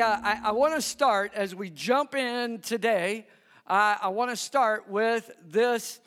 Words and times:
I, 0.00 0.04
uh, 0.04 0.20
I, 0.22 0.40
I 0.44 0.52
want 0.52 0.74
to 0.74 0.80
start 0.80 1.32
as 1.34 1.54
we 1.54 1.68
jump 1.68 2.14
in 2.14 2.60
today. 2.60 3.26
Uh, 3.66 3.96
I 4.02 4.08
want 4.08 4.30
to 4.30 4.36
start 4.36 4.88
with 4.88 5.30
this 5.46 6.00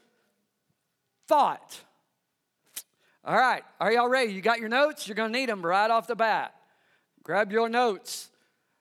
thought. 1.27 1.79
All 3.23 3.35
right, 3.35 3.63
are 3.79 3.91
y'all 3.91 4.09
ready? 4.09 4.33
You 4.33 4.41
got 4.41 4.59
your 4.59 4.69
notes? 4.69 5.07
You're 5.07 5.15
going 5.15 5.31
to 5.31 5.39
need 5.39 5.49
them 5.49 5.63
right 5.63 5.89
off 5.89 6.07
the 6.07 6.15
bat. 6.15 6.55
Grab 7.23 7.51
your 7.51 7.69
notes. 7.69 8.29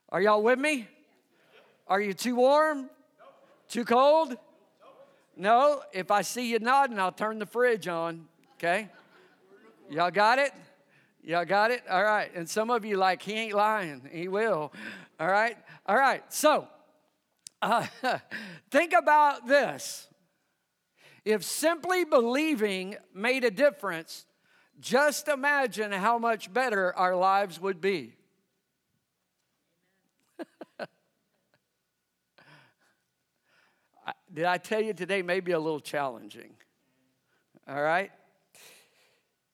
Are 0.08 0.22
y'all 0.22 0.42
with 0.42 0.58
me? 0.58 0.88
Are 1.86 2.00
you 2.00 2.14
too 2.14 2.36
warm? 2.36 2.88
Too 3.68 3.84
cold? 3.84 4.36
No. 5.36 5.82
If 5.92 6.10
I 6.10 6.22
see 6.22 6.50
you 6.50 6.58
nodding, 6.60 6.98
I'll 6.98 7.12
turn 7.12 7.38
the 7.38 7.46
fridge 7.46 7.88
on. 7.88 8.26
Okay? 8.56 8.88
Y'all 9.90 10.10
got 10.10 10.38
it? 10.38 10.52
Y'all 11.26 11.46
got 11.46 11.70
it? 11.70 11.82
All 11.90 12.04
right. 12.04 12.30
And 12.34 12.46
some 12.48 12.68
of 12.70 12.84
you 12.84 12.98
like, 12.98 13.22
he 13.22 13.32
ain't 13.32 13.54
lying. 13.54 14.02
He 14.12 14.28
will. 14.28 14.72
All 15.18 15.26
right? 15.26 15.56
All 15.86 15.96
right. 15.96 16.22
So, 16.30 16.68
uh, 17.62 17.86
think 18.70 18.92
about 18.92 19.46
this. 19.48 20.06
If 21.24 21.42
simply 21.42 22.04
believing 22.04 22.96
made 23.14 23.44
a 23.44 23.50
difference, 23.50 24.26
just 24.80 25.28
imagine 25.28 25.92
how 25.92 26.18
much 26.18 26.52
better 26.52 26.94
our 26.94 27.16
lives 27.16 27.58
would 27.58 27.80
be. 27.80 28.12
Did 34.32 34.44
I 34.44 34.58
tell 34.58 34.82
you 34.82 34.92
today 34.92 35.22
may 35.22 35.40
be 35.40 35.52
a 35.52 35.58
little 35.58 35.80
challenging? 35.80 36.50
All 37.66 37.82
right? 37.82 38.10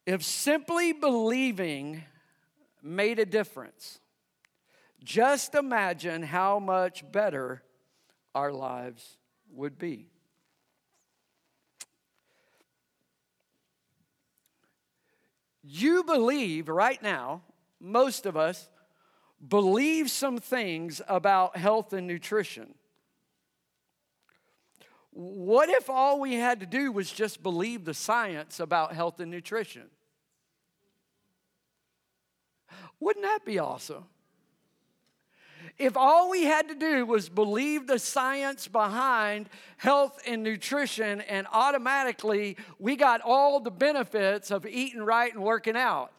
If 0.06 0.24
simply 0.24 0.92
believing 0.92 2.04
made 2.82 3.18
a 3.18 3.26
difference, 3.26 4.00
just 5.02 5.54
imagine 5.54 6.22
how 6.22 6.58
much 6.58 7.10
better 7.10 7.62
our 8.34 8.52
lives 8.52 9.18
would 9.52 9.78
be. 9.78 10.06
You 15.62 16.04
believe 16.04 16.68
right 16.68 17.02
now, 17.02 17.42
most 17.78 18.26
of 18.26 18.36
us 18.36 18.70
believe 19.46 20.10
some 20.10 20.38
things 20.38 21.00
about 21.08 21.56
health 21.56 21.92
and 21.92 22.06
nutrition. 22.06 22.74
What 25.12 25.68
if 25.68 25.90
all 25.90 26.20
we 26.20 26.34
had 26.34 26.60
to 26.60 26.66
do 26.66 26.92
was 26.92 27.10
just 27.10 27.42
believe 27.42 27.84
the 27.84 27.94
science 27.94 28.60
about 28.60 28.92
health 28.92 29.20
and 29.20 29.30
nutrition? 29.30 29.84
Wouldn't 33.00 33.24
that 33.24 33.44
be 33.44 33.58
awesome? 33.58 34.04
If 35.78 35.96
all 35.96 36.30
we 36.30 36.44
had 36.44 36.68
to 36.68 36.74
do 36.74 37.06
was 37.06 37.28
believe 37.28 37.86
the 37.86 37.98
science 37.98 38.68
behind 38.68 39.48
health 39.78 40.20
and 40.26 40.42
nutrition, 40.42 41.22
and 41.22 41.46
automatically 41.52 42.56
we 42.78 42.96
got 42.96 43.22
all 43.22 43.60
the 43.60 43.70
benefits 43.70 44.50
of 44.50 44.66
eating 44.66 45.02
right 45.02 45.32
and 45.32 45.42
working 45.42 45.76
out. 45.76 46.12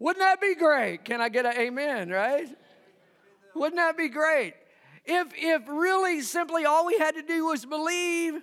Wouldn't 0.00 0.20
that 0.20 0.40
be 0.40 0.54
great? 0.56 1.04
Can 1.04 1.20
I 1.20 1.28
get 1.28 1.46
an 1.46 1.56
amen, 1.56 2.10
right? 2.10 2.48
Wouldn't 3.54 3.76
that 3.76 3.96
be 3.96 4.08
great? 4.08 4.54
If, 5.04 5.28
if 5.36 5.68
really 5.68 6.22
simply 6.22 6.64
all 6.64 6.86
we 6.86 6.98
had 6.98 7.14
to 7.14 7.22
do 7.22 7.46
was 7.46 7.66
believe, 7.66 8.40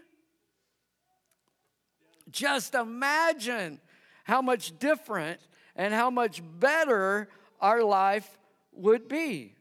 just 2.29 2.75
imagine 2.75 3.79
how 4.23 4.41
much 4.41 4.77
different 4.79 5.39
and 5.75 5.93
how 5.93 6.09
much 6.09 6.41
better 6.59 7.29
our 7.59 7.83
life 7.83 8.37
would 8.71 9.07
be. 9.07 9.55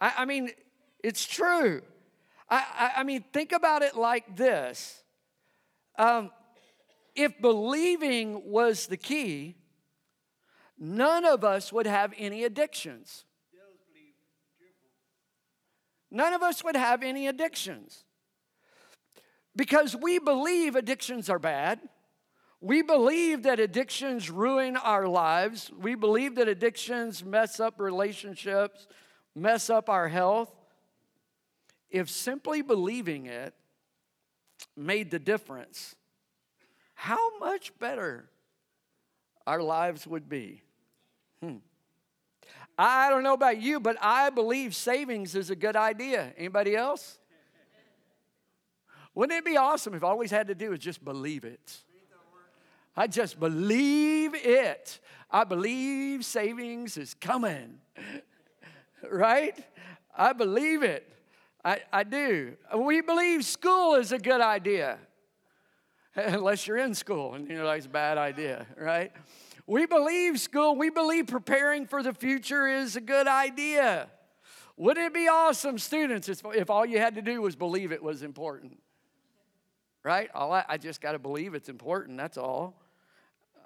I, 0.00 0.12
I 0.18 0.24
mean, 0.24 0.50
it's 1.02 1.26
true. 1.26 1.82
I, 2.48 2.56
I, 2.56 2.92
I, 3.00 3.02
mean, 3.04 3.24
think 3.32 3.52
about 3.52 3.82
it 3.82 3.96
like 3.96 4.36
this 4.36 5.02
um, 5.98 6.30
if 7.14 7.40
believing 7.40 8.50
was 8.50 8.86
the 8.86 8.96
key, 8.96 9.56
none 10.78 11.24
of 11.24 11.44
us 11.44 11.72
would 11.72 11.86
have 11.86 12.14
any 12.16 12.44
addictions. 12.44 13.24
None 16.10 16.32
of 16.32 16.42
us 16.42 16.64
would 16.64 16.76
have 16.76 17.02
any 17.02 17.26
addictions. 17.26 18.04
Because 19.54 19.94
we 19.94 20.18
believe 20.18 20.76
addictions 20.76 21.28
are 21.28 21.38
bad. 21.38 21.80
We 22.60 22.82
believe 22.82 23.44
that 23.44 23.58
addictions 23.58 24.30
ruin 24.30 24.76
our 24.76 25.08
lives. 25.08 25.70
We 25.78 25.94
believe 25.94 26.34
that 26.36 26.48
addictions 26.48 27.24
mess 27.24 27.58
up 27.58 27.80
relationships, 27.80 28.86
mess 29.34 29.70
up 29.70 29.88
our 29.88 30.08
health. 30.08 30.50
If 31.90 32.10
simply 32.10 32.62
believing 32.62 33.26
it 33.26 33.54
made 34.76 35.10
the 35.10 35.18
difference, 35.18 35.96
how 36.94 37.38
much 37.38 37.76
better 37.78 38.28
our 39.46 39.62
lives 39.62 40.06
would 40.06 40.28
be. 40.28 40.62
Hmm. 41.42 41.56
I 42.82 43.10
don't 43.10 43.22
know 43.22 43.34
about 43.34 43.60
you, 43.60 43.78
but 43.78 43.98
I 44.00 44.30
believe 44.30 44.74
savings 44.74 45.34
is 45.34 45.50
a 45.50 45.54
good 45.54 45.76
idea. 45.76 46.32
Anybody 46.38 46.74
else? 46.74 47.18
Wouldn't 49.14 49.38
it 49.38 49.44
be 49.44 49.58
awesome 49.58 49.92
if 49.92 50.02
all 50.02 50.16
we 50.16 50.26
had 50.28 50.46
to 50.46 50.54
do 50.54 50.70
was 50.70 50.78
just 50.78 51.04
believe 51.04 51.44
it? 51.44 51.76
I 52.96 53.06
just 53.06 53.38
believe 53.38 54.34
it. 54.34 54.98
I 55.30 55.44
believe 55.44 56.24
savings 56.24 56.96
is 56.96 57.12
coming. 57.12 57.80
right? 59.10 59.62
I 60.16 60.32
believe 60.32 60.82
it. 60.82 61.06
I, 61.62 61.80
I 61.92 62.02
do. 62.02 62.56
We 62.74 63.02
believe 63.02 63.44
school 63.44 63.96
is 63.96 64.10
a 64.10 64.18
good 64.18 64.40
idea. 64.40 64.96
Unless 66.16 66.66
you're 66.66 66.78
in 66.78 66.94
school 66.94 67.34
and 67.34 67.46
you're 67.46 67.66
like, 67.66 67.76
it's 67.76 67.86
a 67.86 67.90
bad 67.90 68.16
idea, 68.16 68.66
right? 68.78 69.12
We 69.70 69.86
believe 69.86 70.40
school, 70.40 70.74
we 70.74 70.90
believe 70.90 71.28
preparing 71.28 71.86
for 71.86 72.02
the 72.02 72.12
future 72.12 72.66
is 72.66 72.96
a 72.96 73.00
good 73.00 73.28
idea. 73.28 74.08
Wouldn't 74.76 75.06
it 75.06 75.14
be 75.14 75.28
awesome, 75.28 75.78
students, 75.78 76.28
if 76.28 76.70
all 76.70 76.84
you 76.84 76.98
had 76.98 77.14
to 77.14 77.22
do 77.22 77.40
was 77.40 77.54
believe 77.54 77.92
it 77.92 78.02
was 78.02 78.24
important? 78.24 78.80
Right? 80.02 80.28
All 80.34 80.52
I, 80.52 80.64
I 80.68 80.76
just 80.76 81.00
got 81.00 81.12
to 81.12 81.20
believe 81.20 81.54
it's 81.54 81.68
important, 81.68 82.18
that's 82.18 82.36
all. 82.36 82.82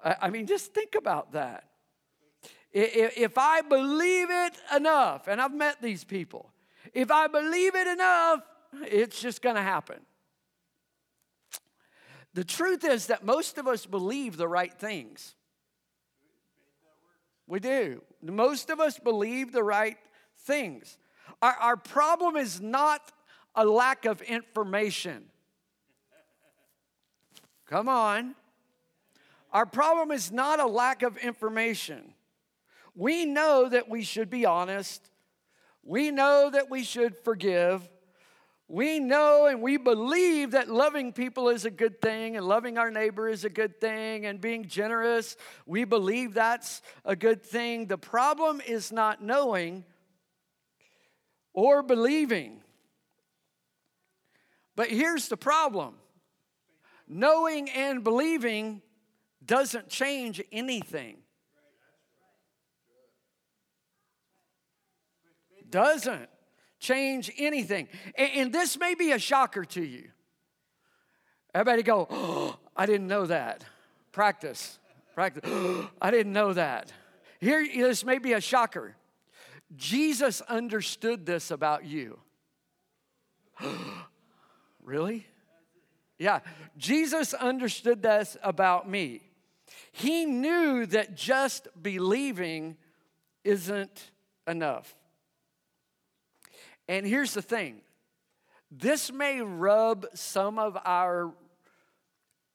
I, 0.03 0.15
I 0.21 0.29
mean, 0.29 0.45
just 0.45 0.75
think 0.75 0.93
about 0.93 1.31
that. 1.31 1.63
If 2.71 3.39
I 3.39 3.61
believe 3.61 4.27
it 4.29 4.53
enough, 4.75 5.27
and 5.27 5.41
I've 5.41 5.55
met 5.55 5.81
these 5.81 6.03
people, 6.03 6.51
if 6.93 7.09
I 7.09 7.25
believe 7.25 7.73
it 7.73 7.87
enough, 7.87 8.41
it's 8.83 9.19
just 9.19 9.41
going 9.41 9.55
to 9.55 9.61
happen. 9.63 10.01
The 12.35 12.43
truth 12.43 12.83
is 12.83 13.07
that 13.07 13.25
most 13.25 13.57
of 13.57 13.67
us 13.67 13.87
believe 13.87 14.37
the 14.37 14.47
right 14.47 14.71
things. 14.71 15.33
We 17.47 17.59
do. 17.59 18.01
Most 18.21 18.69
of 18.69 18.79
us 18.79 18.97
believe 18.97 19.51
the 19.51 19.63
right 19.63 19.97
things. 20.39 20.97
Our, 21.41 21.53
our 21.53 21.77
problem 21.77 22.35
is 22.35 22.59
not 22.59 23.11
a 23.55 23.65
lack 23.65 24.05
of 24.05 24.21
information. 24.21 25.25
Come 27.67 27.89
on. 27.89 28.35
Our 29.51 29.65
problem 29.65 30.11
is 30.11 30.31
not 30.31 30.59
a 30.59 30.65
lack 30.65 31.01
of 31.01 31.17
information. 31.17 32.13
We 32.95 33.25
know 33.25 33.69
that 33.69 33.89
we 33.89 34.03
should 34.03 34.29
be 34.29 34.45
honest. 34.45 35.09
We 35.83 36.11
know 36.11 36.49
that 36.51 36.69
we 36.69 36.83
should 36.83 37.15
forgive. 37.17 37.87
We 38.67 38.99
know 38.99 39.45
and 39.45 39.61
we 39.61 39.77
believe 39.77 40.51
that 40.51 40.69
loving 40.69 41.13
people 41.13 41.49
is 41.49 41.65
a 41.65 41.71
good 41.71 42.01
thing 42.01 42.35
and 42.35 42.45
loving 42.45 42.79
our 42.79 42.89
neighbor 42.89 43.29
is 43.29 43.45
a 43.45 43.49
good 43.49 43.79
thing 43.79 44.25
and 44.25 44.41
being 44.41 44.67
generous, 44.67 45.37
we 45.67 45.83
believe 45.83 46.33
that's 46.33 46.81
a 47.03 47.15
good 47.15 47.43
thing. 47.43 47.85
The 47.85 47.97
problem 47.97 48.61
is 48.65 48.91
not 48.91 49.21
knowing 49.21 49.85
or 51.53 51.83
believing. 51.83 52.61
But 54.75 54.89
here's 54.89 55.27
the 55.27 55.37
problem 55.37 55.95
knowing 57.07 57.69
and 57.69 58.03
believing 58.03 58.81
doesn't 59.45 59.89
change 59.89 60.41
anything. 60.51 61.17
Doesn't 65.69 66.29
change 66.79 67.31
anything. 67.37 67.87
And, 68.15 68.31
and 68.35 68.53
this 68.53 68.77
may 68.77 68.95
be 68.95 69.11
a 69.11 69.19
shocker 69.19 69.65
to 69.65 69.83
you. 69.83 70.09
Everybody 71.53 71.83
go, 71.83 72.07
oh, 72.09 72.57
I 72.75 72.85
didn't 72.85 73.07
know 73.07 73.25
that. 73.27 73.63
Practice, 74.11 74.77
practice. 75.13 75.43
Oh, 75.45 75.89
I 76.01 76.11
didn't 76.11 76.33
know 76.33 76.53
that. 76.53 76.91
Here, 77.39 77.65
this 77.65 78.03
may 78.03 78.17
be 78.17 78.33
a 78.33 78.41
shocker. 78.41 78.95
Jesus 79.75 80.41
understood 80.41 81.25
this 81.25 81.51
about 81.51 81.85
you. 81.85 82.19
really? 84.83 85.25
Yeah, 86.17 86.39
Jesus 86.77 87.33
understood 87.33 88.01
this 88.01 88.37
about 88.41 88.89
me. 88.89 89.21
He 89.91 90.25
knew 90.25 90.85
that 90.87 91.15
just 91.15 91.67
believing 91.81 92.77
isn't 93.43 94.11
enough. 94.47 94.93
And 96.87 97.05
here's 97.05 97.33
the 97.33 97.41
thing 97.41 97.81
this 98.71 99.11
may 99.11 99.41
rub 99.41 100.05
some 100.13 100.59
of 100.59 100.77
our 100.85 101.33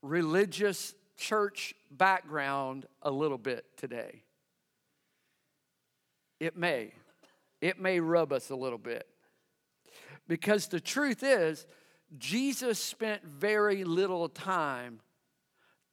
religious 0.02 0.94
church 1.16 1.74
background 1.90 2.86
a 3.02 3.10
little 3.10 3.38
bit 3.38 3.64
today. 3.76 4.22
It 6.38 6.56
may. 6.56 6.92
It 7.60 7.78
may 7.78 8.00
rub 8.00 8.32
us 8.32 8.50
a 8.50 8.56
little 8.56 8.78
bit. 8.78 9.06
Because 10.26 10.68
the 10.68 10.80
truth 10.80 11.22
is, 11.22 11.66
Jesus 12.18 12.78
spent 12.78 13.24
very 13.24 13.84
little 13.84 14.28
time 14.28 15.00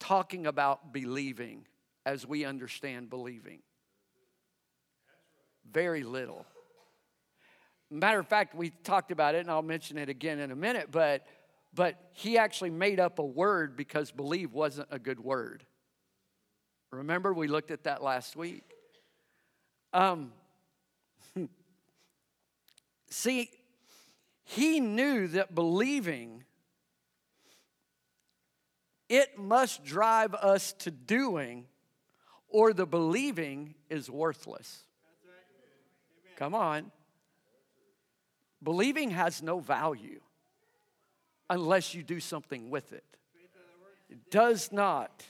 talking 0.00 0.46
about 0.46 0.92
believing 0.92 1.66
as 2.06 2.26
we 2.26 2.44
understand 2.44 3.10
believing. 3.10 3.60
Very 5.70 6.02
little. 6.02 6.46
Matter 7.90 8.18
of 8.18 8.28
fact, 8.28 8.54
we 8.54 8.70
talked 8.70 9.10
about 9.12 9.34
it, 9.34 9.38
and 9.38 9.50
I'll 9.50 9.62
mention 9.62 9.96
it 9.96 10.08
again 10.08 10.38
in 10.38 10.50
a 10.50 10.56
minute, 10.56 10.88
but, 10.90 11.26
but 11.74 11.96
he 12.12 12.36
actually 12.36 12.70
made 12.70 13.00
up 13.00 13.18
a 13.18 13.24
word 13.24 13.76
because 13.76 14.10
believe 14.10 14.52
wasn't 14.52 14.88
a 14.90 14.98
good 14.98 15.20
word. 15.20 15.64
Remember, 16.90 17.32
we 17.32 17.48
looked 17.48 17.70
at 17.70 17.84
that 17.84 18.02
last 18.02 18.36
week. 18.36 18.64
Um, 19.92 20.32
see, 23.10 23.50
he 24.44 24.80
knew 24.80 25.28
that 25.28 25.54
believing 25.54 26.44
it 29.08 29.38
must 29.38 29.84
drive 29.84 30.34
us 30.34 30.72
to 30.74 30.90
doing 30.90 31.66
or 32.48 32.72
the 32.72 32.86
believing 32.86 33.74
is 33.88 34.10
worthless 34.10 34.84
come 36.36 36.54
on 36.54 36.90
believing 38.62 39.10
has 39.10 39.42
no 39.42 39.58
value 39.58 40.20
unless 41.50 41.94
you 41.94 42.02
do 42.02 42.20
something 42.20 42.70
with 42.70 42.92
it 42.92 43.04
it 44.10 44.30
does 44.30 44.72
not 44.72 45.24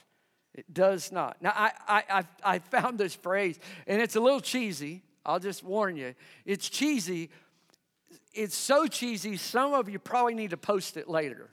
it 0.53 0.73
does 0.73 1.11
not 1.11 1.41
now 1.41 1.53
i 1.55 1.71
i 1.87 2.23
i 2.43 2.59
found 2.59 2.97
this 2.97 3.15
phrase 3.15 3.59
and 3.87 4.01
it's 4.01 4.15
a 4.15 4.19
little 4.19 4.41
cheesy 4.41 5.01
i'll 5.25 5.39
just 5.39 5.63
warn 5.63 5.95
you 5.95 6.13
it's 6.45 6.69
cheesy 6.69 7.29
it's 8.33 8.55
so 8.55 8.87
cheesy, 8.87 9.37
some 9.37 9.73
of 9.73 9.89
you 9.89 9.99
probably 9.99 10.33
need 10.35 10.51
to 10.51 10.57
post 10.57 10.97
it 10.97 11.09
later. 11.09 11.49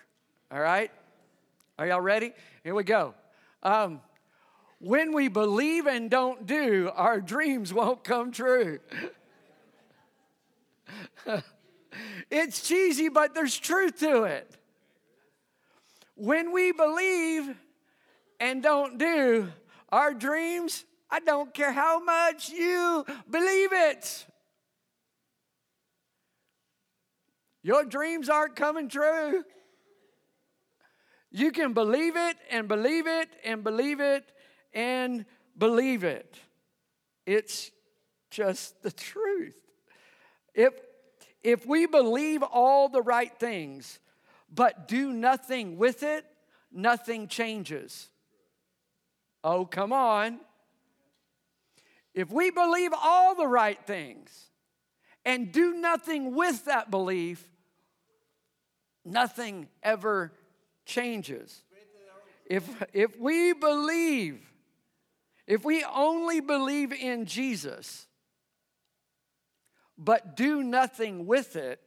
All 0.51 0.61
right? 0.61 0.91
Are 1.79 1.87
y'all 1.87 2.01
ready? 2.01 2.33
Here 2.63 2.75
we 2.75 2.85
go. 2.85 3.15
Um, 3.63 4.01
when 4.79 5.13
we 5.13 5.29
believe 5.29 5.87
and 5.87 6.11
don't 6.11 6.47
do, 6.47 6.91
our 6.95 7.21
dreams 7.21 7.73
won't 7.73 8.05
come 8.05 8.31
true. 8.31 8.79
it's 12.31 12.67
cheesy, 12.67 13.09
but 13.09 13.35
there's 13.35 13.57
truth 13.57 14.01
to 14.01 14.25
it. 14.25 14.51
When 16.15 16.53
we 16.53 16.73
believe 16.73 17.55
and 18.41 18.63
don't 18.63 18.99
do, 18.99 19.49
our 19.91 20.15
dreams, 20.15 20.85
I 21.11 21.21
don't 21.21 21.53
care 21.53 21.73
how 21.73 22.03
much 22.03 22.49
you 22.49 23.05
believe 23.31 23.71
it, 23.73 24.27
Your 27.67 27.85
dreams 27.85 28.29
aren't 28.29 28.55
coming 28.55 28.89
true. 28.89 29.43
You 31.33 31.51
can 31.51 31.73
believe 31.73 32.15
it 32.15 32.37
and 32.49 32.69
believe 32.69 33.09
it 33.09 33.29
and 33.45 33.65
believe 33.65 33.99
it 33.99 34.25
and 34.73 35.25
believe 35.59 36.05
it. 36.05 36.39
It's 37.27 37.73
just 38.31 38.81
the 38.83 38.93
truth. 38.93 39.61
If, 40.55 40.75
if 41.47 41.65
we 41.65 41.87
believe 41.87 42.43
all 42.43 42.89
the 42.89 43.01
right 43.01 43.33
things, 43.39 44.01
but 44.53 44.89
do 44.89 45.13
nothing 45.13 45.79
with 45.79 46.03
it, 46.03 46.25
nothing 46.73 47.29
changes. 47.29 48.09
Oh, 49.45 49.65
come 49.65 49.93
on. 49.93 50.41
If 52.15 52.33
we 52.33 52.51
believe 52.51 52.91
all 53.01 53.37
the 53.37 53.47
right 53.47 53.79
things 53.87 54.47
and 55.25 55.53
do 55.53 55.75
nothing 55.75 56.35
with 56.35 56.65
that 56.65 56.91
belief, 56.91 57.49
nothing 59.05 59.69
ever 59.85 60.33
changes. 60.85 61.63
If, 62.45 62.69
if 62.93 63.21
we 63.21 63.53
believe, 63.53 64.41
if 65.47 65.65
we 65.65 65.85
only 65.85 66.41
believe 66.41 66.93
in 66.93 67.25
Jesus, 67.25 68.09
but 69.99 70.37
do 70.37 70.63
nothing 70.63 71.27
with 71.27 71.57
it, 71.57 71.81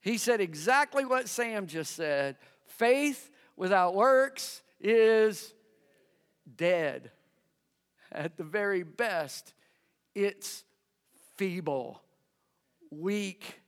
he 0.00 0.16
said 0.16 0.40
exactly 0.40 1.04
what 1.04 1.28
Sam 1.28 1.66
just 1.66 1.94
said 1.94 2.36
faith 2.66 3.30
without 3.56 3.94
works 3.94 4.62
is 4.80 5.52
dead. 6.56 7.10
At 8.12 8.36
the 8.36 8.44
very 8.44 8.82
best, 8.82 9.52
it's 10.14 10.64
feeble, 11.36 12.02
weak, 12.90 13.60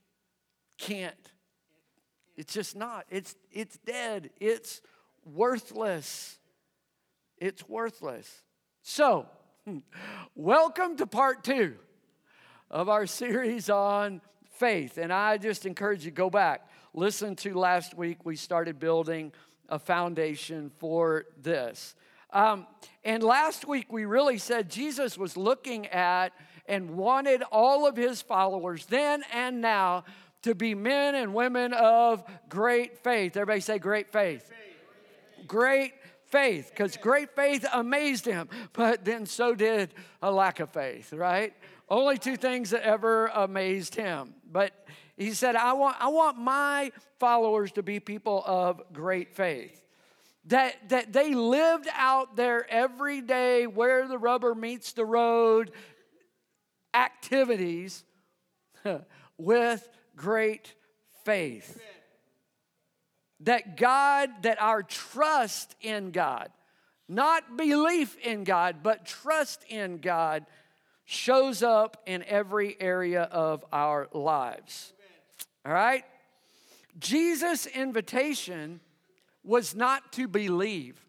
can't 0.77 1.15
it's 2.35 2.53
just 2.53 2.75
not. 2.75 3.05
It's, 3.09 3.35
it's 3.51 3.77
dead. 3.77 4.31
It's 4.39 4.81
worthless. 5.25 6.39
It's 7.37 7.67
worthless. 7.67 8.41
So, 8.81 9.27
welcome 10.35 10.97
to 10.97 11.05
part 11.05 11.43
two 11.43 11.75
of 12.73 12.89
our 12.89 13.05
series 13.05 13.69
on 13.69 14.19
faith. 14.55 14.97
And 14.97 15.13
I 15.13 15.37
just 15.37 15.67
encourage 15.67 16.03
you 16.03 16.11
go 16.11 16.31
back, 16.31 16.67
listen 16.95 17.35
to 17.37 17.53
last 17.53 17.95
week. 17.95 18.25
We 18.25 18.35
started 18.35 18.79
building 18.79 19.31
a 19.69 19.77
foundation 19.77 20.71
for 20.79 21.25
this. 21.39 21.93
Um, 22.31 22.65
and 23.03 23.21
last 23.21 23.67
week 23.67 23.93
we 23.93 24.05
really 24.05 24.39
said 24.39 24.71
Jesus 24.71 25.19
was 25.19 25.37
looking 25.37 25.85
at 25.87 26.33
and 26.67 26.97
wanted 26.97 27.43
all 27.51 27.85
of 27.85 27.95
his 27.95 28.23
followers 28.23 28.87
then 28.87 29.23
and 29.31 29.61
now 29.61 30.05
to 30.41 30.55
be 30.55 30.73
men 30.73 31.13
and 31.13 31.35
women 31.35 31.73
of 31.73 32.23
great 32.49 33.03
faith. 33.03 33.37
Everybody 33.37 33.61
say 33.61 33.77
great 33.77 34.11
faith. 34.11 34.51
Great 35.45 35.93
faith, 36.25 36.71
because 36.71 36.97
great 36.97 37.35
faith 37.35 37.63
amazed 37.71 38.25
him, 38.25 38.49
but 38.73 39.05
then 39.05 39.27
so 39.27 39.53
did 39.53 39.93
a 40.19 40.31
lack 40.31 40.59
of 40.59 40.71
faith, 40.71 41.13
right? 41.13 41.53
Only 41.89 42.17
two 42.17 42.37
things 42.37 42.71
that 42.71 42.83
ever 42.83 43.27
amazed 43.27 43.95
him. 43.95 44.33
But 44.49 44.71
he 45.17 45.31
said, 45.33 45.55
I 45.55 45.73
want, 45.73 45.97
I 45.99 46.07
want 46.07 46.37
my 46.37 46.91
followers 47.19 47.71
to 47.73 47.83
be 47.83 47.99
people 47.99 48.43
of 48.45 48.81
great 48.93 49.35
faith. 49.35 49.79
That, 50.45 50.89
that 50.89 51.13
they 51.13 51.33
lived 51.33 51.87
out 51.93 52.35
their 52.35 52.69
everyday, 52.69 53.65
where 53.65 54.07
the 54.07 54.17
rubber 54.17 54.53
meets 54.53 54.93
the 54.93 55.05
road 55.05 55.71
activities 56.93 58.03
with 59.37 59.87
great 60.15 60.73
faith. 61.23 61.79
That 63.41 63.77
God, 63.77 64.29
that 64.43 64.61
our 64.61 64.83
trust 64.83 65.75
in 65.81 66.11
God, 66.11 66.49
not 67.07 67.57
belief 67.57 68.17
in 68.19 68.43
God, 68.43 68.77
but 68.83 69.05
trust 69.05 69.63
in 69.69 69.97
God, 69.97 70.45
shows 71.05 71.63
up 71.63 72.01
in 72.05 72.23
every 72.23 72.75
area 72.79 73.23
of 73.23 73.65
our 73.71 74.07
lives. 74.13 74.93
All 75.65 75.73
right? 75.73 76.03
Jesus' 76.99 77.65
invitation 77.65 78.79
was 79.43 79.75
not 79.75 80.13
to 80.13 80.27
believe 80.27 80.99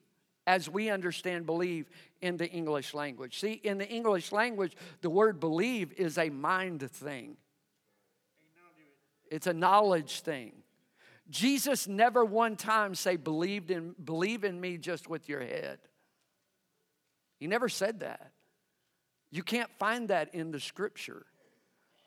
as 0.47 0.69
we 0.69 0.91
understand 0.91 1.47
believe 1.47 1.89
in 2.21 2.37
the 2.37 2.51
English 2.51 2.95
language. 2.95 3.39
See, 3.41 3.53
in 3.53 3.79
the 3.79 3.89
English 3.89 4.33
language, 4.33 4.77
the 5.01 5.11
word 5.11 5.41
believe 5.41 5.93
is 5.93 6.19
a 6.19 6.31
mind 6.31 6.91
thing 6.91 7.37
it's 9.35 9.49
a 9.49 9.53
knowledge 9.53 10.21
thing. 10.21 10.53
Jesus 11.29 11.89
never 11.89 12.25
one 12.25 12.55
time 12.55 12.95
say 12.95 13.17
believed 13.17 13.73
in 13.73 13.95
believe 14.05 14.45
in 14.45 14.61
me 14.61 14.77
just 14.77 15.09
with 15.09 15.29
your 15.29 15.41
head. 15.41 15.79
He 17.41 17.49
never 17.49 17.69
said 17.69 17.99
that. 18.01 18.31
You 19.35 19.43
can't 19.43 19.71
find 19.81 20.11
that 20.11 20.33
in 20.33 20.53
the 20.53 20.61
scripture. 20.61 21.27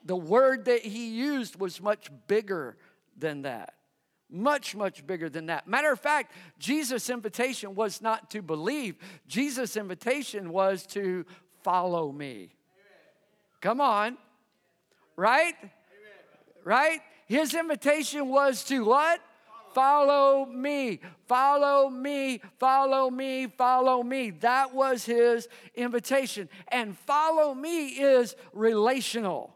The 0.05 0.15
word 0.15 0.63
that 0.65 0.83
he 0.83 1.09
used 1.09 1.59
was 1.59 1.81
much 1.81 2.09
bigger 2.27 2.77
than 3.17 3.41
that. 3.41 3.73
Much, 4.29 4.77
much 4.77 5.05
bigger 5.05 5.27
than 5.27 5.47
that. 5.47 5.67
Matter 5.67 5.91
of 5.91 5.99
fact, 5.99 6.31
Jesus' 6.57 7.09
invitation 7.09 7.75
was 7.75 8.01
not 8.01 8.31
to 8.31 8.41
believe, 8.41 8.95
Jesus' 9.27 9.75
invitation 9.75 10.51
was 10.51 10.87
to 10.87 11.25
follow 11.63 12.13
me. 12.13 12.53
Come 13.59 13.81
on. 13.81 14.17
Right? 15.17 15.55
Right? 16.63 17.01
His 17.25 17.53
invitation 17.53 18.29
was 18.29 18.63
to 18.65 18.85
what? 18.85 19.19
Follow 19.77 20.47
me, 20.47 20.99
follow 21.27 21.87
me, 21.87 22.41
follow 22.57 23.11
me, 23.11 23.45
follow 23.45 24.01
me. 24.01 24.31
That 24.31 24.73
was 24.73 25.05
his 25.05 25.47
invitation. 25.75 26.49
And 26.69 26.97
follow 26.97 27.53
me 27.53 27.89
is 27.89 28.35
relational, 28.53 29.55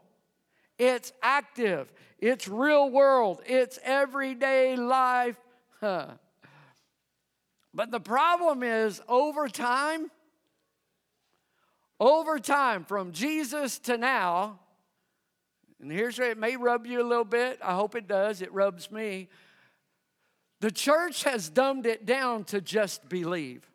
it's 0.78 1.12
active, 1.24 1.92
it's 2.20 2.46
real 2.46 2.88
world, 2.88 3.42
it's 3.46 3.80
everyday 3.82 4.76
life. 4.76 5.34
But 5.80 6.20
the 7.90 7.98
problem 7.98 8.62
is, 8.62 9.02
over 9.08 9.48
time, 9.48 10.08
over 11.98 12.38
time, 12.38 12.84
from 12.84 13.10
Jesus 13.10 13.80
to 13.80 13.98
now, 13.98 14.60
and 15.80 15.90
here's 15.90 16.16
where 16.16 16.30
it 16.30 16.38
may 16.38 16.56
rub 16.56 16.86
you 16.86 17.02
a 17.02 17.04
little 17.08 17.24
bit. 17.24 17.58
I 17.60 17.74
hope 17.74 17.96
it 17.96 18.06
does. 18.06 18.40
It 18.40 18.52
rubs 18.52 18.92
me. 18.92 19.28
The 20.62 20.70
church 20.70 21.24
has 21.24 21.50
dumbed 21.50 21.86
it 21.86 22.06
down 22.06 22.44
to 22.44 22.60
just 22.60 23.08
believe. 23.08 23.68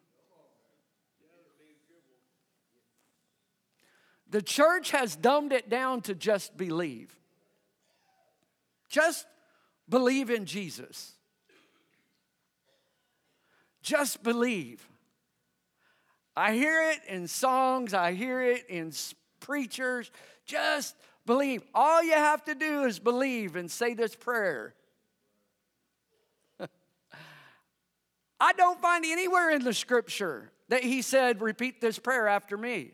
The 4.29 4.41
church 4.41 4.91
has 4.91 5.17
dumbed 5.17 5.51
it 5.51 5.69
down 5.69 5.99
to 6.03 6.15
just 6.15 6.55
believe. 6.55 7.13
Just 8.87 9.27
believe 9.89 10.29
in 10.29 10.45
Jesus. 10.45 11.11
Just 13.81 14.23
believe. 14.23 14.87
I 16.37 16.53
hear 16.53 16.89
it 16.91 17.01
in 17.09 17.27
songs, 17.27 17.93
I 17.93 18.13
hear 18.13 18.41
it 18.41 18.65
in 18.69 18.93
preachers. 19.41 20.09
Just 20.45 20.95
believe. 21.25 21.63
All 21.73 22.01
you 22.01 22.13
have 22.13 22.45
to 22.45 22.55
do 22.55 22.85
is 22.85 22.97
believe 22.97 23.57
and 23.57 23.69
say 23.69 23.93
this 23.93 24.15
prayer. 24.15 24.73
I 28.39 28.53
don't 28.53 28.79
find 28.81 29.03
anywhere 29.05 29.49
in 29.49 29.63
the 29.63 29.73
scripture 29.73 30.51
that 30.69 30.83
he 30.83 31.01
said, 31.01 31.41
repeat 31.41 31.81
this 31.81 31.97
prayer 31.97 32.27
after 32.27 32.57
me. 32.57 32.91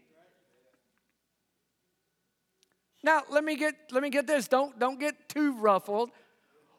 Now, 3.03 3.23
let 3.29 3.43
me 3.43 3.57
get 3.57 3.75
let 3.91 4.01
me 4.01 4.09
get 4.09 4.27
this. 4.27 4.47
Don't 4.47 4.79
don't 4.79 4.97
get 4.97 5.27
too 5.27 5.57
ruffled. 5.57 6.09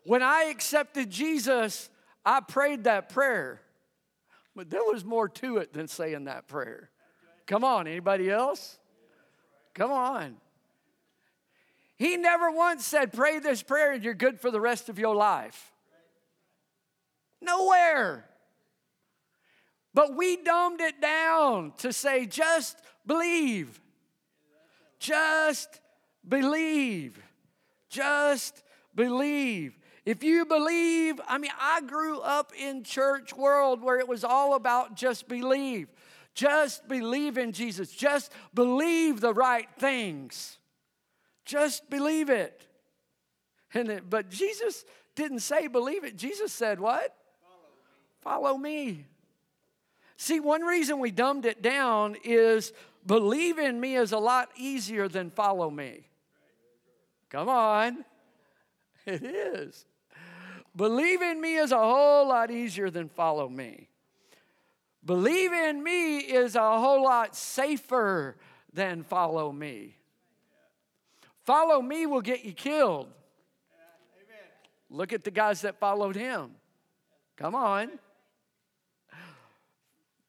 When 0.05 0.23
I 0.23 0.45
accepted 0.45 1.11
Jesus, 1.11 1.91
I 2.25 2.41
prayed 2.41 2.85
that 2.85 3.11
prayer. 3.11 3.61
But 4.57 4.71
there 4.71 4.85
was 4.85 5.05
more 5.05 5.29
to 5.29 5.59
it 5.59 5.75
than 5.75 5.87
saying 5.87 6.25
that 6.25 6.49
prayer. 6.49 6.91
Come 7.47 7.63
on, 7.63 7.87
anybody 7.87 8.31
else? 8.31 8.79
Come 9.75 9.91
on. 9.91 10.37
He 11.97 12.17
never 12.17 12.51
once 12.51 12.85
said, 12.87 13.13
Pray 13.13 13.39
this 13.39 13.63
prayer 13.63 13.93
and 13.93 14.03
you're 14.03 14.15
good 14.15 14.41
for 14.41 14.51
the 14.51 14.61
rest 14.61 14.89
of 14.89 14.99
your 14.99 15.15
life. 15.15 15.73
Nowhere. 17.43 18.25
But 19.95 20.17
we 20.17 20.37
dumbed 20.37 20.81
it 20.81 21.01
down 21.01 21.73
to 21.79 21.93
say, 21.93 22.27
Just 22.27 22.77
believe. 23.07 23.81
Just 24.99 25.81
believe. 26.29 27.23
Just 27.89 28.63
believe. 28.95 29.79
If 30.05 30.23
you 30.23 30.45
believe, 30.45 31.21
I 31.27 31.39
mean, 31.39 31.53
I 31.59 31.81
grew 31.81 32.21
up 32.21 32.53
in 32.59 32.85
church 32.85 33.35
world 33.35 33.83
where 33.83 33.99
it 33.99 34.09
was 34.09 34.25
all 34.25 34.55
about 34.55 34.97
just 34.97 35.29
believe. 35.29 35.89
Just 36.35 36.89
believe 36.89 37.39
in 37.39 37.53
Jesus. 37.53 37.91
Just 37.91 38.33
believe 38.53 39.21
the 39.21 39.33
right 39.33 39.69
things. 39.79 40.59
Just 41.45 41.89
believe 41.89 42.29
it. 42.29 42.67
And 43.73 43.89
it, 43.89 44.11
but 44.11 44.31
Jesus 44.31 44.85
didn't 45.15 45.41
say 45.41 45.69
believe 45.69 46.05
it. 46.05 46.17
Jesus 46.17 46.53
said 46.53 46.81
what? 46.81 47.15
Follow 48.23 48.59
me. 48.59 48.59
Follow 48.59 48.59
me. 48.59 49.07
See, 50.17 50.41
one 50.41 50.63
reason 50.63 51.01
we 51.01 51.11
dumbed 51.11 51.45
it 51.45 51.63
down 51.63 52.17
is 52.25 52.73
believe 53.07 53.59
in 53.59 53.81
me 53.81 53.97
is 53.97 54.13
a 54.13 54.19
lot 54.19 54.51
easier 54.57 55.09
than 55.09 55.31
follow 55.31 55.71
me. 55.71 56.09
Come 57.31 57.49
on. 57.49 58.05
It 59.07 59.23
is. 59.23 59.85
Believe 60.75 61.21
in 61.21 61.39
me 61.39 61.57
is 61.57 61.73
a 61.73 61.79
whole 61.79 62.27
lot 62.27 62.51
easier 62.51 62.89
than 62.89 63.11
follow 63.11 63.51
me. 63.51 63.91
Believe 65.05 65.53
in 65.53 65.83
me 65.83 66.21
is 66.21 66.57
a 66.57 66.79
whole 66.79 67.05
lot 67.05 67.37
safer 67.37 68.37
than 68.73 69.03
follow 69.03 69.53
me. 69.53 69.99
Follow 71.45 71.83
me 71.83 72.07
will 72.07 72.23
get 72.23 72.45
you 72.47 72.53
killed. 72.53 73.09
Look 74.89 75.13
at 75.13 75.25
the 75.25 75.31
guys 75.31 75.61
that 75.61 75.79
followed 75.79 76.17
him. 76.17 76.53
Come 77.37 77.55
on. 77.55 77.91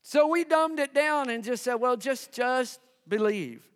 So 0.07 0.27
we 0.27 0.43
dumbed 0.43 0.77
it 0.77 0.93
down 0.93 1.31
and 1.31 1.43
just 1.43 1.63
said, 1.63 1.75
well, 1.75 1.97
just 1.97 2.31
just 2.31 2.79
believe. 3.07 3.67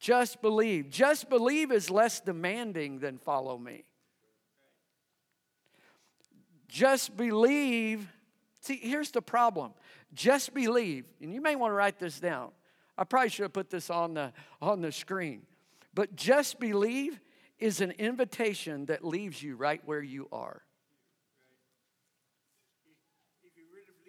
Just 0.00 0.40
believe. 0.40 0.88
Just 0.88 1.28
believe 1.28 1.70
is 1.70 1.90
less 1.90 2.18
demanding 2.22 2.98
than 3.00 3.18
follow 3.18 3.58
me. 3.58 3.84
Just 6.66 7.14
believe. 7.14 8.08
See, 8.62 8.80
here's 8.82 9.10
the 9.10 9.20
problem. 9.20 9.72
Just 10.14 10.54
believe, 10.54 11.04
and 11.20 11.34
you 11.34 11.42
may 11.42 11.56
want 11.56 11.72
to 11.72 11.74
write 11.74 11.98
this 11.98 12.18
down. 12.18 12.50
I 12.96 13.04
probably 13.04 13.28
should 13.28 13.42
have 13.42 13.52
put 13.52 13.68
this 13.68 13.90
on 13.90 14.14
the, 14.14 14.32
on 14.62 14.80
the 14.80 14.92
screen. 14.92 15.42
But 15.92 16.16
just 16.16 16.58
believe 16.58 17.20
is 17.58 17.82
an 17.82 17.90
invitation 17.98 18.86
that 18.86 19.04
leaves 19.04 19.42
you 19.42 19.56
right 19.56 19.82
where 19.84 20.02
you 20.02 20.26
are. 20.32 20.62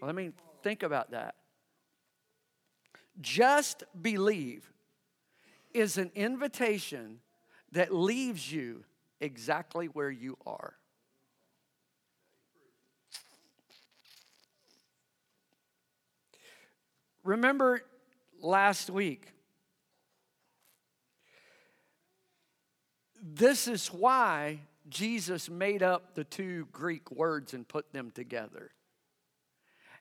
Let 0.01 0.15
me 0.15 0.31
think 0.63 0.83
about 0.83 1.11
that. 1.11 1.35
Just 3.21 3.83
believe 4.01 4.71
is 5.73 5.97
an 5.97 6.11
invitation 6.15 7.19
that 7.71 7.93
leaves 7.93 8.51
you 8.51 8.83
exactly 9.19 9.87
where 9.87 10.09
you 10.09 10.37
are. 10.45 10.75
Remember 17.23 17.81
last 18.41 18.89
week, 18.89 19.33
this 23.21 23.67
is 23.67 23.87
why 23.87 24.61
Jesus 24.87 25.49
made 25.49 25.83
up 25.83 26.15
the 26.15 26.23
two 26.23 26.67
Greek 26.71 27.11
words 27.11 27.53
and 27.53 27.67
put 27.67 27.91
them 27.91 28.09
together. 28.11 28.71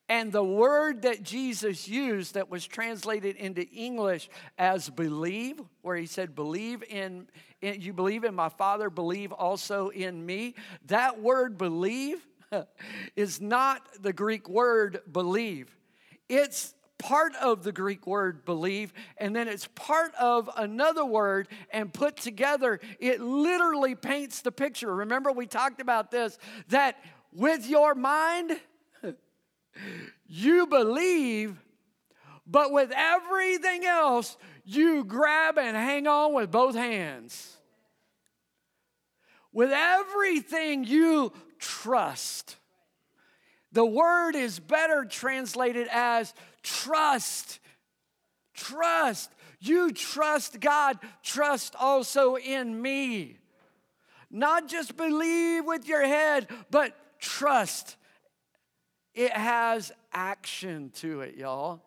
And 0.09 0.33
the 0.33 0.45
word 0.45 1.03
that 1.03 1.23
Jesus 1.23 1.87
used 1.87 2.35
that 2.35 2.49
was 2.49 2.67
translated 2.67 3.37
into 3.37 3.63
English 3.69 4.31
as 4.57 4.89
believe, 4.89 5.61
where 5.83 5.97
he 5.97 6.07
said, 6.07 6.35
Believe 6.35 6.83
in, 6.83 7.29
in 7.61 7.81
you 7.81 7.93
believe 7.93 8.25
in 8.25 8.35
my 8.35 8.49
Father, 8.49 8.89
believe 8.89 9.33
also 9.33 9.89
in 9.89 10.25
me. 10.25 10.55
That 10.87 11.21
word 11.21 11.59
believe 11.59 12.27
is 13.17 13.41
not 13.41 13.87
the 14.01 14.13
Greek 14.13 14.49
word 14.49 15.01
believe. 15.13 15.77
It's 16.29 16.75
part 16.99 17.35
of 17.37 17.63
the 17.63 17.73
Greek 17.73 18.07
word 18.07 18.45
believe, 18.45 18.93
and 19.19 19.35
then 19.35 19.47
it's 19.47 19.69
part 19.75 20.15
of 20.17 20.51
another 20.57 21.05
word 21.05 21.49
and 21.71 21.93
put 21.93 22.17
together. 22.17 22.81
It 22.99 23.21
literally 23.21 23.95
paints 23.95 24.41
the 24.41 24.53
picture. 24.53 24.95
Remember, 24.95 25.31
we 25.31 25.47
talked 25.47 25.81
about 25.81 26.11
this 26.11 26.39
that 26.69 26.97
with 27.33 27.69
your 27.69 27.95
mind, 27.95 28.59
you 30.27 30.67
believe, 30.67 31.57
but 32.47 32.73
with 32.73 32.93
everything 32.95 33.85
else, 33.85 34.37
you 34.65 35.05
grab 35.05 35.59
and 35.59 35.77
hang 35.77 36.07
on 36.07 36.35
with 36.35 36.51
both 36.51 36.75
hands. 36.75 37.57
With 39.53 39.71
everything, 39.73 40.85
you 40.85 41.33
trust. 41.59 42.57
The 43.73 43.85
word 43.85 44.35
is 44.35 44.59
better 44.59 45.05
translated 45.05 45.89
as 45.91 46.35
trust. 46.63 47.61
Trust. 48.55 49.31
You 49.61 49.91
trust 49.91 50.61
God, 50.61 50.99
trust 51.23 51.75
also 51.79 52.37
in 52.37 52.81
me. 52.81 53.39
Not 54.31 54.69
just 54.69 54.97
believe 54.97 55.65
with 55.65 55.89
your 55.89 56.05
head, 56.07 56.49
but 56.71 56.95
trust. 57.19 57.97
It 59.19 59.33
has 59.33 59.91
action 60.13 60.91
to 60.99 61.23
it, 61.23 61.35
y'all. 61.35 61.83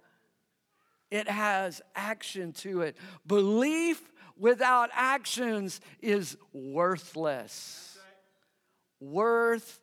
It 1.10 1.30
has 1.30 1.82
action 1.96 2.52
to 2.56 2.82
it. 2.82 2.98
Belief 3.26 4.02
without 4.38 4.90
actions 4.92 5.80
is 6.02 6.36
worthless. 6.52 7.98
Worthless. 9.00 9.80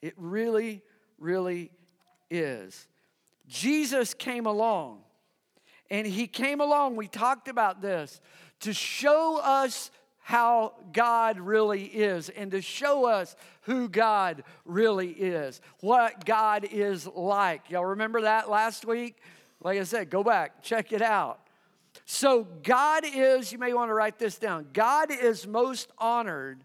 It 0.00 0.14
really, 0.16 0.82
really 1.18 1.72
is. 2.30 2.86
Jesus 3.48 4.14
came 4.14 4.46
along, 4.46 5.00
and 5.90 6.06
he 6.06 6.28
came 6.28 6.60
along, 6.60 6.94
we 6.94 7.08
talked 7.08 7.48
about 7.48 7.82
this, 7.82 8.20
to 8.60 8.72
show 8.72 9.40
us 9.42 9.90
how 10.28 10.74
God 10.92 11.40
really 11.40 11.84
is 11.84 12.28
and 12.28 12.50
to 12.50 12.60
show 12.60 13.06
us 13.06 13.34
who 13.62 13.88
God 13.88 14.44
really 14.66 15.08
is, 15.08 15.62
what 15.80 16.26
God 16.26 16.66
is 16.70 17.06
like. 17.06 17.70
Y'all 17.70 17.86
remember 17.86 18.20
that 18.20 18.50
last 18.50 18.84
week? 18.84 19.16
Like 19.62 19.78
I 19.78 19.84
said, 19.84 20.10
go 20.10 20.22
back, 20.22 20.62
check 20.62 20.92
it 20.92 21.00
out. 21.00 21.40
So, 22.04 22.46
God 22.62 23.04
is, 23.06 23.52
you 23.52 23.58
may 23.58 23.72
want 23.72 23.88
to 23.88 23.94
write 23.94 24.18
this 24.18 24.36
down, 24.36 24.66
God 24.74 25.10
is 25.10 25.46
most 25.46 25.90
honored 25.96 26.62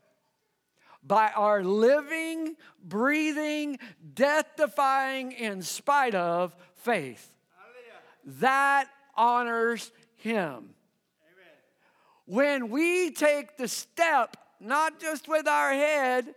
by 1.02 1.32
our 1.34 1.64
living, 1.64 2.58
breathing, 2.84 3.80
death 4.14 4.58
defying, 4.58 5.32
in 5.32 5.62
spite 5.62 6.16
of 6.16 6.54
faith. 6.76 7.34
That 8.26 8.90
honors 9.16 9.94
Him. 10.18 10.72
When 12.26 12.70
we 12.70 13.12
take 13.12 13.58
the 13.58 13.68
step, 13.68 14.38
not 14.60 15.00
just 15.00 15.28
with 15.28 15.48
our 15.48 15.74
head, 15.74 16.34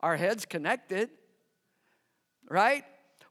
our 0.00 0.16
head's 0.16 0.46
connected, 0.46 1.10
right? 2.48 2.84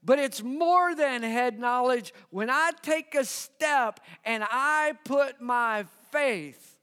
But 0.04 0.20
it's 0.20 0.44
more 0.44 0.94
than 0.94 1.24
head 1.24 1.60
knowledge. 1.60 2.14
When 2.30 2.50
I 2.50 2.72
take 2.82 3.16
a 3.16 3.26
step 3.26 4.00
and 4.24 4.44
I 4.50 4.94
put 5.04 5.42
my 5.42 5.86
faith 6.12 6.78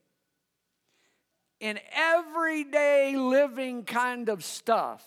in 1.61 1.79
everyday 1.95 3.17
living 3.17 3.85
kind 3.85 4.29
of 4.29 4.45
stuff, 4.45 5.05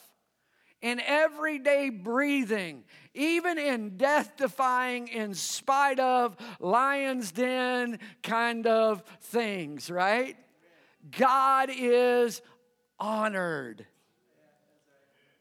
in 0.81 1.01
everyday 1.01 1.89
breathing, 1.89 2.83
even 3.15 3.57
in 3.57 3.97
death 3.97 4.33
defying, 4.37 5.07
in 5.07 5.33
spite 5.33 5.99
of 5.99 6.35
lion's 6.59 7.31
den 7.31 7.99
kind 8.21 8.67
of 8.67 9.03
things, 9.21 9.89
right? 9.89 10.37
God 11.17 11.69
is 11.71 12.41
honored. 12.99 13.85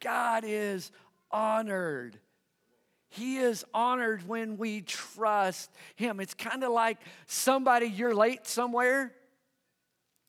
God 0.00 0.45
is 0.47 0.93
honored. 1.31 2.19
He 3.09 3.37
is 3.37 3.64
honored 3.73 4.26
when 4.26 4.57
we 4.57 4.81
trust 4.81 5.71
Him. 5.95 6.21
It's 6.21 6.35
kind 6.35 6.64
of 6.64 6.73
like 6.73 6.99
somebody, 7.26 7.87
you're 7.87 8.14
late 8.14 8.47
somewhere, 8.47 9.12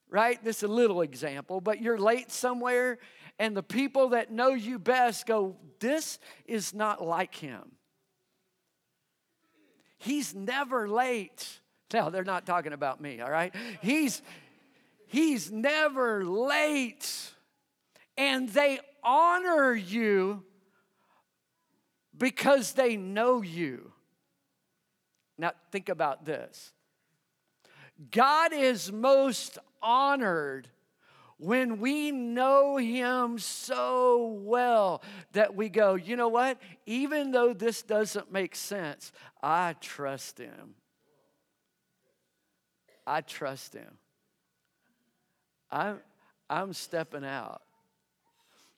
right? 0.10 0.42
This 0.44 0.58
is 0.58 0.64
a 0.64 0.68
little 0.68 1.02
example, 1.02 1.62
but 1.62 1.82
you're 1.82 1.98
late 1.98 2.32
somewhere 2.32 3.00
and 3.38 3.56
the 3.56 3.64
people 3.64 4.10
that 4.10 4.32
know 4.32 4.50
you 4.50 4.80
best 4.80 5.26
go, 5.26 5.56
This 5.80 6.20
is 6.46 6.74
not 6.74 7.06
like 7.06 7.36
him. 7.36 7.72
He's 9.98 10.36
never 10.36 10.88
late. 10.88 11.62
Now, 11.94 12.10
they're 12.10 12.24
not 12.24 12.46
talking 12.46 12.74
about 12.74 13.00
me, 13.00 13.22
all 13.22 13.32
right? 13.32 13.56
He's, 13.82 14.22
he's 15.08 15.52
never 15.52 16.26
late. 16.26 17.32
And 18.18 18.50
they 18.50 18.80
honor 19.04 19.74
you 19.74 20.44
because 22.18 22.74
they 22.74 22.98
know 22.98 23.42
you. 23.42 23.92
Now, 25.38 25.52
think 25.72 25.90
about 25.90 26.26
this 26.26 26.74
God 28.12 28.54
is 28.54 28.92
most 28.92 29.58
honored 29.82 30.68
when 31.38 31.80
we 31.80 32.12
know 32.12 32.78
Him 32.78 33.40
so 33.40 34.40
well 34.42 35.04
that 35.34 35.56
we 35.56 35.70
go, 35.70 35.96
you 35.96 36.16
know 36.16 36.30
what? 36.30 36.58
Even 36.86 37.32
though 37.32 37.54
this 37.54 37.82
doesn't 37.82 38.32
make 38.32 38.56
sense, 38.56 39.12
I 39.44 39.76
trust 39.80 40.38
Him. 40.38 40.76
I 43.06 43.22
trust 43.22 43.74
Him. 43.74 43.98
I'm, 45.70 46.00
I'm 46.50 46.74
stepping 46.74 47.26
out 47.26 47.62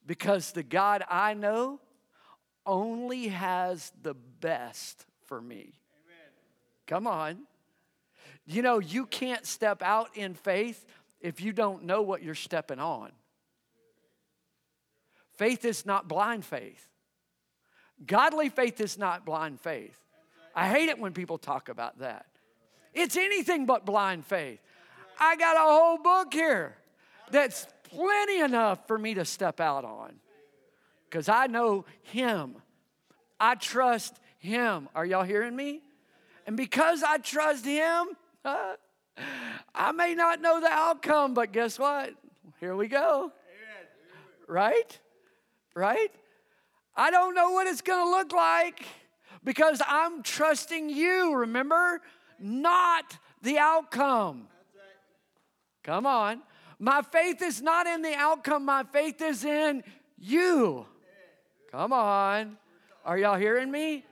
because 0.05 0.51
the 0.51 0.63
God 0.63 1.03
I 1.09 1.33
know 1.35 1.79
only 2.65 3.27
has 3.27 3.91
the 4.01 4.13
best 4.13 5.05
for 5.25 5.39
me. 5.39 5.55
Amen. 5.55 6.31
Come 6.87 7.07
on. 7.07 7.39
You 8.45 8.61
know, 8.61 8.79
you 8.79 9.05
can't 9.05 9.45
step 9.45 9.81
out 9.83 10.15
in 10.15 10.33
faith 10.33 10.85
if 11.21 11.41
you 11.41 11.53
don't 11.53 11.83
know 11.83 12.01
what 12.01 12.23
you're 12.23 12.35
stepping 12.35 12.79
on. 12.79 13.11
Faith 15.37 15.65
is 15.65 15.85
not 15.85 16.07
blind 16.07 16.45
faith. 16.45 16.87
Godly 18.05 18.49
faith 18.49 18.79
is 18.79 18.97
not 18.97 19.25
blind 19.25 19.59
faith. 19.59 19.97
I 20.55 20.67
hate 20.67 20.89
it 20.89 20.99
when 20.99 21.13
people 21.13 21.37
talk 21.37 21.69
about 21.69 21.99
that. 21.99 22.25
It's 22.93 23.15
anything 23.15 23.65
but 23.65 23.85
blind 23.85 24.25
faith. 24.25 24.59
I 25.19 25.35
got 25.35 25.55
a 25.55 25.71
whole 25.71 25.97
book 25.97 26.33
here 26.33 26.75
that's 27.31 27.67
plenty 27.83 28.39
enough 28.39 28.85
for 28.87 28.97
me 28.97 29.15
to 29.15 29.25
step 29.25 29.59
out 29.59 29.85
on 29.85 30.15
because 31.09 31.29
I 31.29 31.47
know 31.47 31.85
Him. 32.03 32.55
I 33.39 33.55
trust 33.55 34.15
Him. 34.39 34.89
Are 34.95 35.05
y'all 35.05 35.23
hearing 35.23 35.55
me? 35.55 35.81
And 36.45 36.57
because 36.57 37.03
I 37.03 37.17
trust 37.17 37.65
Him, 37.65 38.07
uh, 38.45 38.73
I 39.75 39.91
may 39.91 40.15
not 40.15 40.41
know 40.41 40.59
the 40.59 40.69
outcome, 40.69 41.33
but 41.33 41.51
guess 41.51 41.77
what? 41.77 42.13
Here 42.59 42.75
we 42.75 42.87
go. 42.87 43.31
Right? 44.47 44.99
Right? 45.75 46.11
I 46.95 47.11
don't 47.11 47.35
know 47.35 47.51
what 47.51 47.67
it's 47.67 47.81
going 47.81 48.03
to 48.03 48.09
look 48.09 48.31
like 48.31 48.83
because 49.43 49.81
I'm 49.87 50.23
trusting 50.23 50.89
you, 50.89 51.35
remember? 51.35 52.01
Not 52.39 53.17
the 53.41 53.59
outcome. 53.59 54.47
Come 55.83 56.05
on. 56.05 56.41
My 56.79 57.01
faith 57.01 57.41
is 57.41 57.61
not 57.61 57.87
in 57.87 58.01
the 58.01 58.13
outcome, 58.13 58.65
my 58.65 58.83
faith 58.83 59.21
is 59.21 59.43
in 59.45 59.83
you. 60.17 60.85
Come 61.71 61.93
on. 61.93 62.57
Are 63.05 63.17
y'all 63.17 63.37
hearing 63.37 63.71
me? 63.71 64.03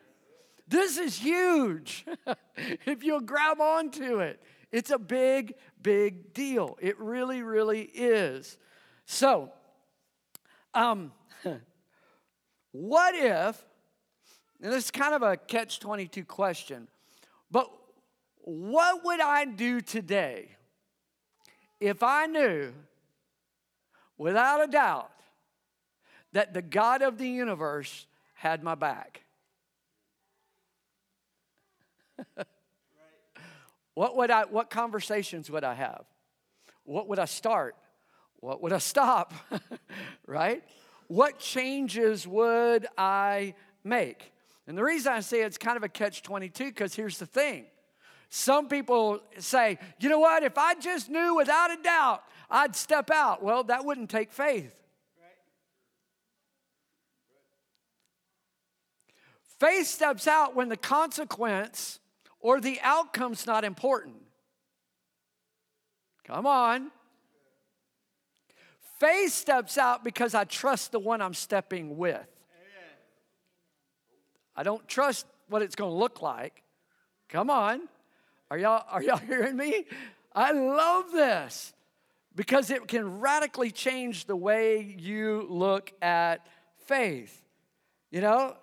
This 0.68 0.98
is 0.98 1.18
huge. 1.18 2.06
if 2.86 3.04
you'll 3.04 3.20
grab 3.20 3.60
onto 3.62 4.20
it. 4.20 4.41
It's 4.71 4.91
a 4.91 4.99
big, 4.99 5.56
big 5.82 6.34
deal. 6.34 6.78
It 6.82 6.99
really, 6.99 7.43
really 7.43 7.84
is. 7.84 8.58
So, 9.06 9.51
um, 10.73 11.12
what 12.71 13.15
if, 13.15 13.63
and 14.62 14.73
this 14.73 14.86
is 14.86 14.91
kind 14.91 15.13
of 15.13 15.21
a 15.21 15.38
catch 15.38 15.80
22 15.80 16.25
question, 16.25 16.88
but 17.51 17.69
what 18.41 19.04
would 19.06 19.21
I 19.21 19.45
do 19.45 19.82
today 19.82 20.49
if 21.80 22.04
I 22.04 22.25
knew 22.25 22.73
without 24.17 24.63
a 24.63 24.67
doubt 24.67 25.12
that 26.34 26.54
the 26.54 26.62
God 26.62 27.01
of 27.01 27.17
the 27.17 27.28
universe 27.28 28.08
had 28.34 28.63
my 28.63 28.75
back? 28.75 29.23
What 33.95 34.15
would 34.17 34.29
I 34.29 34.43
what 34.43 34.69
conversations 34.69 35.49
would 35.49 35.63
I 35.63 35.73
have? 35.73 36.05
What 36.84 37.08
would 37.08 37.17
I 37.17 37.25
start? 37.25 37.75
What 38.41 38.62
would 38.62 38.73
I 38.73 38.77
stop? 38.77 39.34
right? 40.27 40.63
What 41.08 41.39
changes 41.39 42.27
would 42.27 42.86
I 42.97 43.55
make? 43.84 44.31
And 44.67 44.77
the 44.77 44.84
reason 44.84 45.13
I 45.13 45.21
say 45.21 45.41
it's 45.41 45.58
kind 45.58 45.77
of 45.77 45.84
a 45.84 45.89
catch 45.89 46.21
22 46.21 46.65
because 46.65 46.93
here's 46.93 47.17
the 47.17 47.25
thing. 47.25 47.65
Some 48.29 48.67
people 48.67 49.21
say, 49.39 49.77
you 49.99 50.10
know 50.10 50.19
what, 50.19 50.43
if 50.43 50.58
I 50.58 50.75
just 50.75 51.10
knew 51.10 51.36
without 51.36 51.71
a 51.71 51.81
doubt, 51.81 52.23
I'd 52.49 52.75
step 52.75 53.10
out. 53.12 53.41
Well, 53.43 53.63
that 53.65 53.86
wouldn't 53.86 54.10
take 54.10 54.31
faith. 54.31 54.73
Faith 59.60 59.88
steps 59.88 60.27
out 60.27 60.55
when 60.55 60.67
the 60.67 60.77
consequence 60.77 61.99
or 62.45 62.62
the 62.62 62.79
outcome's 62.84 63.47
not 63.47 63.63
important. 63.63 64.17
Come 66.25 66.45
on. 66.45 66.91
Faith 68.99 69.34
steps 69.34 69.79
out 69.79 70.03
because 70.03 70.36
I 70.36 70.43
trust 70.43 70.91
the 70.91 70.99
one 70.99 71.23
I'm 71.23 71.34
stepping 71.34 71.97
with. 71.97 72.27
I 74.55 74.62
don't 74.62 74.88
trust 74.88 75.25
what 75.49 75.63
it's 75.63 75.73
going 75.73 75.89
to 75.89 75.97
look 75.97 76.21
like. 76.21 76.62
Come 77.29 77.49
on. 77.49 77.81
Are 78.51 78.60
y'all 78.60 78.86
are 78.91 79.01
y'all 79.01 79.17
hearing 79.27 79.58
me? 79.58 79.86
I 80.36 80.51
love 80.51 81.12
this 81.12 81.73
because 82.36 82.69
it 82.69 82.88
can 82.88 83.21
radically 83.21 83.71
change 83.71 84.25
the 84.25 84.36
way 84.36 84.95
you 84.99 85.47
look 85.49 85.91
at 85.99 86.45
faith. 86.86 87.41
You 88.12 88.21
know, 88.21 88.55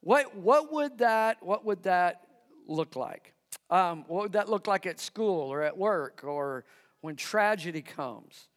what 0.00 0.34
what 0.34 0.72
would 0.72 0.96
that 0.98 1.42
what 1.42 1.66
would 1.66 1.82
that 1.82 2.25
look 2.66 2.96
like? 2.96 3.34
Um, 3.70 4.04
what 4.08 4.22
would 4.24 4.32
that 4.32 4.48
look 4.48 4.66
like 4.66 4.86
at 4.86 5.00
school 5.00 5.52
or 5.52 5.62
at 5.62 5.76
work 5.76 6.22
or 6.24 6.64
when 7.00 7.16
tragedy 7.16 7.82
comes? 7.82 8.48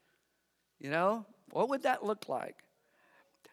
You 0.80 0.90
know, 0.90 1.26
what 1.52 1.70
would 1.70 1.84
that 1.84 2.06
look 2.06 2.30
like? 2.30 2.58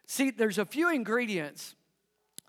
See, 0.07 0.31
there's 0.31 0.59
a 0.59 0.65
few 0.65 0.91
ingredients 0.91 1.75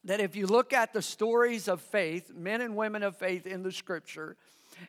that 0.03 0.19
if 0.19 0.35
you 0.35 0.47
look 0.47 0.73
at 0.73 0.93
the 0.93 1.01
stories 1.01 1.67
of 1.67 1.81
faith, 1.81 2.31
men 2.33 2.61
and 2.61 2.75
women 2.75 3.03
of 3.03 3.17
faith 3.17 3.47
in 3.47 3.63
the 3.63 3.71
scripture, 3.71 4.37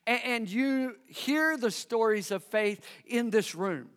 and, 0.06 0.20
and 0.24 0.48
you 0.48 0.96
hear 1.06 1.56
the 1.56 1.70
stories 1.70 2.30
of 2.30 2.44
faith 2.44 2.84
in 3.06 3.30
this 3.30 3.54
room, 3.54 3.88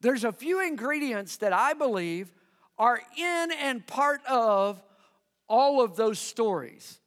There's 0.00 0.24
a 0.24 0.32
few 0.32 0.64
ingredients 0.64 1.38
that 1.38 1.52
I 1.52 1.72
believe 1.74 2.32
are 2.78 3.00
in 3.16 3.50
and 3.52 3.84
part 3.86 4.24
of 4.26 4.80
all 5.48 5.82
of 5.82 5.96
those 5.96 6.18
stories 6.18 7.00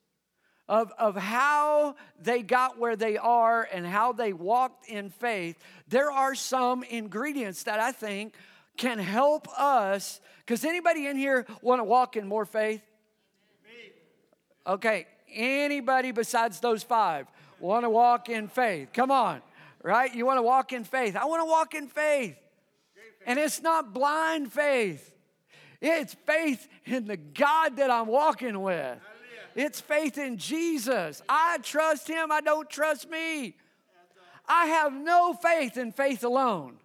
of, 0.67 0.91
of 0.97 1.15
how 1.15 1.95
they 2.21 2.41
got 2.41 2.77
where 2.77 2.95
they 2.95 3.17
are 3.17 3.67
and 3.71 3.85
how 3.85 4.13
they 4.13 4.33
walked 4.33 4.87
in 4.87 5.09
faith. 5.09 5.57
There 5.87 6.11
are 6.11 6.35
some 6.35 6.83
ingredients 6.83 7.63
that 7.63 7.79
I 7.79 7.91
think 7.91 8.33
can 8.77 8.99
help 8.99 9.47
us. 9.59 10.21
Because 10.39 10.63
anybody 10.63 11.07
in 11.07 11.17
here 11.17 11.45
want 11.61 11.79
to 11.79 11.83
walk 11.83 12.15
in 12.15 12.27
more 12.27 12.45
faith? 12.45 12.81
Okay, 14.65 15.07
anybody 15.33 16.11
besides 16.11 16.59
those 16.59 16.83
five 16.83 17.27
want 17.59 17.83
to 17.83 17.89
walk 17.89 18.29
in 18.29 18.47
faith? 18.47 18.89
Come 18.93 19.11
on, 19.11 19.41
right? 19.83 20.13
You 20.13 20.25
want 20.25 20.37
to 20.37 20.43
walk 20.43 20.73
in 20.73 20.83
faith. 20.83 21.15
I 21.15 21.25
want 21.25 21.41
to 21.41 21.45
walk 21.45 21.73
in 21.73 21.87
faith. 21.87 22.35
And 23.25 23.37
it's 23.37 23.61
not 23.61 23.93
blind 23.93 24.51
faith, 24.51 25.11
it's 25.79 26.13
faith 26.25 26.67
in 26.85 27.05
the 27.05 27.17
God 27.17 27.77
that 27.77 27.91
I'm 27.91 28.07
walking 28.07 28.61
with. 28.61 28.99
It's 29.55 29.81
faith 29.81 30.17
in 30.17 30.37
Jesus. 30.37 31.21
I 31.27 31.59
trust 31.61 32.07
Him, 32.07 32.31
I 32.31 32.41
don't 32.41 32.69
trust 32.69 33.09
me. 33.09 33.55
I 34.47 34.65
have 34.65 34.93
no 34.93 35.33
faith 35.33 35.77
in 35.77 35.91
faith 35.91 36.23
alone. 36.23 36.77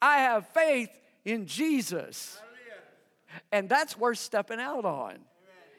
I 0.00 0.18
have 0.18 0.48
faith 0.48 0.90
in 1.24 1.46
Jesus. 1.46 2.40
And 3.52 3.68
that's 3.68 3.96
worth 3.98 4.18
stepping 4.18 4.60
out 4.60 4.84
on. 4.84 5.18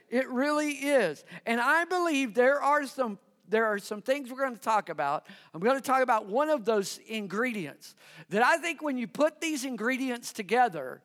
It 0.10 0.28
really 0.30 0.71
is. 0.71 1.24
And 1.45 1.60
I 1.60 1.86
believe 1.86 2.34
there 2.34 2.62
are 2.62 2.86
some 2.86 3.17
there 3.52 3.65
are 3.65 3.80
some 3.80 4.02
things 4.02 4.32
we're 4.32 4.38
going 4.38 4.56
to 4.56 4.62
talk 4.62 4.88
about. 4.88 5.28
I'm 5.54 5.60
going 5.60 5.76
to 5.76 5.82
talk 5.82 6.02
about 6.02 6.26
one 6.26 6.50
of 6.50 6.63
those 6.63 7.02
ingredients 7.06 7.95
that 8.30 8.41
I 8.41 8.56
think 8.58 8.82
when 8.82 8.97
you 8.97 9.08
put 9.08 9.41
these 9.41 9.65
ingredients 9.65 10.32
together, 10.32 11.02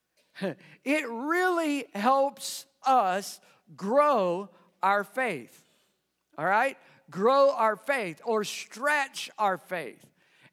it 0.84 1.08
really 1.08 1.84
helps 1.94 2.64
us 2.86 3.38
grow 3.76 4.48
our 4.82 5.04
faith. 5.04 5.62
All 6.38 6.46
right? 6.46 6.76
Grow 7.10 7.52
our 7.52 7.76
faith 7.76 8.20
or 8.24 8.44
stretch 8.44 9.30
our 9.38 9.58
faith. 9.58 10.04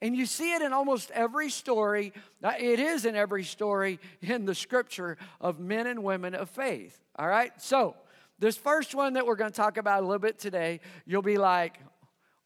And 0.02 0.16
you 0.16 0.26
see 0.26 0.54
it 0.54 0.62
in 0.62 0.74
almost 0.74 1.10
every 1.12 1.50
story. 1.50 2.14
It 2.44 2.80
is 2.80 3.06
in 3.06 3.16
every 3.16 3.44
story 3.44 4.00
in 4.22 4.46
the 4.46 4.54
scripture 4.54 5.18
of 5.42 5.60
men 5.60 5.88
and 5.88 6.04
women 6.04 6.36
of 6.36 6.50
faith. 6.50 7.00
All 7.18 7.28
right? 7.28 7.52
So, 7.62 7.96
this 8.40 8.56
first 8.56 8.94
one 8.94 9.14
that 9.14 9.26
we're 9.26 9.36
going 9.36 9.50
to 9.50 9.58
talk 9.58 9.78
about 9.78 10.04
a 10.04 10.06
little 10.06 10.20
bit 10.20 10.38
today, 10.38 10.82
you'll 11.08 11.24
be 11.24 11.38
like, 11.38 11.80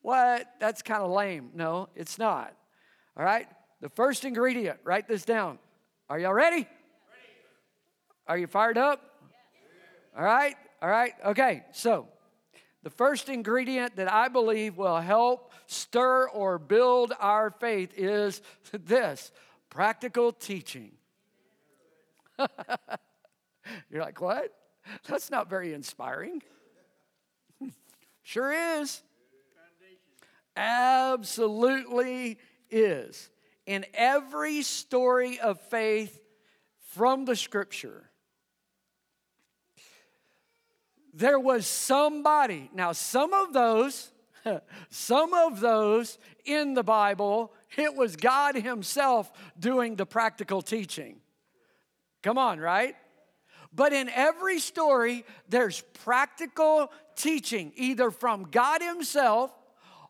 what? 0.02 0.48
That's 0.60 0.82
kind 0.82 1.04
of 1.04 1.12
lame. 1.12 1.50
No, 1.54 1.90
it's 1.96 2.18
not. 2.18 2.56
All 3.18 3.26
right? 3.26 3.48
The 3.82 3.90
first 3.90 4.24
ingredient, 4.24 4.80
write 4.86 5.08
this 5.10 5.26
down. 5.26 5.60
Are 6.10 6.18
y'all 6.18 6.34
ready? 6.34 6.56
ready. 6.56 6.68
Are 8.28 8.38
you 8.38 8.48
fired 8.48 8.78
up? 8.78 9.11
All 10.18 10.24
right? 10.24 10.56
All 10.82 10.90
right? 10.90 11.14
Okay, 11.26 11.64
so 11.72 12.08
the 12.84 12.90
first 12.90 13.30
ingredient 13.30 13.96
that 13.96 14.12
I 14.12 14.28
believe 14.28 14.78
will 14.78 15.00
help 15.00 15.52
stir 15.68 16.28
or 16.30 16.58
build 16.58 17.14
our 17.20 17.52
faith 17.52 17.94
is 17.96 18.42
this 18.72 19.32
practical 19.70 20.32
teaching. 20.32 20.92
You're 23.90 24.02
like, 24.02 24.20
what? 24.20 24.54
That's 25.08 25.30
not 25.30 25.50
very 25.50 25.74
inspiring. 25.74 26.42
sure 28.24 28.52
is. 28.52 29.02
Absolutely 30.56 32.38
is. 32.70 33.30
In 33.66 33.86
every 33.94 34.64
story 34.64 35.40
of 35.40 35.60
faith 35.70 36.20
from 36.80 37.26
the 37.26 37.36
scripture, 37.36 38.11
there 41.14 41.40
was 41.40 41.66
somebody. 41.66 42.70
Now, 42.74 42.92
some 42.92 43.34
of 43.34 43.54
those, 43.54 44.12
some 44.90 45.34
of 45.34 45.60
those 45.60 46.18
in 46.46 46.74
the 46.74 46.84
Bible, 46.84 47.54
it 47.78 47.96
was 47.96 48.16
God 48.16 48.56
Himself 48.56 49.32
doing 49.60 49.96
the 49.96 50.06
practical 50.06 50.62
teaching. 50.62 51.18
Come 52.24 52.38
on, 52.38 52.60
right? 52.60 52.96
But 53.74 53.94
in 53.94 54.10
every 54.10 54.60
story, 54.60 55.26
there's 55.48 55.82
practical 56.04 56.92
teaching, 57.16 57.72
either 57.76 58.12
from 58.12 58.44
God 58.52 58.82
Himself 58.82 59.52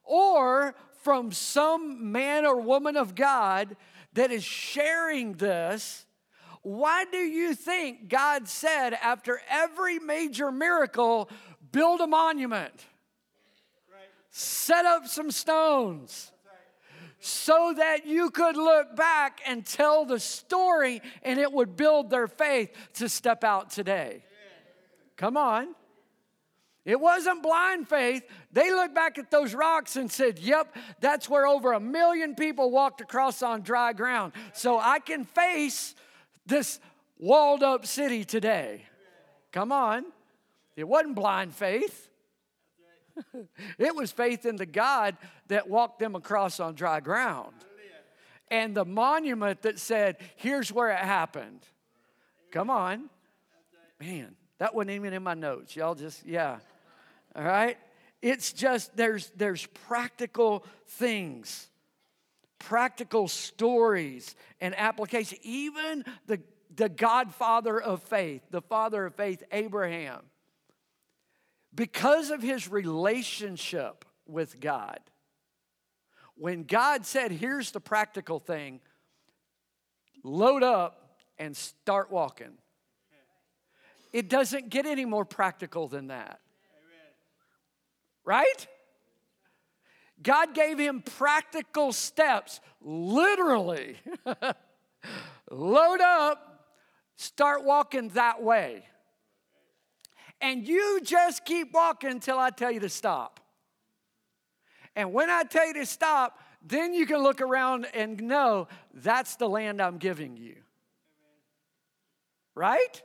or 0.03 0.75
from 1.03 1.31
some 1.31 2.11
man 2.11 2.45
or 2.45 2.59
woman 2.59 2.97
of 2.97 3.15
God 3.15 3.75
that 4.13 4.31
is 4.31 4.43
sharing 4.43 5.33
this 5.33 6.05
why 6.63 7.05
do 7.05 7.17
you 7.17 7.55
think 7.55 8.07
God 8.07 8.47
said 8.47 8.93
after 8.93 9.41
every 9.49 9.99
major 9.99 10.51
miracle, 10.51 11.29
build 11.71 12.01
a 12.01 12.07
monument? 12.07 12.85
Set 14.29 14.85
up 14.85 15.07
some 15.07 15.31
stones 15.31 16.31
so 17.19 17.73
that 17.77 18.05
you 18.05 18.29
could 18.31 18.55
look 18.55 18.95
back 18.95 19.41
and 19.45 19.65
tell 19.65 20.05
the 20.05 20.19
story 20.19 21.01
and 21.23 21.39
it 21.39 21.51
would 21.51 21.75
build 21.75 22.09
their 22.09 22.27
faith 22.27 22.75
to 22.93 23.09
step 23.09 23.43
out 23.43 23.69
today. 23.69 24.23
Come 25.17 25.37
on. 25.37 25.75
It 26.83 26.99
wasn't 26.99 27.43
blind 27.43 27.87
faith. 27.87 28.23
They 28.51 28.71
looked 28.71 28.95
back 28.95 29.19
at 29.19 29.29
those 29.29 29.53
rocks 29.53 29.97
and 29.97 30.11
said, 30.11 30.39
Yep, 30.39 30.75
that's 30.99 31.29
where 31.29 31.45
over 31.45 31.73
a 31.73 31.79
million 31.79 32.33
people 32.33 32.71
walked 32.71 33.01
across 33.01 33.43
on 33.43 33.61
dry 33.61 33.93
ground. 33.93 34.33
So 34.53 34.79
I 34.79 34.97
can 34.97 35.25
face 35.25 35.93
this 36.51 36.79
walled 37.17 37.63
up 37.63 37.85
city 37.85 38.23
today. 38.23 38.85
Come 39.51 39.71
on. 39.71 40.05
It 40.75 40.87
wasn't 40.87 41.15
blind 41.15 41.55
faith. 41.55 42.09
it 43.77 43.95
was 43.95 44.11
faith 44.11 44.45
in 44.45 44.55
the 44.55 44.65
God 44.65 45.17
that 45.47 45.69
walked 45.69 45.99
them 45.99 46.15
across 46.15 46.59
on 46.59 46.75
dry 46.75 46.99
ground. 46.99 47.53
And 48.49 48.75
the 48.75 48.85
monument 48.85 49.61
that 49.61 49.79
said, 49.79 50.17
here's 50.35 50.71
where 50.71 50.89
it 50.89 50.99
happened. 50.99 51.61
Come 52.51 52.69
on. 52.69 53.09
Man, 53.99 54.35
that 54.57 54.75
wasn't 54.75 54.91
even 54.91 55.13
in 55.13 55.23
my 55.23 55.35
notes. 55.35 55.75
Y'all 55.75 55.95
just, 55.95 56.25
yeah. 56.25 56.57
All 57.35 57.43
right? 57.43 57.77
It's 58.21 58.53
just 58.53 58.95
there's 58.95 59.31
there's 59.35 59.65
practical 59.87 60.63
things 60.87 61.70
practical 62.61 63.27
stories 63.27 64.35
and 64.59 64.75
application. 64.77 65.37
Even 65.41 66.05
the, 66.27 66.39
the 66.75 66.89
godfather 66.89 67.81
of 67.81 68.01
faith, 68.03 68.41
the 68.51 68.61
father 68.61 69.05
of 69.05 69.15
faith, 69.15 69.43
Abraham, 69.51 70.21
because 71.73 72.29
of 72.29 72.41
his 72.41 72.69
relationship 72.69 74.05
with 74.27 74.59
God, 74.59 74.99
when 76.35 76.63
God 76.63 77.05
said, 77.05 77.31
Here's 77.31 77.71
the 77.71 77.79
practical 77.79 78.39
thing, 78.39 78.79
load 80.23 80.63
up 80.63 81.17
and 81.37 81.55
start 81.55 82.11
walking. 82.11 82.53
It 84.13 84.29
doesn't 84.29 84.69
get 84.69 84.85
any 84.85 85.05
more 85.05 85.25
practical 85.25 85.87
than 85.87 86.07
that. 86.07 86.39
Right? 88.25 88.67
God 90.21 90.53
gave 90.53 90.77
him 90.77 91.01
practical 91.01 91.93
steps, 91.93 92.59
literally. 92.81 93.97
Load 95.51 96.01
up, 96.01 96.65
start 97.15 97.63
walking 97.63 98.09
that 98.09 98.43
way. 98.43 98.85
And 100.39 100.67
you 100.67 100.99
just 101.03 101.45
keep 101.45 101.73
walking 101.73 102.11
until 102.11 102.37
I 102.37 102.49
tell 102.49 102.71
you 102.71 102.79
to 102.81 102.89
stop. 102.89 103.39
And 104.95 105.13
when 105.13 105.29
I 105.29 105.43
tell 105.43 105.67
you 105.67 105.73
to 105.75 105.85
stop, 105.85 106.39
then 106.61 106.93
you 106.93 107.05
can 107.05 107.23
look 107.23 107.41
around 107.41 107.87
and 107.93 108.21
know 108.21 108.67
that's 108.93 109.35
the 109.35 109.47
land 109.47 109.81
I'm 109.81 109.97
giving 109.97 110.37
you. 110.37 110.55
Right? 112.53 113.01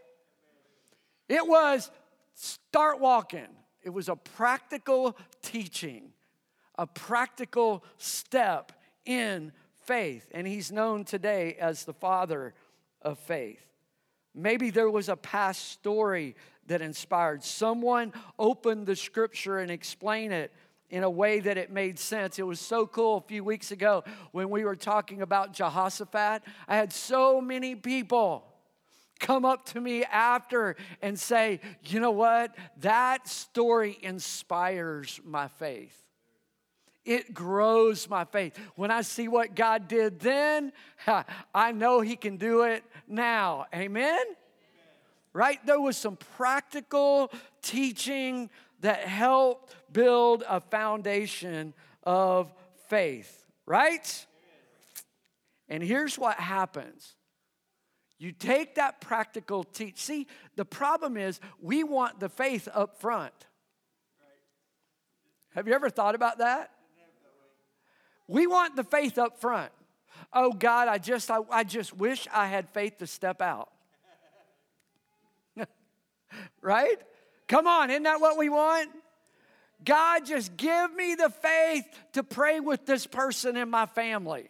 It 1.28 1.46
was 1.46 1.90
start 2.34 3.00
walking. 3.00 3.46
It 3.82 3.90
was 3.90 4.08
a 4.08 4.16
practical 4.16 5.16
teaching 5.42 6.12
a 6.78 6.86
practical 6.86 7.84
step 7.98 8.72
in 9.04 9.52
faith. 9.84 10.28
And 10.32 10.46
he's 10.46 10.72
known 10.72 11.04
today 11.04 11.56
as 11.60 11.84
the 11.84 11.94
father 11.94 12.54
of 13.02 13.18
faith. 13.18 13.64
Maybe 14.34 14.70
there 14.70 14.90
was 14.90 15.08
a 15.08 15.16
past 15.16 15.70
story 15.70 16.36
that 16.66 16.82
inspired. 16.82 17.42
Someone 17.42 18.12
opened 18.38 18.86
the 18.86 18.96
scripture 18.96 19.58
and 19.58 19.70
explained 19.70 20.32
it 20.32 20.52
in 20.90 21.02
a 21.02 21.10
way 21.10 21.40
that 21.40 21.56
it 21.56 21.70
made 21.70 21.98
sense. 21.98 22.38
It 22.38 22.46
was 22.46 22.60
so 22.60 22.86
cool 22.86 23.18
a 23.18 23.20
few 23.22 23.42
weeks 23.42 23.70
ago 23.70 24.04
when 24.32 24.50
we 24.50 24.64
were 24.64 24.76
talking 24.76 25.22
about 25.22 25.52
Jehoshaphat. 25.52 26.42
I 26.68 26.76
had 26.76 26.92
so 26.92 27.40
many 27.40 27.74
people 27.74 28.44
come 29.18 29.44
up 29.44 29.64
to 29.66 29.80
me 29.80 30.04
after 30.04 30.76
and 31.00 31.18
say, 31.18 31.60
you 31.84 32.00
know 32.00 32.10
what? 32.10 32.54
That 32.80 33.26
story 33.26 33.98
inspires 34.02 35.20
my 35.24 35.48
faith. 35.48 36.05
It 37.06 37.32
grows 37.32 38.08
my 38.10 38.24
faith. 38.24 38.58
When 38.74 38.90
I 38.90 39.02
see 39.02 39.28
what 39.28 39.54
God 39.54 39.88
did 39.88 40.20
then, 40.20 40.72
I 41.54 41.72
know 41.72 42.00
He 42.00 42.16
can 42.16 42.36
do 42.36 42.62
it 42.62 42.84
now. 43.06 43.66
Amen? 43.74 44.24
Right? 45.32 45.64
There 45.64 45.80
was 45.80 45.96
some 45.96 46.16
practical 46.36 47.30
teaching 47.62 48.50
that 48.80 49.00
helped 49.00 49.74
build 49.92 50.44
a 50.48 50.60
foundation 50.60 51.74
of 52.02 52.52
faith, 52.88 53.44
right? 53.66 54.26
And 55.68 55.82
here's 55.82 56.18
what 56.18 56.38
happens. 56.38 57.14
You 58.18 58.32
take 58.32 58.76
that 58.76 59.00
practical 59.00 59.62
teach. 59.64 60.00
See, 60.00 60.26
the 60.56 60.64
problem 60.64 61.16
is 61.16 61.38
we 61.60 61.84
want 61.84 62.18
the 62.18 62.28
faith 62.28 62.68
up 62.72 62.98
front. 62.98 63.34
Have 65.54 65.68
you 65.68 65.74
ever 65.74 65.90
thought 65.90 66.14
about 66.14 66.38
that? 66.38 66.70
We 68.28 68.46
want 68.46 68.76
the 68.76 68.84
faith 68.84 69.18
up 69.18 69.40
front. 69.40 69.72
Oh 70.32 70.52
God, 70.52 70.88
I 70.88 70.98
just 70.98 71.30
I, 71.30 71.38
I 71.50 71.64
just 71.64 71.96
wish 71.96 72.26
I 72.32 72.46
had 72.46 72.68
faith 72.70 72.98
to 72.98 73.06
step 73.06 73.40
out. 73.40 73.70
right? 76.60 76.98
Come 77.48 77.66
on, 77.66 77.90
isn't 77.90 78.02
that 78.02 78.20
what 78.20 78.36
we 78.36 78.48
want? 78.48 78.90
God, 79.84 80.26
just 80.26 80.56
give 80.56 80.94
me 80.94 81.14
the 81.14 81.30
faith 81.30 81.84
to 82.14 82.22
pray 82.22 82.60
with 82.60 82.86
this 82.86 83.06
person 83.06 83.56
in 83.56 83.70
my 83.70 83.86
family. 83.86 84.48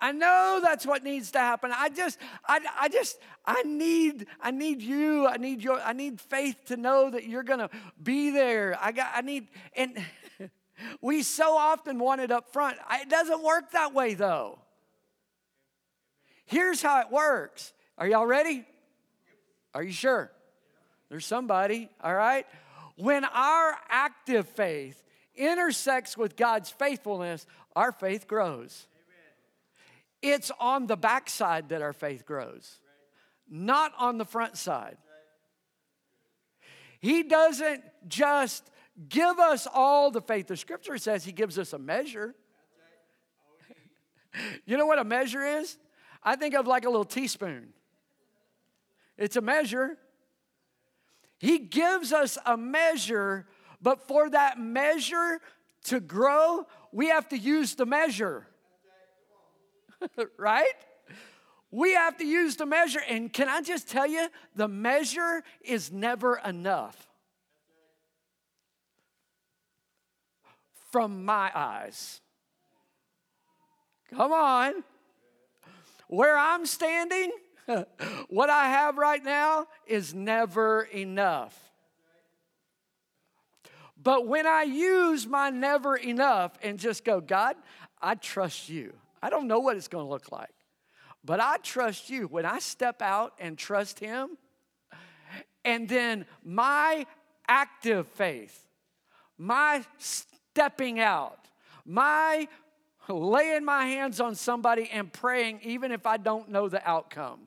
I 0.00 0.12
know 0.12 0.60
that's 0.62 0.84
what 0.84 1.02
needs 1.02 1.30
to 1.30 1.38
happen. 1.38 1.72
I 1.74 1.88
just, 1.88 2.18
I, 2.46 2.60
I 2.78 2.88
just, 2.88 3.18
I 3.46 3.62
need, 3.62 4.26
I 4.40 4.50
need 4.50 4.82
you. 4.82 5.26
I 5.26 5.38
need 5.38 5.62
your, 5.62 5.80
I 5.80 5.94
need 5.94 6.20
faith 6.20 6.56
to 6.66 6.76
know 6.76 7.10
that 7.10 7.24
you're 7.26 7.42
gonna 7.42 7.70
be 8.02 8.30
there. 8.30 8.76
I 8.80 8.92
got, 8.92 9.12
I 9.14 9.22
need, 9.22 9.48
and 9.74 9.96
we 11.00 11.22
so 11.22 11.56
often 11.56 11.98
want 11.98 12.20
it 12.20 12.30
up 12.30 12.52
front. 12.52 12.76
It 13.00 13.08
doesn't 13.08 13.42
work 13.42 13.72
that 13.72 13.94
way 13.94 14.14
though. 14.14 14.58
Here's 16.46 16.82
how 16.82 17.00
it 17.00 17.10
works. 17.10 17.72
Are 17.96 18.06
y'all 18.06 18.26
ready? 18.26 18.64
Are 19.74 19.82
you 19.82 19.92
sure? 19.92 20.30
There's 21.08 21.26
somebody, 21.26 21.88
all 22.02 22.14
right? 22.14 22.46
When 22.96 23.24
our 23.24 23.76
active 23.88 24.48
faith 24.48 25.02
intersects 25.36 26.16
with 26.16 26.36
God's 26.36 26.70
faithfulness, 26.70 27.46
our 27.74 27.92
faith 27.92 28.28
grows. 28.28 28.86
It's 30.22 30.50
on 30.58 30.86
the 30.86 30.96
backside 30.96 31.68
that 31.68 31.82
our 31.82 31.92
faith 31.92 32.24
grows, 32.24 32.78
not 33.50 33.92
on 33.98 34.16
the 34.16 34.24
front 34.24 34.56
side. 34.56 34.96
He 37.00 37.22
doesn't 37.22 37.82
just 38.08 38.70
give 39.08 39.38
us 39.38 39.66
all 39.72 40.10
the 40.10 40.20
faith. 40.20 40.48
The 40.48 40.56
scripture 40.56 40.98
says 40.98 41.24
He 41.24 41.32
gives 41.32 41.58
us 41.58 41.72
a 41.72 41.78
measure. 41.78 42.34
you 44.66 44.76
know 44.76 44.86
what 44.86 44.98
a 44.98 45.04
measure 45.04 45.42
is? 45.42 45.78
I 46.22 46.36
think 46.36 46.54
of 46.54 46.66
like 46.66 46.84
a 46.84 46.90
little 46.90 47.04
teaspoon. 47.04 47.68
It's 49.16 49.36
a 49.36 49.40
measure. 49.40 49.98
He 51.38 51.58
gives 51.58 52.12
us 52.12 52.38
a 52.46 52.56
measure, 52.56 53.46
but 53.82 54.06
for 54.08 54.30
that 54.30 54.58
measure 54.58 55.40
to 55.84 56.00
grow, 56.00 56.66
we 56.92 57.08
have 57.08 57.28
to 57.28 57.38
use 57.38 57.74
the 57.74 57.86
measure. 57.86 58.46
right? 60.38 60.72
We 61.70 61.94
have 61.94 62.16
to 62.18 62.24
use 62.24 62.56
the 62.56 62.66
measure. 62.66 63.00
And 63.08 63.32
can 63.32 63.48
I 63.48 63.60
just 63.60 63.88
tell 63.88 64.06
you, 64.06 64.28
the 64.54 64.68
measure 64.68 65.42
is 65.60 65.90
never 65.92 66.40
enough. 66.44 67.08
From 70.94 71.24
my 71.24 71.50
eyes. 71.52 72.20
Come 74.14 74.32
on. 74.32 74.84
Where 76.06 76.38
I'm 76.38 76.66
standing, 76.66 77.32
what 78.28 78.48
I 78.48 78.68
have 78.68 78.96
right 78.96 79.24
now 79.24 79.66
is 79.88 80.14
never 80.14 80.82
enough. 80.82 81.58
But 84.00 84.28
when 84.28 84.46
I 84.46 84.62
use 84.62 85.26
my 85.26 85.50
never 85.50 85.96
enough 85.96 86.56
and 86.62 86.78
just 86.78 87.04
go, 87.04 87.20
God, 87.20 87.56
I 88.00 88.14
trust 88.14 88.68
you. 88.68 88.92
I 89.20 89.30
don't 89.30 89.48
know 89.48 89.58
what 89.58 89.76
it's 89.76 89.88
going 89.88 90.04
to 90.06 90.08
look 90.08 90.30
like, 90.30 90.54
but 91.24 91.40
I 91.40 91.56
trust 91.56 92.08
you. 92.08 92.28
When 92.28 92.46
I 92.46 92.60
step 92.60 93.02
out 93.02 93.32
and 93.40 93.58
trust 93.58 93.98
Him, 93.98 94.38
and 95.64 95.88
then 95.88 96.24
my 96.44 97.04
active 97.48 98.06
faith, 98.06 98.64
my 99.36 99.82
stepping 100.54 101.00
out, 101.00 101.48
my 101.84 102.46
laying 103.08 103.64
my 103.64 103.86
hands 103.86 104.20
on 104.20 104.36
somebody 104.36 104.88
and 104.92 105.12
praying, 105.12 105.58
even 105.64 105.90
if 105.90 106.06
I 106.06 106.16
don't 106.16 106.48
know 106.48 106.68
the 106.68 106.88
outcome. 106.88 107.40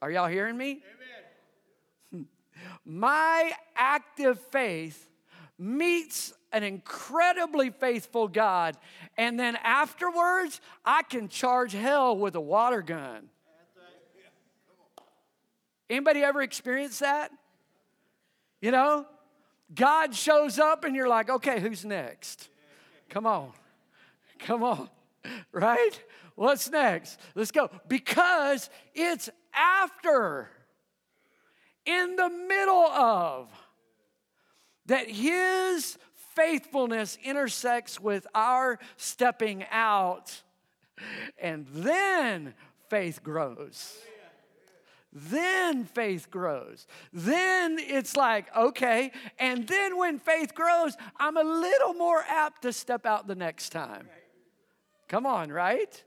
Are 0.00 0.12
y'all 0.12 0.28
hearing 0.28 0.56
me? 0.56 0.80
Amen. 2.12 2.26
My 2.84 3.52
active 3.76 4.38
faith 4.52 5.10
meets 5.58 6.32
an 6.52 6.62
incredibly 6.62 7.70
faithful 7.70 8.28
God, 8.28 8.76
and 9.18 9.38
then 9.38 9.56
afterwards, 9.62 10.60
I 10.84 11.02
can 11.02 11.28
charge 11.28 11.72
hell 11.72 12.16
with 12.16 12.36
a 12.36 12.40
water 12.40 12.80
gun. 12.80 13.28
Anybody 15.90 16.22
ever 16.22 16.42
experienced 16.42 17.00
that? 17.00 17.32
You 18.62 18.70
know, 18.70 19.04
God 19.72 20.14
shows 20.14 20.58
up 20.58 20.84
and 20.84 20.94
you're 20.94 21.08
like, 21.08 21.30
okay, 21.30 21.60
who's 21.60 21.84
next? 21.84 22.48
Come 23.08 23.26
on. 23.26 23.52
Come 24.40 24.62
on. 24.62 24.88
Right? 25.52 26.02
What's 26.34 26.68
next? 26.68 27.18
Let's 27.34 27.50
go. 27.50 27.70
Because 27.88 28.68
it's 28.94 29.30
after, 29.54 30.50
in 31.86 32.16
the 32.16 32.28
middle 32.28 32.86
of, 32.86 33.48
that 34.84 35.08
His 35.08 35.96
faithfulness 36.34 37.16
intersects 37.24 37.98
with 37.98 38.26
our 38.34 38.78
stepping 38.98 39.64
out, 39.70 40.42
and 41.38 41.66
then 41.72 42.52
faith 42.90 43.22
grows. 43.22 43.96
Then 45.14 45.84
faith 45.84 46.28
grows. 46.28 46.88
Then 47.12 47.78
it's 47.78 48.16
like, 48.16 48.54
okay. 48.56 49.12
And 49.38 49.66
then 49.66 49.96
when 49.96 50.18
faith 50.18 50.54
grows, 50.54 50.96
I'm 51.16 51.36
a 51.36 51.44
little 51.44 51.94
more 51.94 52.24
apt 52.28 52.62
to 52.62 52.72
step 52.72 53.06
out 53.06 53.28
the 53.28 53.36
next 53.36 53.70
time. 53.70 54.08
Come 55.08 55.24
on, 55.24 55.52
right? 55.52 56.02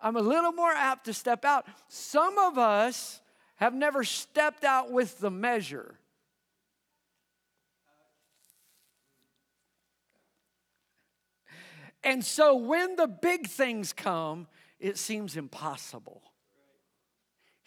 I'm 0.00 0.16
a 0.16 0.22
little 0.22 0.52
more 0.52 0.70
apt 0.70 1.06
to 1.06 1.12
step 1.12 1.44
out. 1.44 1.66
Some 1.88 2.38
of 2.38 2.56
us 2.56 3.20
have 3.56 3.74
never 3.74 4.04
stepped 4.04 4.62
out 4.64 4.92
with 4.92 5.18
the 5.18 5.30
measure. 5.30 5.96
And 12.04 12.24
so 12.24 12.54
when 12.54 12.94
the 12.94 13.08
big 13.08 13.48
things 13.48 13.92
come, 13.92 14.46
it 14.78 14.96
seems 14.96 15.36
impossible. 15.36 16.29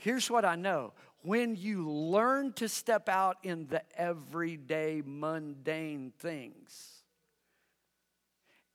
Here's 0.04 0.30
what 0.30 0.44
I 0.44 0.58
know 0.58 0.92
when 1.22 1.56
you 1.56 1.90
learn 1.90 2.52
to 2.56 2.68
step 2.68 3.08
out 3.08 3.38
in 3.42 3.68
the 3.68 3.82
everyday, 3.98 5.02
mundane 5.06 6.12
things, 6.20 7.04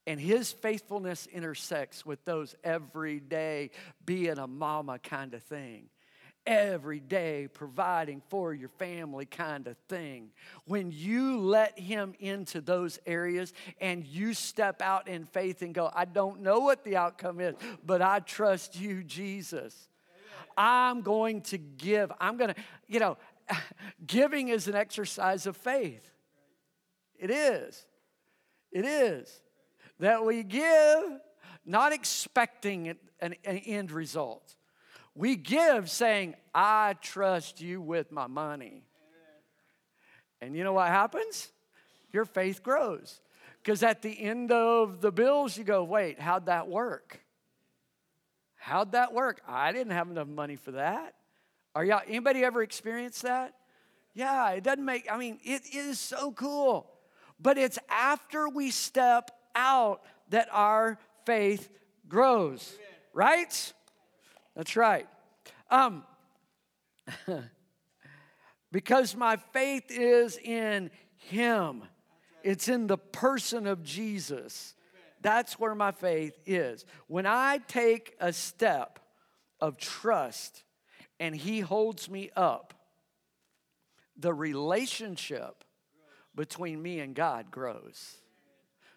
and 0.06 0.18
his 0.18 0.52
faithfulness 0.52 1.26
intersects 1.26 2.06
with 2.06 2.24
those 2.24 2.54
everyday, 2.64 3.72
being 4.06 4.38
a 4.38 4.46
mama 4.46 4.98
kind 4.98 5.34
of 5.34 5.42
thing 5.42 5.90
every 6.46 6.98
day 6.98 7.46
providing 7.52 8.22
for 8.30 8.54
your 8.54 8.70
family 8.70 9.26
kind 9.26 9.66
of 9.66 9.76
thing. 9.86 10.30
When 10.64 10.90
you 10.90 11.40
let 11.40 11.78
Him 11.78 12.14
into 12.20 12.62
those 12.62 12.98
areas 13.04 13.52
and 13.82 14.06
you 14.06 14.32
step 14.32 14.80
out 14.80 15.08
in 15.08 15.26
faith 15.26 15.60
and 15.60 15.74
go, 15.74 15.90
I 15.94 16.06
don't 16.06 16.40
know 16.40 16.60
what 16.60 16.84
the 16.84 16.96
outcome 16.96 17.40
is, 17.40 17.54
but 17.84 18.00
I 18.00 18.20
trust 18.20 18.80
you, 18.80 19.04
Jesus. 19.04 19.90
I'm 20.58 21.02
going 21.02 21.42
to 21.42 21.56
give. 21.56 22.10
I'm 22.20 22.36
going 22.36 22.52
to, 22.52 22.60
you 22.88 22.98
know, 22.98 23.16
giving 24.06 24.48
is 24.48 24.66
an 24.66 24.74
exercise 24.74 25.46
of 25.46 25.56
faith. 25.56 26.10
It 27.16 27.30
is. 27.30 27.86
It 28.72 28.84
is. 28.84 29.40
That 30.00 30.24
we 30.24 30.42
give, 30.42 31.20
not 31.64 31.92
expecting 31.92 32.88
an, 33.20 33.34
an 33.44 33.58
end 33.58 33.92
result. 33.92 34.56
We 35.14 35.36
give 35.36 35.90
saying, 35.90 36.34
I 36.54 36.96
trust 37.00 37.60
you 37.60 37.80
with 37.80 38.10
my 38.10 38.26
money. 38.26 38.84
And 40.40 40.56
you 40.56 40.64
know 40.64 40.72
what 40.72 40.88
happens? 40.88 41.48
Your 42.12 42.24
faith 42.24 42.62
grows. 42.62 43.20
Because 43.62 43.82
at 43.82 44.02
the 44.02 44.20
end 44.20 44.52
of 44.52 45.00
the 45.00 45.10
bills, 45.10 45.56
you 45.56 45.64
go, 45.64 45.84
wait, 45.84 46.20
how'd 46.20 46.46
that 46.46 46.68
work? 46.68 47.20
How'd 48.68 48.92
that 48.92 49.14
work? 49.14 49.40
I 49.48 49.72
didn't 49.72 49.92
have 49.92 50.10
enough 50.10 50.28
money 50.28 50.56
for 50.56 50.72
that. 50.72 51.14
Are 51.74 51.82
y'all, 51.82 52.02
anybody 52.06 52.44
ever 52.44 52.62
experienced 52.62 53.22
that? 53.22 53.54
Yeah, 54.12 54.50
it 54.50 54.62
doesn't 54.62 54.84
make, 54.84 55.10
I 55.10 55.16
mean, 55.16 55.38
it 55.42 55.62
is 55.72 55.98
so 55.98 56.32
cool. 56.32 56.90
But 57.40 57.56
it's 57.56 57.78
after 57.88 58.46
we 58.46 58.70
step 58.70 59.30
out 59.54 60.02
that 60.28 60.48
our 60.52 60.98
faith 61.24 61.70
grows. 62.08 62.76
Right? 63.14 63.72
That's 64.54 64.76
right. 64.76 65.08
Um, 65.70 66.04
because 68.70 69.16
my 69.16 69.36
faith 69.36 69.84
is 69.88 70.36
in 70.36 70.90
Him, 71.16 71.84
it's 72.42 72.68
in 72.68 72.86
the 72.86 72.98
person 72.98 73.66
of 73.66 73.82
Jesus. 73.82 74.74
That's 75.28 75.60
where 75.60 75.74
my 75.74 75.90
faith 75.90 76.38
is. 76.46 76.86
When 77.06 77.26
I 77.26 77.58
take 77.68 78.16
a 78.18 78.32
step 78.32 78.98
of 79.60 79.76
trust 79.76 80.62
and 81.20 81.36
He 81.36 81.60
holds 81.60 82.08
me 82.08 82.30
up, 82.34 82.72
the 84.16 84.32
relationship 84.32 85.64
between 86.34 86.80
me 86.80 87.00
and 87.00 87.14
God 87.14 87.50
grows. 87.50 88.16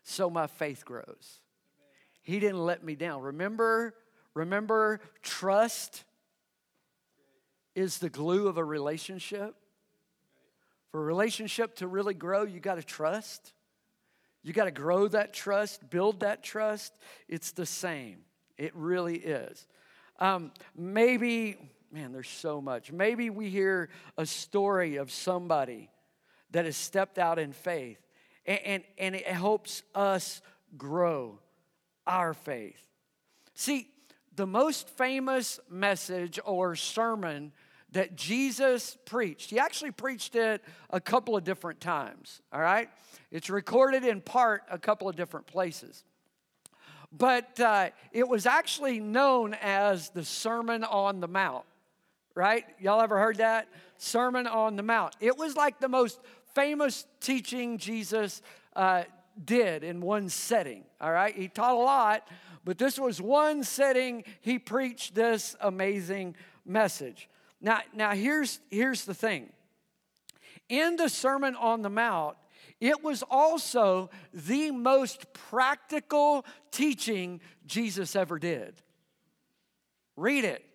So 0.04 0.30
my 0.30 0.48
faith 0.48 0.86
grows. 0.86 1.41
He 2.22 2.39
didn't 2.39 2.65
let 2.65 2.82
me 2.82 2.96
down. 2.96 3.24
Remember, 3.24 3.94
remember, 4.34 5.02
trust 5.22 6.06
is 7.76 7.98
the 7.98 8.10
glue 8.10 8.48
of 8.48 8.58
a 8.58 8.63
relationship. 8.63 9.54
For 10.91 11.02
a 11.02 11.04
relationship 11.04 11.76
to 11.76 11.88
really 11.88 12.13
grow, 12.13 12.44
you 12.44 12.62
got 12.62 12.76
to 12.76 12.84
trust. 12.84 13.52
You 14.43 14.54
got 14.54 14.65
to 14.65 14.71
grow 14.71 15.08
that 15.08 15.34
trust, 15.34 15.89
build 15.89 16.21
that 16.21 16.43
trust. 16.43 16.93
It's 17.27 17.51
the 17.51 17.65
same. 17.65 18.19
It 18.58 18.75
really 18.75 19.17
is. 19.17 19.67
Um, 20.19 20.51
maybe, 20.75 21.58
man, 21.91 22.12
there's 22.12 22.30
so 22.30 22.62
much. 22.62 22.91
Maybe 22.91 23.30
we 23.30 23.49
hear 23.49 23.89
a 24.17 24.25
story 24.25 24.97
of 24.97 25.12
somebody 25.12 25.89
that 26.51 26.65
has 26.65 26.75
stepped 26.75 27.17
out 27.17 27.39
in 27.39 27.54
faith, 27.54 27.99
and, 28.45 28.60
and, 28.60 28.84
and 28.97 29.15
it 29.15 29.27
helps 29.27 29.84
us 29.95 30.41
grow 30.77 31.39
our 32.08 32.34
faith. 32.34 32.88
See, 33.54 33.88
the 34.36 34.47
most 34.47 34.89
famous 34.89 35.60
message 35.69 36.39
or 36.45 36.75
sermon 36.75 37.51
that 37.91 38.15
Jesus 38.15 38.97
preached. 39.06 39.49
He 39.49 39.60
actually 39.60 39.91
preached 39.91 40.36
it 40.36 40.63
a 40.89 41.01
couple 41.01 41.36
of 41.36 41.43
different 41.43 41.82
times, 41.82 42.41
all 42.54 42.62
right? 42.62 42.89
It's 43.32 43.49
recorded 43.49 44.06
in 44.06 44.21
part 44.21 44.63
a 44.69 44.77
couple 44.77 45.10
of 45.10 45.15
different 45.15 45.47
places. 45.47 46.04
But 47.12 47.60
uh, 47.60 47.89
it 48.13 48.27
was 48.27 48.45
actually 48.45 48.99
known 48.99 49.54
as 49.62 50.10
the 50.10 50.23
Sermon 50.23 50.84
on 50.86 51.19
the 51.19 51.27
Mount, 51.27 51.65
right? 52.36 52.63
Y'all 52.80 53.01
ever 53.01 53.19
heard 53.19 53.38
that? 53.38 53.67
Sermon 53.97 54.47
on 54.47 54.77
the 54.77 54.84
Mount. 54.84 55.15
It 55.19 55.38
was 55.38 55.58
like 55.58 55.80
the 55.80 55.89
most 55.89 56.19
famous 56.56 57.06
teaching 57.19 57.77
Jesus 57.77 58.41
uh, 58.75 59.04
did 59.43 59.84
in 59.84 59.99
one 59.99 60.30
setting, 60.30 60.86
all 61.01 61.12
right? 61.12 61.36
He 61.36 61.49
taught 61.49 61.75
a 61.75 61.80
lot, 61.80 62.27
but 62.63 62.77
this 62.77 62.97
was 62.97 63.21
one 63.21 63.63
setting 63.63 64.23
he 64.39 64.58
preached 64.58 65.13
this 65.13 65.56
amazing 65.60 66.36
message. 66.65 67.27
Now, 67.62 67.82
now 67.93 68.12
here's, 68.12 68.60
here's 68.69 69.06
the 69.06 69.13
thing. 69.13 69.50
In 70.67 70.95
the 70.95 71.10
Sermon 71.10 71.56
on 71.56 71.82
the 71.82 71.89
Mount, 71.89 72.38
it 72.80 73.04
was 73.04 73.24
also 73.30 74.10
the 74.34 74.71
most 74.71 75.32
practical 75.34 76.45
teaching 76.71 77.39
Jesus 77.65 78.15
ever 78.15 78.39
did. 78.39 78.82
Read 80.17 80.45
it. 80.45 80.65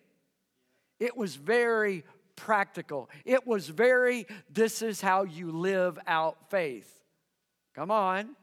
It 0.99 1.17
was 1.17 1.35
very 1.35 2.03
practical. 2.35 3.09
It 3.25 3.45
was 3.45 3.67
very, 3.67 4.25
this 4.49 4.81
is 4.81 5.01
how 5.01 5.23
you 5.23 5.51
live 5.51 5.99
out 6.07 6.49
faith. 6.49 6.91
Come 7.75 7.91
on. 7.91 8.35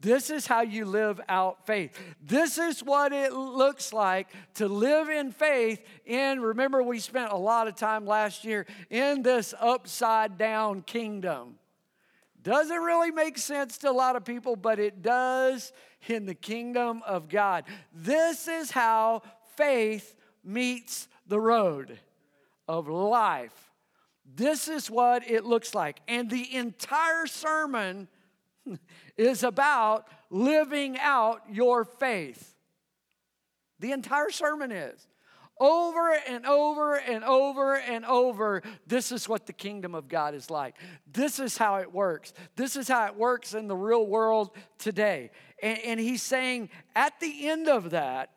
This 0.00 0.30
is 0.30 0.46
how 0.46 0.62
you 0.62 0.86
live 0.86 1.20
out 1.28 1.66
faith. 1.66 1.98
This 2.22 2.56
is 2.56 2.82
what 2.82 3.12
it 3.12 3.32
looks 3.32 3.92
like 3.92 4.28
to 4.54 4.66
live 4.66 5.10
in 5.10 5.30
faith 5.30 5.80
And 6.06 6.42
remember, 6.42 6.82
we 6.82 6.98
spent 6.98 7.32
a 7.32 7.36
lot 7.36 7.68
of 7.68 7.76
time 7.76 8.06
last 8.06 8.44
year 8.44 8.66
in 8.88 9.22
this 9.22 9.54
upside 9.60 10.38
down 10.38 10.82
kingdom. 10.82 11.56
Doesn't 12.42 12.78
really 12.78 13.10
make 13.10 13.36
sense 13.36 13.76
to 13.78 13.90
a 13.90 13.92
lot 13.92 14.16
of 14.16 14.24
people, 14.24 14.56
but 14.56 14.78
it 14.78 15.02
does 15.02 15.72
in 16.08 16.24
the 16.24 16.34
kingdom 16.34 17.02
of 17.06 17.28
God. 17.28 17.64
This 17.92 18.48
is 18.48 18.70
how 18.70 19.22
faith 19.56 20.16
meets 20.42 21.08
the 21.26 21.38
road 21.38 21.98
of 22.66 22.88
life. 22.88 23.70
This 24.34 24.68
is 24.68 24.90
what 24.90 25.28
it 25.28 25.44
looks 25.44 25.74
like. 25.74 26.00
And 26.08 26.30
the 26.30 26.54
entire 26.54 27.26
sermon 27.26 28.08
is 29.16 29.42
about 29.42 30.06
living 30.30 30.98
out 30.98 31.42
your 31.50 31.84
faith. 31.84 32.54
The 33.78 33.92
entire 33.92 34.30
sermon 34.30 34.72
is. 34.72 35.06
Over 35.58 36.12
and 36.26 36.46
over 36.46 36.96
and 36.96 37.22
over 37.22 37.76
and 37.76 38.06
over, 38.06 38.62
this 38.86 39.12
is 39.12 39.28
what 39.28 39.46
the 39.46 39.52
kingdom 39.52 39.94
of 39.94 40.08
God 40.08 40.34
is 40.34 40.48
like. 40.48 40.74
This 41.12 41.38
is 41.38 41.58
how 41.58 41.76
it 41.76 41.92
works. 41.92 42.32
This 42.56 42.76
is 42.76 42.88
how 42.88 43.04
it 43.06 43.14
works 43.14 43.52
in 43.52 43.68
the 43.68 43.76
real 43.76 44.06
world 44.06 44.56
today. 44.78 45.30
And, 45.62 45.78
and 45.80 46.00
he's 46.00 46.22
saying 46.22 46.70
at 46.96 47.20
the 47.20 47.48
end 47.48 47.68
of 47.68 47.90
that, 47.90 48.30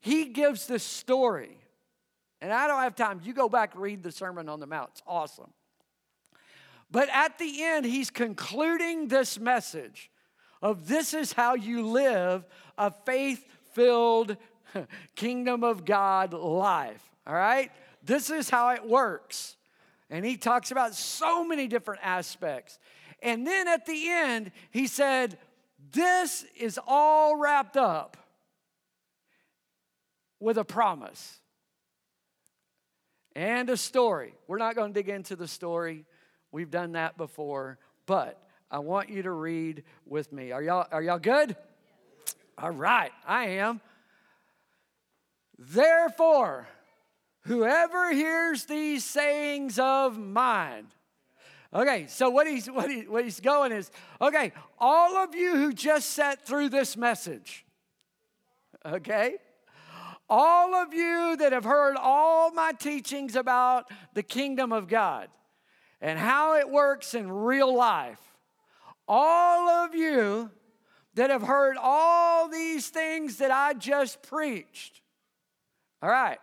he 0.00 0.26
gives 0.26 0.66
this 0.66 0.82
story. 0.82 1.56
And 2.42 2.52
I 2.52 2.66
don't 2.66 2.80
have 2.80 2.94
time. 2.94 3.20
You 3.24 3.32
go 3.32 3.48
back 3.48 3.72
read 3.74 4.02
the 4.02 4.12
Sermon 4.12 4.48
on 4.48 4.60
the 4.60 4.66
Mount. 4.66 4.90
It's 4.92 5.02
awesome. 5.06 5.52
But 6.90 7.08
at 7.12 7.38
the 7.38 7.62
end, 7.62 7.84
he's 7.84 8.10
concluding 8.10 9.08
this 9.08 9.38
message 9.38 10.10
of 10.62 10.88
this 10.88 11.14
is 11.14 11.32
how 11.32 11.54
you 11.54 11.86
live 11.86 12.44
a 12.76 12.90
faith 12.90 13.44
filled 13.72 14.36
kingdom 15.14 15.64
of 15.64 15.84
God 15.84 16.32
life. 16.32 17.02
All 17.26 17.34
right? 17.34 17.70
This 18.02 18.30
is 18.30 18.50
how 18.50 18.70
it 18.70 18.86
works. 18.86 19.56
And 20.08 20.24
he 20.24 20.36
talks 20.36 20.70
about 20.70 20.94
so 20.94 21.44
many 21.44 21.68
different 21.68 22.00
aspects. 22.02 22.78
And 23.22 23.46
then 23.46 23.68
at 23.68 23.86
the 23.86 24.08
end, 24.08 24.50
he 24.70 24.86
said, 24.86 25.38
This 25.92 26.44
is 26.58 26.78
all 26.86 27.36
wrapped 27.36 27.76
up 27.76 28.16
with 30.40 30.58
a 30.58 30.64
promise 30.64 31.38
and 33.36 33.70
a 33.70 33.76
story. 33.76 34.34
We're 34.48 34.58
not 34.58 34.74
going 34.74 34.92
to 34.92 34.98
dig 34.98 35.08
into 35.08 35.36
the 35.36 35.46
story. 35.46 36.06
We've 36.52 36.70
done 36.70 36.92
that 36.92 37.16
before, 37.16 37.78
but 38.06 38.40
I 38.70 38.80
want 38.80 39.08
you 39.08 39.22
to 39.22 39.30
read 39.30 39.84
with 40.06 40.32
me. 40.32 40.52
Are 40.52 40.62
y'all 40.62 40.86
are 40.90 41.02
y'all 41.02 41.18
good? 41.18 41.56
All 42.58 42.70
right, 42.70 43.12
I 43.26 43.46
am. 43.46 43.80
Therefore, 45.58 46.66
whoever 47.42 48.12
hears 48.12 48.64
these 48.64 49.04
sayings 49.04 49.78
of 49.78 50.18
mine. 50.18 50.86
Okay, 51.72 52.06
so 52.08 52.30
what 52.30 52.48
he's 52.48 52.66
what, 52.66 52.90
he, 52.90 53.02
what 53.02 53.22
he's 53.22 53.40
going 53.40 53.70
is, 53.70 53.90
okay, 54.20 54.52
all 54.78 55.16
of 55.16 55.34
you 55.34 55.54
who 55.54 55.72
just 55.72 56.10
sat 56.10 56.44
through 56.44 56.68
this 56.68 56.96
message, 56.96 57.64
okay? 58.84 59.36
All 60.28 60.74
of 60.74 60.92
you 60.92 61.36
that 61.38 61.52
have 61.52 61.64
heard 61.64 61.96
all 61.96 62.50
my 62.52 62.72
teachings 62.72 63.36
about 63.36 63.90
the 64.14 64.22
kingdom 64.22 64.72
of 64.72 64.88
God 64.88 65.28
and 66.00 66.18
how 66.18 66.56
it 66.56 66.68
works 66.68 67.14
in 67.14 67.30
real 67.30 67.74
life. 67.74 68.20
All 69.06 69.68
of 69.68 69.94
you 69.94 70.50
that 71.14 71.30
have 71.30 71.42
heard 71.42 71.76
all 71.80 72.48
these 72.48 72.88
things 72.88 73.38
that 73.38 73.50
I 73.50 73.74
just 73.74 74.22
preached. 74.22 75.02
All 76.02 76.10
right. 76.10 76.38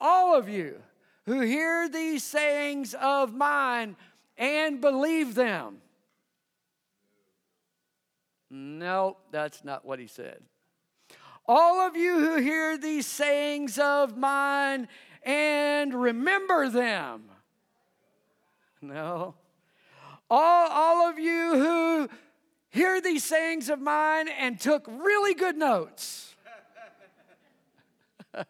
All 0.00 0.36
of 0.36 0.48
you 0.48 0.82
who 1.26 1.40
hear 1.40 1.88
these 1.88 2.24
sayings 2.24 2.94
of 2.94 3.32
mine 3.32 3.96
and 4.36 4.80
believe 4.80 5.34
them. 5.34 5.78
No, 8.50 9.16
that's 9.30 9.64
not 9.64 9.84
what 9.84 9.98
he 9.98 10.06
said. 10.06 10.40
All 11.46 11.80
of 11.80 11.96
you 11.96 12.18
who 12.18 12.36
hear 12.36 12.76
these 12.76 13.06
sayings 13.06 13.78
of 13.78 14.16
mine 14.16 14.88
and 15.24 15.94
remember 15.94 16.68
them. 16.68 17.24
No. 18.80 19.34
All, 20.28 20.68
all 20.70 21.08
of 21.08 21.18
you 21.18 21.54
who 21.54 22.08
hear 22.70 23.00
these 23.00 23.22
sayings 23.22 23.68
of 23.68 23.80
mine 23.80 24.28
and 24.28 24.58
took 24.58 24.86
really 24.88 25.34
good 25.34 25.56
notes. 25.56 26.34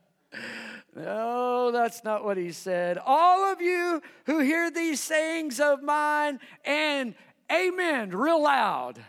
no, 0.96 1.70
that's 1.72 2.04
not 2.04 2.24
what 2.24 2.36
he 2.36 2.52
said. 2.52 2.98
All 3.04 3.44
of 3.52 3.60
you 3.60 4.00
who 4.26 4.38
hear 4.38 4.70
these 4.70 5.00
sayings 5.00 5.60
of 5.60 5.82
mine 5.82 6.38
and 6.64 7.14
amen 7.50 8.10
real 8.10 8.42
loud. 8.42 9.04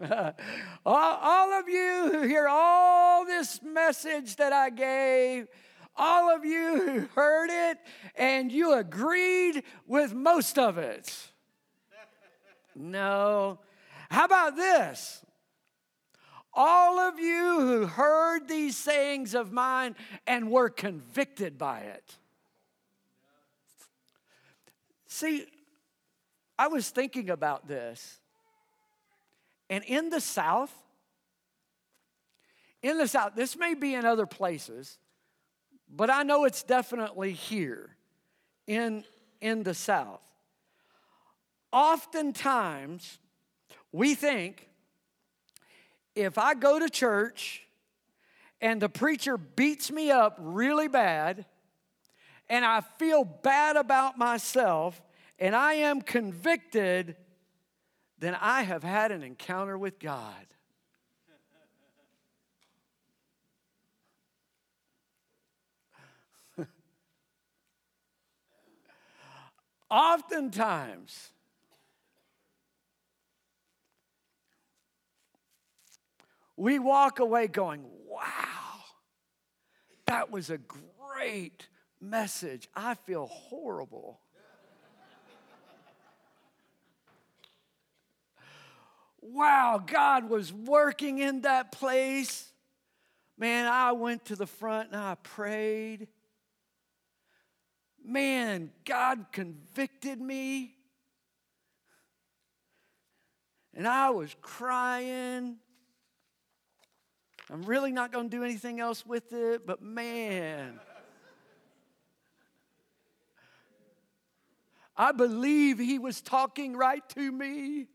all, 0.10 0.34
all 0.86 1.52
of 1.52 1.68
you 1.68 2.08
who 2.10 2.22
hear 2.22 2.48
all 2.48 3.24
this 3.24 3.60
message 3.62 4.36
that 4.36 4.52
I 4.52 4.70
gave 4.70 5.46
all 5.96 6.34
of 6.34 6.44
you 6.44 6.80
who 6.80 7.00
heard 7.14 7.50
it 7.50 7.78
and 8.16 8.50
you 8.50 8.74
agreed 8.74 9.62
with 9.86 10.12
most 10.12 10.58
of 10.58 10.78
it. 10.78 11.14
No. 12.74 13.60
How 14.10 14.24
about 14.24 14.56
this? 14.56 15.24
All 16.52 16.98
of 16.98 17.18
you 17.18 17.60
who 17.60 17.86
heard 17.86 18.48
these 18.48 18.76
sayings 18.76 19.34
of 19.34 19.52
mine 19.52 19.96
and 20.26 20.50
were 20.50 20.68
convicted 20.68 21.58
by 21.58 21.80
it. 21.80 22.16
See, 25.06 25.46
I 26.58 26.68
was 26.68 26.90
thinking 26.90 27.30
about 27.30 27.66
this. 27.66 28.18
And 29.70 29.82
in 29.84 30.10
the 30.10 30.20
South, 30.20 30.72
in 32.82 32.98
the 32.98 33.08
South, 33.08 33.32
this 33.34 33.56
may 33.56 33.74
be 33.74 33.94
in 33.94 34.04
other 34.04 34.26
places, 34.26 34.98
but 35.96 36.10
I 36.10 36.22
know 36.22 36.44
it's 36.44 36.62
definitely 36.62 37.32
here 37.32 37.96
in, 38.66 39.04
in 39.40 39.62
the 39.62 39.74
South. 39.74 40.22
Oftentimes, 41.72 43.18
we 43.92 44.14
think 44.14 44.68
if 46.14 46.38
I 46.38 46.54
go 46.54 46.78
to 46.78 46.88
church 46.88 47.62
and 48.60 48.80
the 48.80 48.88
preacher 48.88 49.36
beats 49.36 49.90
me 49.90 50.10
up 50.10 50.36
really 50.40 50.88
bad, 50.88 51.44
and 52.48 52.64
I 52.64 52.80
feel 52.80 53.24
bad 53.24 53.76
about 53.76 54.18
myself, 54.18 55.00
and 55.38 55.54
I 55.54 55.74
am 55.74 56.00
convicted, 56.00 57.16
then 58.18 58.36
I 58.40 58.62
have 58.62 58.82
had 58.82 59.12
an 59.12 59.22
encounter 59.22 59.76
with 59.76 59.98
God. 59.98 60.46
Oftentimes, 69.94 71.30
we 76.56 76.80
walk 76.80 77.20
away 77.20 77.46
going, 77.46 77.84
wow, 78.08 78.24
that 80.06 80.32
was 80.32 80.50
a 80.50 80.58
great 80.58 81.68
message. 82.00 82.68
I 82.74 82.94
feel 82.94 83.26
horrible. 83.26 84.18
wow, 89.22 89.80
God 89.86 90.28
was 90.28 90.52
working 90.52 91.18
in 91.18 91.42
that 91.42 91.70
place. 91.70 92.50
Man, 93.38 93.68
I 93.68 93.92
went 93.92 94.24
to 94.24 94.34
the 94.34 94.48
front 94.48 94.90
and 94.90 95.00
I 95.00 95.14
prayed. 95.22 96.08
Man, 98.04 98.70
God 98.84 99.26
convicted 99.32 100.20
me. 100.20 100.76
And 103.72 103.88
I 103.88 104.10
was 104.10 104.36
crying. 104.42 105.56
I'm 107.50 107.62
really 107.62 107.92
not 107.92 108.12
going 108.12 108.30
to 108.30 108.36
do 108.36 108.44
anything 108.44 108.78
else 108.78 109.04
with 109.04 109.32
it, 109.32 109.66
but 109.66 109.82
man. 109.82 110.78
I 114.96 115.12
believe 115.12 115.78
he 115.78 115.98
was 115.98 116.20
talking 116.20 116.76
right 116.76 117.06
to 117.10 117.32
me. 117.32 117.88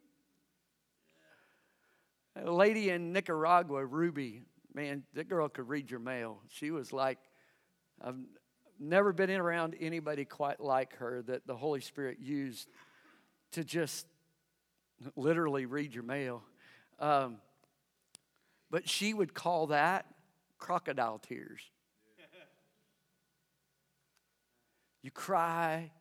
A 2.35 2.51
lady 2.51 2.89
in 2.89 3.13
Nicaragua, 3.13 3.85
Ruby, 3.85 4.43
man, 4.73 5.03
that 5.13 5.29
girl 5.29 5.49
could 5.49 5.69
read 5.69 5.89
your 5.89 5.99
mail. 5.99 6.39
She 6.49 6.71
was 6.71 6.91
like, 6.91 7.19
I've, 8.01 8.15
never 8.79 9.13
been 9.13 9.29
around 9.31 9.75
anybody 9.79 10.25
quite 10.25 10.59
like 10.59 10.95
her 10.97 11.21
that 11.23 11.45
the 11.45 11.55
Holy 11.55 11.81
Spirit 11.81 12.19
used 12.19 12.67
to 13.51 13.63
just 13.63 14.05
literally 15.15 15.65
read 15.65 15.93
your 15.93 16.03
mail. 16.03 16.43
Um, 16.99 17.37
but 18.69 18.87
she 18.87 19.13
would 19.13 19.33
call 19.33 19.67
that 19.67 20.05
crocodile 20.57 21.19
tears. 21.19 21.61
You 25.01 25.11
cry, 25.11 25.91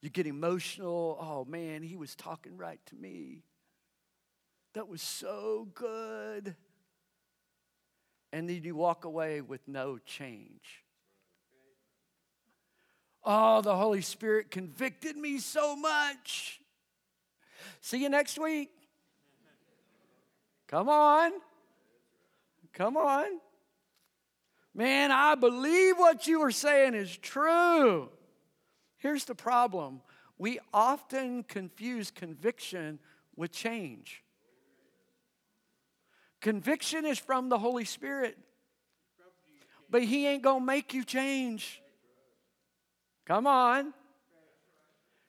you 0.00 0.08
get 0.08 0.26
emotional. 0.26 1.18
Oh 1.20 1.44
man, 1.44 1.82
he 1.82 1.96
was 1.96 2.14
talking 2.14 2.56
right 2.56 2.80
to 2.86 2.94
me. 2.94 3.42
That 4.74 4.88
was 4.88 5.02
so 5.02 5.68
good. 5.74 6.54
And 8.32 8.48
then 8.48 8.62
you 8.62 8.74
walk 8.76 9.04
away 9.04 9.40
with 9.40 9.66
no 9.66 9.98
change. 9.98 10.84
Oh, 13.28 13.60
the 13.60 13.74
Holy 13.74 14.02
Spirit 14.02 14.52
convicted 14.52 15.16
me 15.16 15.38
so 15.38 15.74
much. 15.74 16.60
See 17.80 18.00
you 18.00 18.08
next 18.08 18.38
week. 18.38 18.70
Come 20.68 20.88
on. 20.88 21.32
Come 22.72 22.96
on. 22.96 23.40
Man, 24.72 25.10
I 25.10 25.34
believe 25.34 25.98
what 25.98 26.28
you 26.28 26.38
were 26.38 26.52
saying 26.52 26.94
is 26.94 27.16
true. 27.16 28.10
Here's 28.96 29.24
the 29.24 29.34
problem 29.34 30.02
we 30.38 30.60
often 30.72 31.42
confuse 31.42 32.12
conviction 32.12 33.00
with 33.34 33.50
change. 33.50 34.22
Conviction 36.40 37.04
is 37.04 37.18
from 37.18 37.48
the 37.48 37.58
Holy 37.58 37.84
Spirit, 37.84 38.38
but 39.90 40.04
He 40.04 40.28
ain't 40.28 40.42
gonna 40.42 40.64
make 40.64 40.94
you 40.94 41.02
change. 41.02 41.82
Come 43.26 43.46
on. 43.46 43.92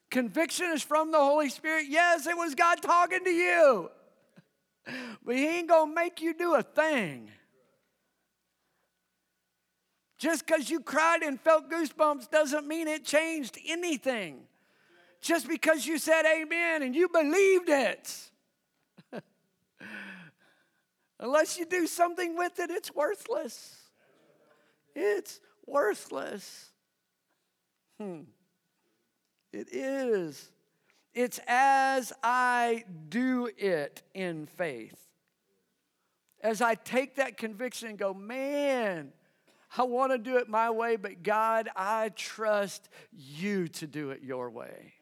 Conviction 0.09 0.67
is 0.73 0.83
from 0.83 1.11
the 1.11 1.17
Holy 1.17 1.49
Spirit. 1.49 1.85
Yes, 1.89 2.27
it 2.27 2.37
was 2.37 2.55
God 2.55 2.81
talking 2.81 3.23
to 3.23 3.29
you. 3.29 3.89
But 5.25 5.35
He 5.35 5.45
ain't 5.45 5.67
going 5.67 5.89
to 5.89 5.95
make 5.95 6.21
you 6.21 6.33
do 6.33 6.55
a 6.55 6.63
thing. 6.63 7.29
Just 10.17 10.45
because 10.45 10.69
you 10.69 10.79
cried 10.79 11.21
and 11.21 11.39
felt 11.39 11.69
goosebumps 11.69 12.29
doesn't 12.31 12.67
mean 12.67 12.87
it 12.87 13.03
changed 13.03 13.57
anything. 13.67 14.39
Just 15.21 15.47
because 15.47 15.85
you 15.85 15.97
said 15.97 16.23
amen 16.25 16.83
and 16.83 16.95
you 16.95 17.09
believed 17.09 17.69
it. 17.69 18.29
Unless 21.19 21.57
you 21.57 21.65
do 21.65 21.85
something 21.85 22.37
with 22.37 22.59
it, 22.59 22.69
it's 22.71 22.93
worthless. 22.95 23.75
It's 24.95 25.39
worthless. 25.65 26.71
Hmm. 27.99 28.21
It 29.51 29.73
is. 29.73 30.49
It's 31.13 31.39
as 31.47 32.13
I 32.21 32.83
do 33.09 33.49
it 33.57 34.03
in 34.13 34.45
faith. 34.45 34.97
As 36.41 36.61
I 36.61 36.75
take 36.75 37.15
that 37.15 37.37
conviction 37.37 37.89
and 37.89 37.97
go, 37.97 38.13
man, 38.13 39.11
I 39.75 39.83
want 39.83 40.11
to 40.11 40.17
do 40.17 40.37
it 40.37 40.47
my 40.47 40.69
way, 40.69 40.95
but 40.95 41.23
God, 41.23 41.69
I 41.75 42.09
trust 42.09 42.89
you 43.11 43.67
to 43.69 43.87
do 43.87 44.11
it 44.11 44.21
your 44.21 44.49
way. 44.49 44.93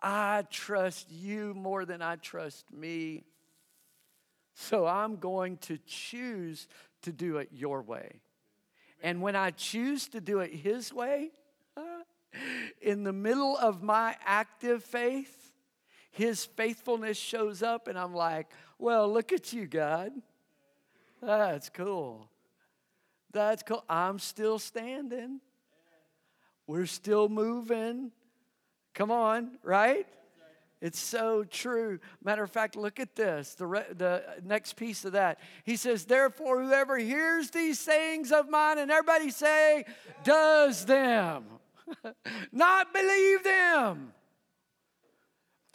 I 0.00 0.44
trust 0.50 1.10
you 1.10 1.54
more 1.54 1.84
than 1.84 2.02
I 2.02 2.16
trust 2.16 2.70
me. 2.72 3.24
So 4.54 4.86
I'm 4.86 5.16
going 5.16 5.58
to 5.58 5.78
choose 5.86 6.66
to 7.02 7.12
do 7.12 7.36
it 7.36 7.50
your 7.52 7.82
way. 7.82 8.20
And 9.02 9.22
when 9.22 9.36
I 9.36 9.52
choose 9.52 10.08
to 10.08 10.20
do 10.20 10.40
it 10.40 10.52
His 10.52 10.92
way, 10.92 11.30
in 12.80 13.04
the 13.04 13.12
middle 13.12 13.56
of 13.56 13.82
my 13.82 14.16
active 14.24 14.84
faith, 14.84 15.52
his 16.10 16.44
faithfulness 16.44 17.16
shows 17.16 17.62
up, 17.62 17.88
and 17.88 17.98
I'm 17.98 18.14
like, 18.14 18.48
well, 18.78 19.12
look 19.12 19.32
at 19.32 19.52
you, 19.52 19.66
God. 19.66 20.12
That's 21.22 21.68
cool. 21.68 22.28
That's 23.32 23.62
cool. 23.62 23.84
I'm 23.88 24.18
still 24.18 24.58
standing. 24.58 25.40
We're 26.66 26.86
still 26.86 27.28
moving. 27.28 28.12
Come 28.94 29.10
on, 29.10 29.58
right? 29.62 30.06
It's 30.80 31.00
so 31.00 31.42
true. 31.44 31.98
Matter 32.22 32.44
of 32.44 32.50
fact, 32.50 32.76
look 32.76 33.00
at 33.00 33.16
this 33.16 33.54
the, 33.54 33.66
re- 33.66 33.86
the 33.96 34.22
next 34.44 34.74
piece 34.74 35.04
of 35.04 35.12
that. 35.12 35.40
He 35.64 35.76
says, 35.76 36.04
Therefore, 36.04 36.62
whoever 36.62 36.96
hears 36.96 37.50
these 37.50 37.80
sayings 37.80 38.30
of 38.30 38.48
mine, 38.48 38.78
and 38.78 38.90
everybody 38.90 39.30
say, 39.30 39.84
does 40.22 40.84
them. 40.84 41.44
not 42.52 42.92
believe 42.92 43.44
them. 43.44 44.12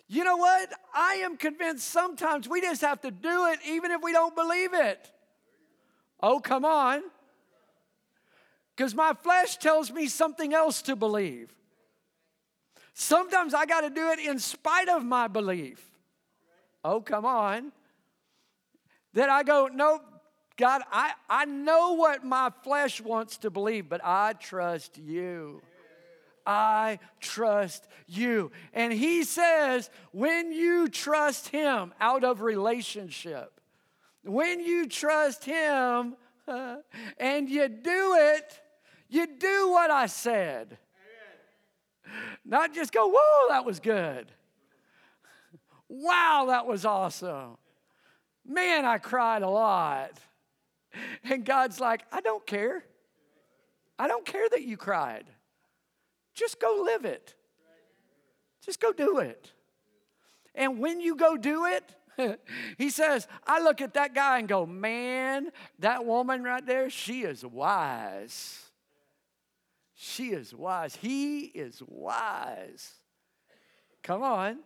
You 0.07 0.23
know 0.23 0.37
what? 0.37 0.71
I 0.93 1.15
am 1.15 1.37
convinced 1.37 1.89
sometimes 1.89 2.47
we 2.47 2.61
just 2.61 2.81
have 2.81 3.01
to 3.01 3.11
do 3.11 3.47
it 3.47 3.59
even 3.67 3.91
if 3.91 4.01
we 4.01 4.11
don't 4.11 4.35
believe 4.35 4.73
it. 4.73 5.11
Oh, 6.21 6.39
come 6.39 6.65
on. 6.65 7.01
Because 8.75 8.95
my 8.95 9.13
flesh 9.13 9.57
tells 9.57 9.91
me 9.91 10.07
something 10.07 10.53
else 10.53 10.81
to 10.83 10.95
believe. 10.95 11.53
Sometimes 12.93 13.53
I 13.53 13.65
got 13.65 13.81
to 13.81 13.89
do 13.89 14.09
it 14.11 14.19
in 14.19 14.39
spite 14.39 14.89
of 14.89 15.03
my 15.03 15.27
belief. 15.27 15.83
Oh, 16.83 17.01
come 17.01 17.25
on. 17.25 17.71
Then 19.13 19.29
I 19.29 19.43
go, 19.43 19.69
no, 19.73 20.01
God, 20.57 20.81
I, 20.91 21.13
I 21.29 21.45
know 21.45 21.93
what 21.93 22.23
my 22.23 22.51
flesh 22.63 23.01
wants 23.01 23.37
to 23.39 23.49
believe, 23.49 23.89
but 23.89 24.01
I 24.03 24.33
trust 24.33 24.97
you. 24.97 25.61
I 26.45 26.99
trust 27.19 27.87
you. 28.07 28.51
And 28.73 28.91
he 28.91 29.23
says, 29.23 29.89
when 30.11 30.51
you 30.51 30.87
trust 30.89 31.49
him 31.49 31.93
out 31.99 32.23
of 32.23 32.41
relationship, 32.41 33.59
when 34.23 34.59
you 34.59 34.87
trust 34.87 35.45
him 35.45 36.15
and 37.17 37.49
you 37.49 37.67
do 37.67 38.15
it, 38.17 38.61
you 39.09 39.27
do 39.27 39.69
what 39.69 39.91
I 39.91 40.07
said. 40.07 40.77
Not 42.45 42.73
just 42.73 42.91
go, 42.91 43.07
whoa, 43.07 43.49
that 43.49 43.65
was 43.65 43.79
good. 43.79 44.31
Wow, 45.89 46.45
that 46.47 46.65
was 46.65 46.85
awesome. 46.85 47.57
Man, 48.47 48.83
I 48.83 48.97
cried 48.97 49.43
a 49.43 49.49
lot. 49.49 50.17
And 51.23 51.45
God's 51.45 51.79
like, 51.79 52.03
I 52.11 52.19
don't 52.21 52.43
care. 52.47 52.83
I 53.99 54.07
don't 54.07 54.25
care 54.25 54.49
that 54.49 54.63
you 54.63 54.75
cried. 54.75 55.25
Just 56.33 56.59
go 56.59 56.83
live 56.85 57.05
it. 57.05 57.35
Just 58.65 58.79
go 58.79 58.91
do 58.93 59.19
it. 59.19 59.51
And 60.55 60.79
when 60.79 61.01
you 61.01 61.15
go 61.15 61.37
do 61.37 61.65
it, 61.65 62.39
he 62.77 62.89
says, 62.89 63.27
I 63.45 63.61
look 63.61 63.81
at 63.81 63.95
that 63.95 64.13
guy 64.13 64.39
and 64.39 64.47
go, 64.47 64.65
man, 64.65 65.49
that 65.79 66.05
woman 66.05 66.43
right 66.43 66.65
there, 66.65 66.89
she 66.89 67.23
is 67.23 67.45
wise. 67.45 68.59
She 69.95 70.29
is 70.29 70.53
wise. 70.53 70.95
He 70.95 71.41
is 71.41 71.81
wise. 71.87 72.93
Come 74.01 74.21
on. 74.21 74.59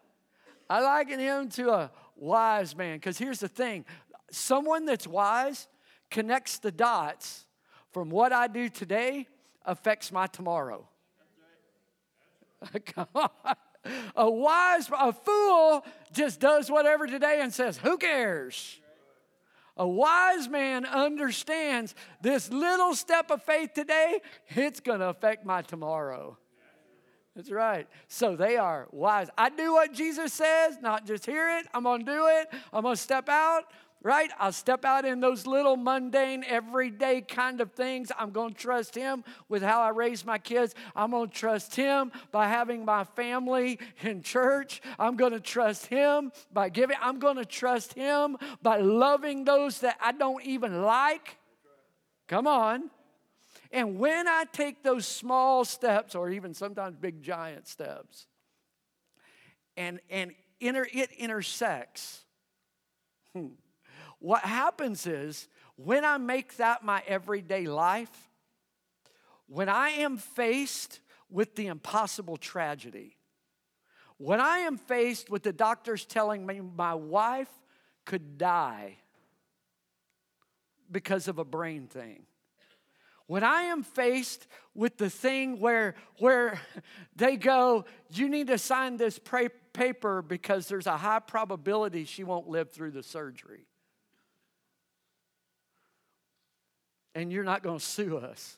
I 0.69 0.81
liken 0.81 1.19
him 1.19 1.49
to 1.49 1.71
a 1.71 1.91
wise 2.15 2.75
man 2.75 2.97
because 2.97 3.17
here's 3.17 3.39
the 3.39 3.47
thing 3.47 3.85
someone 4.31 4.85
that's 4.85 5.07
wise 5.07 5.67
connects 6.09 6.59
the 6.59 6.71
dots 6.71 7.45
from 7.91 8.09
what 8.09 8.33
I 8.33 8.47
do 8.47 8.67
today 8.67 9.27
affects 9.65 10.11
my 10.11 10.27
tomorrow. 10.27 10.87
Come 12.85 13.07
on. 13.15 13.29
A 14.15 14.29
wise, 14.29 14.89
a 14.97 15.13
fool 15.13 15.85
just 16.11 16.39
does 16.39 16.69
whatever 16.69 17.07
today 17.07 17.39
and 17.41 17.53
says, 17.53 17.77
Who 17.77 17.97
cares? 17.97 18.79
A 19.77 19.87
wise 19.87 20.49
man 20.49 20.85
understands 20.85 21.93
this 22.21 22.51
little 22.51 22.95
step 22.95 23.29
of 23.29 23.43
faith 23.43 23.73
today, 23.73 24.19
it's 24.49 24.79
going 24.79 24.99
to 24.99 25.09
affect 25.09 25.45
my 25.45 25.61
tomorrow. 25.61 26.37
That's 27.35 27.51
right. 27.51 27.87
So 28.07 28.35
they 28.35 28.57
are 28.57 28.87
wise. 28.91 29.29
I 29.37 29.49
do 29.49 29.73
what 29.73 29.93
Jesus 29.93 30.33
says, 30.33 30.79
not 30.81 31.05
just 31.05 31.23
hear 31.23 31.59
it. 31.59 31.67
I'm 31.71 31.83
going 31.83 32.03
to 32.03 32.11
do 32.11 32.25
it. 32.25 32.47
I'm 32.73 32.81
going 32.81 32.95
to 32.95 33.01
step 33.01 33.29
out 33.29 33.65
right? 34.03 34.29
I'll 34.39 34.51
step 34.51 34.85
out 34.85 35.05
in 35.05 35.19
those 35.19 35.47
little 35.47 35.75
mundane, 35.75 36.43
everyday 36.47 37.21
kind 37.21 37.61
of 37.61 37.71
things. 37.71 38.11
I'm 38.17 38.31
going 38.31 38.53
to 38.53 38.59
trust 38.59 38.95
Him 38.95 39.23
with 39.49 39.63
how 39.63 39.81
I 39.81 39.89
raise 39.89 40.25
my 40.25 40.37
kids. 40.37 40.75
I'm 40.95 41.11
going 41.11 41.29
to 41.29 41.33
trust 41.33 41.75
Him 41.75 42.11
by 42.31 42.47
having 42.47 42.85
my 42.85 43.03
family 43.03 43.79
in 44.01 44.21
church. 44.21 44.81
I'm 44.99 45.15
going 45.15 45.33
to 45.33 45.39
trust 45.39 45.87
Him 45.87 46.31
by 46.53 46.69
giving. 46.69 46.97
I'm 47.01 47.19
going 47.19 47.37
to 47.37 47.45
trust 47.45 47.93
Him 47.93 48.37
by 48.61 48.77
loving 48.77 49.45
those 49.45 49.79
that 49.79 49.97
I 50.01 50.11
don't 50.11 50.43
even 50.43 50.83
like. 50.83 51.37
Come 52.27 52.47
on. 52.47 52.89
And 53.71 53.99
when 53.99 54.27
I 54.27 54.45
take 54.51 54.83
those 54.83 55.05
small 55.05 55.65
steps, 55.65 56.15
or 56.15 56.29
even 56.29 56.53
sometimes 56.53 56.95
big 56.95 57.21
giant 57.21 57.67
steps, 57.67 58.27
and, 59.75 59.99
and 60.09 60.33
inter, 60.59 60.87
it 60.91 61.11
intersects, 61.11 62.23
hmm, 63.33 63.47
what 64.19 64.41
happens 64.43 65.05
is 65.05 65.47
when 65.75 66.03
I 66.03 66.17
make 66.17 66.57
that 66.57 66.83
my 66.83 67.03
everyday 67.07 67.65
life, 67.65 68.29
when 69.47 69.69
I 69.69 69.89
am 69.89 70.17
faced 70.17 70.99
with 71.29 71.55
the 71.55 71.67
impossible 71.67 72.37
tragedy, 72.37 73.17
when 74.17 74.41
I 74.41 74.59
am 74.59 74.77
faced 74.77 75.29
with 75.29 75.43
the 75.43 75.53
doctors 75.53 76.05
telling 76.05 76.45
me 76.45 76.61
my 76.61 76.95
wife 76.95 77.51
could 78.05 78.37
die 78.37 78.95
because 80.91 81.27
of 81.27 81.37
a 81.37 81.45
brain 81.45 81.87
thing, 81.87 82.23
when 83.27 83.43
I 83.43 83.63
am 83.63 83.83
faced 83.83 84.47
with 84.73 84.97
the 84.97 85.09
thing 85.09 85.59
where, 85.59 85.95
where 86.17 86.59
they 87.15 87.35
go, 87.35 87.85
you 88.09 88.29
need 88.29 88.47
to 88.47 88.57
sign 88.57 88.97
this 88.97 89.19
paper 89.19 90.21
because 90.21 90.67
there's 90.67 90.87
a 90.87 90.97
high 90.97 91.19
probability 91.19 92.05
she 92.05 92.23
won't 92.23 92.47
live 92.47 92.71
through 92.71 92.91
the 92.91 93.03
surgery. 93.03 93.66
And 97.17 97.31
you're 97.33 97.43
not 97.43 97.63
going 97.63 97.79
to 97.79 97.83
sue 97.83 98.19
us. 98.19 98.57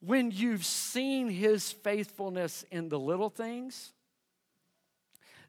When 0.00 0.30
you've 0.30 0.64
seen 0.64 1.28
his 1.28 1.72
faithfulness 1.72 2.64
in 2.70 2.88
the 2.88 3.00
little 3.00 3.30
things, 3.30 3.92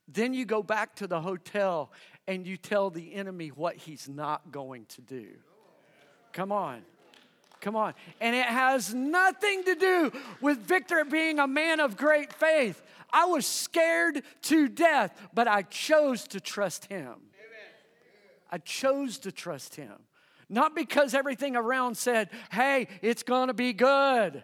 then 0.07 0.33
you 0.33 0.43
go 0.43 0.63
back 0.63 0.95
to 0.95 1.05
the 1.05 1.21
hotel 1.21 1.91
and 2.27 2.47
you 2.47 2.57
tell 2.57 2.89
the 2.89 3.13
enemy 3.13 3.49
what 3.49 3.75
he's 3.75 4.09
not 4.09 4.51
going 4.51 4.85
to 4.87 5.01
do. 5.01 5.27
Come 6.33 6.51
on. 6.51 6.81
Come 7.61 7.75
on. 7.75 7.93
And 8.19 8.35
it 8.35 8.47
has 8.47 8.91
nothing 8.91 9.65
to 9.65 9.75
do 9.75 10.11
with 10.41 10.57
Victor 10.57 11.05
being 11.05 11.37
a 11.37 11.47
man 11.47 11.79
of 11.79 11.95
great 11.95 12.33
faith. 12.33 12.81
I 13.13 13.25
was 13.25 13.45
scared 13.45 14.23
to 14.43 14.67
death, 14.67 15.15
but 15.31 15.47
I 15.47 15.61
chose 15.61 16.27
to 16.29 16.39
trust 16.39 16.85
him. 16.85 17.26
I 18.51 18.57
chose 18.59 19.17
to 19.19 19.31
trust 19.31 19.75
him. 19.75 19.93
Not 20.49 20.75
because 20.75 21.13
everything 21.13 21.55
around 21.55 21.97
said, 21.97 22.29
hey, 22.51 22.87
it's 23.01 23.23
gonna 23.23 23.53
be 23.53 23.73
good. 23.73 24.43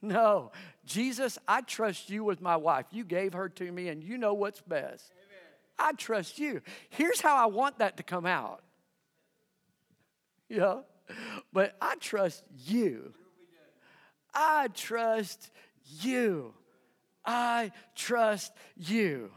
No, 0.00 0.52
Jesus, 0.84 1.38
I 1.48 1.62
trust 1.62 2.10
you 2.10 2.24
with 2.24 2.40
my 2.40 2.56
wife. 2.56 2.86
You 2.90 3.04
gave 3.04 3.32
her 3.34 3.48
to 3.50 3.72
me 3.72 3.88
and 3.88 4.02
you 4.02 4.18
know 4.18 4.34
what's 4.34 4.60
best. 4.60 5.12
Amen. 5.12 5.44
I 5.78 5.92
trust 5.92 6.38
you. 6.38 6.60
Here's 6.90 7.20
how 7.20 7.36
I 7.36 7.46
want 7.46 7.78
that 7.78 7.96
to 7.98 8.02
come 8.02 8.26
out. 8.26 8.62
Yeah, 10.48 10.80
but 11.52 11.74
I 11.80 11.96
trust 11.96 12.44
you. 12.66 13.14
I 14.34 14.68
trust 14.74 15.50
you. 16.00 16.54
I 17.24 17.72
trust 17.94 18.52
you. 18.76 19.30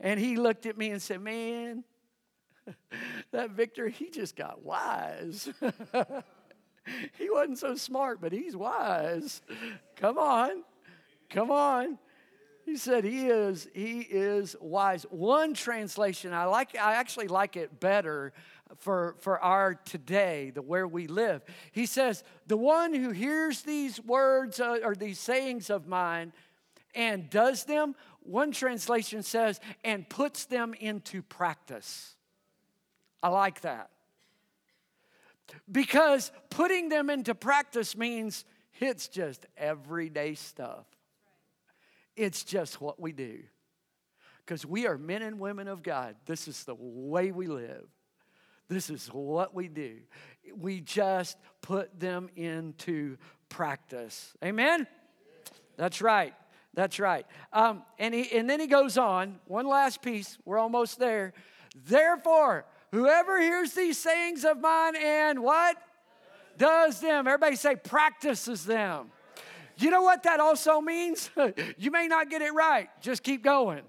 And 0.00 0.18
he 0.18 0.36
looked 0.36 0.66
at 0.66 0.76
me 0.76 0.90
and 0.90 1.00
said, 1.00 1.20
Man, 1.20 1.84
that 3.32 3.50
Victor, 3.50 3.88
he 3.88 4.10
just 4.10 4.36
got 4.36 4.62
wise. 4.62 5.48
he 7.18 7.30
wasn't 7.30 7.58
so 7.58 7.74
smart, 7.74 8.20
but 8.20 8.32
he's 8.32 8.56
wise. 8.56 9.42
Come 9.96 10.18
on. 10.18 10.64
Come 11.30 11.50
on. 11.50 11.98
He 12.64 12.76
said 12.76 13.04
he 13.04 13.26
is 13.26 13.68
he 13.74 14.00
is 14.00 14.56
wise. 14.58 15.04
One 15.10 15.52
translation 15.52 16.32
I 16.32 16.46
like 16.46 16.76
I 16.78 16.94
actually 16.94 17.28
like 17.28 17.56
it 17.56 17.78
better 17.78 18.32
for 18.78 19.16
for 19.20 19.38
our 19.38 19.74
today, 19.74 20.50
the 20.54 20.62
where 20.62 20.88
we 20.88 21.06
live. 21.06 21.42
He 21.72 21.84
says, 21.84 22.24
"The 22.46 22.56
one 22.56 22.94
who 22.94 23.10
hears 23.10 23.62
these 23.62 24.00
words 24.00 24.60
uh, 24.60 24.78
or 24.82 24.94
these 24.94 25.18
sayings 25.18 25.68
of 25.68 25.86
mine 25.86 26.32
and 26.94 27.28
does 27.28 27.64
them." 27.64 27.96
One 28.20 28.50
translation 28.50 29.22
says, 29.22 29.60
"and 29.84 30.08
puts 30.08 30.46
them 30.46 30.72
into 30.72 31.20
practice." 31.20 32.16
I 33.24 33.28
like 33.28 33.62
that. 33.62 33.88
Because 35.72 36.30
putting 36.50 36.90
them 36.90 37.08
into 37.08 37.34
practice 37.34 37.96
means 37.96 38.44
it's 38.78 39.08
just 39.08 39.46
everyday 39.56 40.34
stuff. 40.34 40.84
It's 42.16 42.44
just 42.44 42.82
what 42.82 43.00
we 43.00 43.12
do. 43.12 43.38
Because 44.44 44.66
we 44.66 44.86
are 44.86 44.98
men 44.98 45.22
and 45.22 45.40
women 45.40 45.68
of 45.68 45.82
God. 45.82 46.16
This 46.26 46.48
is 46.48 46.64
the 46.64 46.76
way 46.78 47.30
we 47.32 47.46
live. 47.46 47.86
This 48.68 48.90
is 48.90 49.06
what 49.06 49.54
we 49.54 49.68
do. 49.68 50.00
We 50.54 50.82
just 50.82 51.38
put 51.62 51.98
them 51.98 52.28
into 52.36 53.16
practice. 53.48 54.34
Amen? 54.44 54.86
That's 55.78 56.02
right. 56.02 56.34
That's 56.74 56.98
right. 56.98 57.24
Um, 57.54 57.84
and, 57.98 58.12
he, 58.12 58.36
and 58.36 58.50
then 58.50 58.60
he 58.60 58.66
goes 58.66 58.98
on, 58.98 59.40
one 59.46 59.66
last 59.66 60.02
piece. 60.02 60.36
We're 60.44 60.58
almost 60.58 60.98
there. 60.98 61.32
Therefore, 61.86 62.66
Whoever 62.94 63.40
hears 63.40 63.72
these 63.72 63.98
sayings 63.98 64.44
of 64.44 64.60
mine 64.60 64.94
and 64.94 65.42
what? 65.42 65.76
Does 66.56 67.00
them. 67.00 67.26
Everybody 67.26 67.56
say 67.56 67.74
practices 67.74 68.64
them. 68.64 69.10
You 69.76 69.90
know 69.90 70.02
what 70.02 70.22
that 70.22 70.38
also 70.38 70.80
means? 70.80 71.28
you 71.76 71.90
may 71.90 72.06
not 72.06 72.30
get 72.30 72.40
it 72.40 72.54
right. 72.54 72.88
Just 73.00 73.24
keep 73.24 73.42
going. 73.42 73.82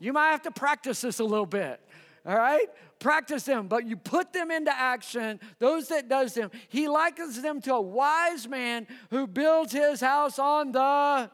You 0.00 0.12
might 0.12 0.30
have 0.30 0.42
to 0.42 0.50
practice 0.50 1.02
this 1.02 1.20
a 1.20 1.24
little 1.24 1.46
bit. 1.46 1.80
All 2.26 2.36
right? 2.36 2.66
Practice 2.98 3.44
them, 3.44 3.68
but 3.68 3.86
you 3.86 3.96
put 3.96 4.32
them 4.32 4.50
into 4.50 4.76
action. 4.76 5.38
Those 5.60 5.86
that 5.86 6.08
does 6.08 6.34
them. 6.34 6.50
He 6.68 6.88
likens 6.88 7.40
them 7.40 7.60
to 7.60 7.74
a 7.74 7.80
wise 7.80 8.48
man 8.48 8.88
who 9.10 9.28
builds 9.28 9.72
his 9.72 10.00
house 10.00 10.40
on 10.40 10.72
the 10.72 11.30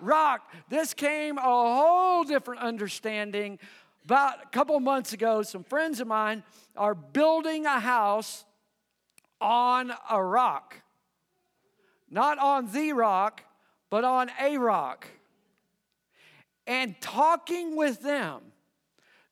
rock. 0.00 0.50
This 0.70 0.94
came 0.94 1.36
a 1.36 1.42
whole 1.42 2.24
different 2.24 2.62
understanding 2.62 3.58
about 4.04 4.42
a 4.44 4.48
couple 4.48 4.78
months 4.80 5.12
ago, 5.12 5.42
some 5.42 5.64
friends 5.64 6.00
of 6.00 6.06
mine 6.06 6.42
are 6.76 6.94
building 6.94 7.64
a 7.66 7.80
house 7.80 8.44
on 9.40 9.92
a 10.10 10.22
rock. 10.22 10.76
not 12.10 12.38
on 12.38 12.70
the 12.70 12.92
rock, 12.92 13.42
but 13.90 14.04
on 14.04 14.30
a 14.40 14.56
rock. 14.56 15.08
And 16.66 16.94
talking 17.00 17.76
with 17.76 18.02
them, 18.02 18.40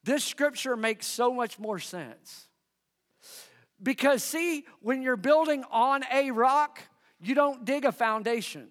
this 0.05 0.25
scripture 0.25 0.77
makes 0.77 1.07
so 1.07 1.33
much 1.33 1.59
more 1.59 1.79
sense. 1.79 2.49
Because, 3.81 4.23
see, 4.25 4.65
when 4.81 5.01
you're 5.03 5.17
building 5.17 5.65
on 5.71 6.03
a 6.13 6.31
rock, 6.33 6.81
you 7.21 7.35
don't 7.35 7.65
dig 7.65 7.85
a 7.85 7.93
foundation. 7.93 8.69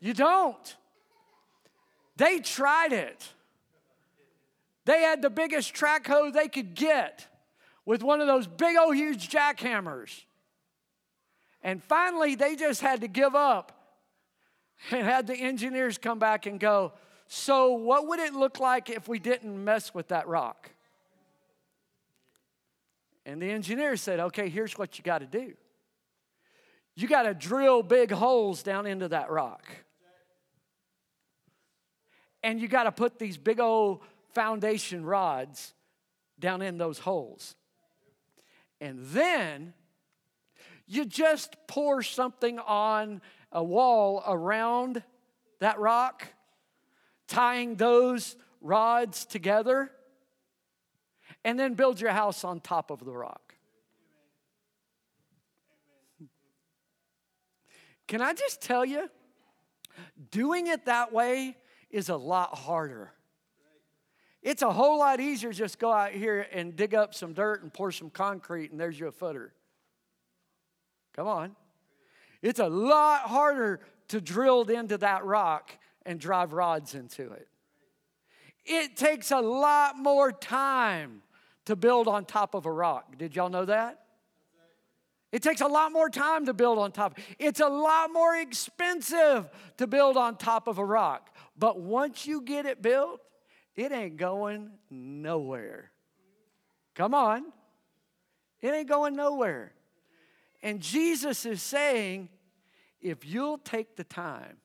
You 0.00 0.12
don't. 0.12 0.76
They 2.16 2.38
tried 2.38 2.92
it. 2.92 3.28
They 4.84 5.00
had 5.02 5.22
the 5.22 5.30
biggest 5.30 5.74
track 5.74 6.06
hoe 6.06 6.30
they 6.30 6.48
could 6.48 6.74
get 6.74 7.26
with 7.86 8.02
one 8.02 8.20
of 8.20 8.26
those 8.26 8.46
big 8.46 8.76
old 8.76 8.96
huge 8.96 9.28
jackhammers. 9.28 10.24
And 11.62 11.82
finally, 11.82 12.34
they 12.34 12.56
just 12.56 12.80
had 12.82 13.00
to 13.00 13.08
give 13.08 13.34
up 13.34 13.72
and 14.90 15.02
had 15.06 15.26
the 15.26 15.36
engineers 15.36 15.96
come 15.96 16.18
back 16.18 16.46
and 16.46 16.60
go, 16.60 16.92
So, 17.26 17.72
what 17.72 18.06
would 18.08 18.20
it 18.20 18.34
look 18.34 18.60
like 18.60 18.90
if 18.90 19.08
we 19.08 19.18
didn't 19.18 19.64
mess 19.64 19.94
with 19.94 20.08
that 20.08 20.28
rock? 20.28 20.70
And 23.26 23.40
the 23.40 23.50
engineer 23.50 23.96
said, 23.96 24.20
Okay, 24.20 24.50
here's 24.50 24.76
what 24.76 24.98
you 24.98 25.04
got 25.04 25.18
to 25.18 25.26
do 25.26 25.54
you 26.96 27.08
got 27.08 27.22
to 27.22 27.34
drill 27.34 27.82
big 27.82 28.12
holes 28.12 28.62
down 28.62 28.86
into 28.86 29.08
that 29.08 29.30
rock. 29.30 29.64
And 32.44 32.60
you 32.60 32.68
got 32.68 32.82
to 32.82 32.92
put 32.92 33.18
these 33.18 33.38
big 33.38 33.58
old 33.58 34.02
foundation 34.34 35.02
rods 35.02 35.72
down 36.38 36.60
in 36.60 36.76
those 36.76 36.98
holes. 36.98 37.56
And 38.82 38.98
then 39.00 39.72
you 40.86 41.06
just 41.06 41.56
pour 41.66 42.02
something 42.02 42.58
on 42.58 43.22
a 43.50 43.64
wall 43.64 44.22
around 44.26 45.02
that 45.60 45.78
rock, 45.78 46.26
tying 47.28 47.76
those 47.76 48.36
rods 48.60 49.24
together, 49.24 49.90
and 51.44 51.58
then 51.58 51.72
build 51.72 51.98
your 51.98 52.10
house 52.10 52.44
on 52.44 52.60
top 52.60 52.90
of 52.90 53.06
the 53.06 53.12
rock. 53.12 53.54
Can 58.06 58.20
I 58.20 58.34
just 58.34 58.60
tell 58.60 58.84
you, 58.84 59.08
doing 60.30 60.66
it 60.66 60.84
that 60.84 61.10
way 61.10 61.56
is 61.94 62.08
a 62.08 62.16
lot 62.16 62.58
harder. 62.58 63.12
It's 64.42 64.62
a 64.62 64.72
whole 64.72 64.98
lot 64.98 65.20
easier 65.20 65.52
just 65.52 65.78
go 65.78 65.92
out 65.92 66.10
here 66.10 66.44
and 66.52 66.74
dig 66.74 66.92
up 66.92 67.14
some 67.14 67.34
dirt 67.34 67.62
and 67.62 67.72
pour 67.72 67.92
some 67.92 68.10
concrete, 68.10 68.72
and 68.72 68.80
there's 68.80 68.98
your 68.98 69.12
footer. 69.12 69.54
Come 71.14 71.28
on. 71.28 71.54
It's 72.42 72.58
a 72.58 72.66
lot 72.66 73.20
harder 73.20 73.78
to 74.08 74.20
drill 74.20 74.62
into 74.62 74.98
that 74.98 75.24
rock 75.24 75.70
and 76.04 76.18
drive 76.18 76.52
rods 76.52 76.96
into 76.96 77.30
it. 77.30 77.46
It 78.64 78.96
takes 78.96 79.30
a 79.30 79.40
lot 79.40 79.96
more 79.96 80.32
time 80.32 81.22
to 81.66 81.76
build 81.76 82.08
on 82.08 82.24
top 82.24 82.54
of 82.54 82.66
a 82.66 82.72
rock. 82.72 83.16
Did 83.16 83.36
y'all 83.36 83.50
know 83.50 83.66
that? 83.66 84.00
It 85.34 85.42
takes 85.42 85.60
a 85.60 85.66
lot 85.66 85.90
more 85.90 86.08
time 86.08 86.46
to 86.46 86.54
build 86.54 86.78
on 86.78 86.92
top. 86.92 87.18
It's 87.40 87.58
a 87.58 87.66
lot 87.66 88.12
more 88.12 88.36
expensive 88.36 89.48
to 89.78 89.86
build 89.88 90.16
on 90.16 90.36
top 90.36 90.68
of 90.68 90.78
a 90.78 90.84
rock. 90.84 91.33
But 91.56 91.80
once 91.80 92.26
you 92.26 92.40
get 92.42 92.66
it 92.66 92.82
built, 92.82 93.20
it 93.76 93.92
ain't 93.92 94.16
going 94.16 94.70
nowhere. 94.90 95.90
Come 96.94 97.14
on. 97.14 97.44
It 98.60 98.68
ain't 98.68 98.88
going 98.88 99.14
nowhere. 99.14 99.72
And 100.62 100.80
Jesus 100.80 101.44
is 101.44 101.62
saying, 101.62 102.28
if 103.00 103.26
you'll 103.26 103.58
take 103.58 103.96
the 103.96 104.04
time 104.04 104.56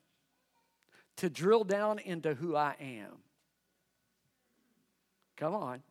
to 1.16 1.28
drill 1.28 1.64
down 1.64 1.98
into 1.98 2.34
who 2.34 2.56
I 2.56 2.74
am, 2.80 3.18
come 5.36 5.54
on, 5.54 5.82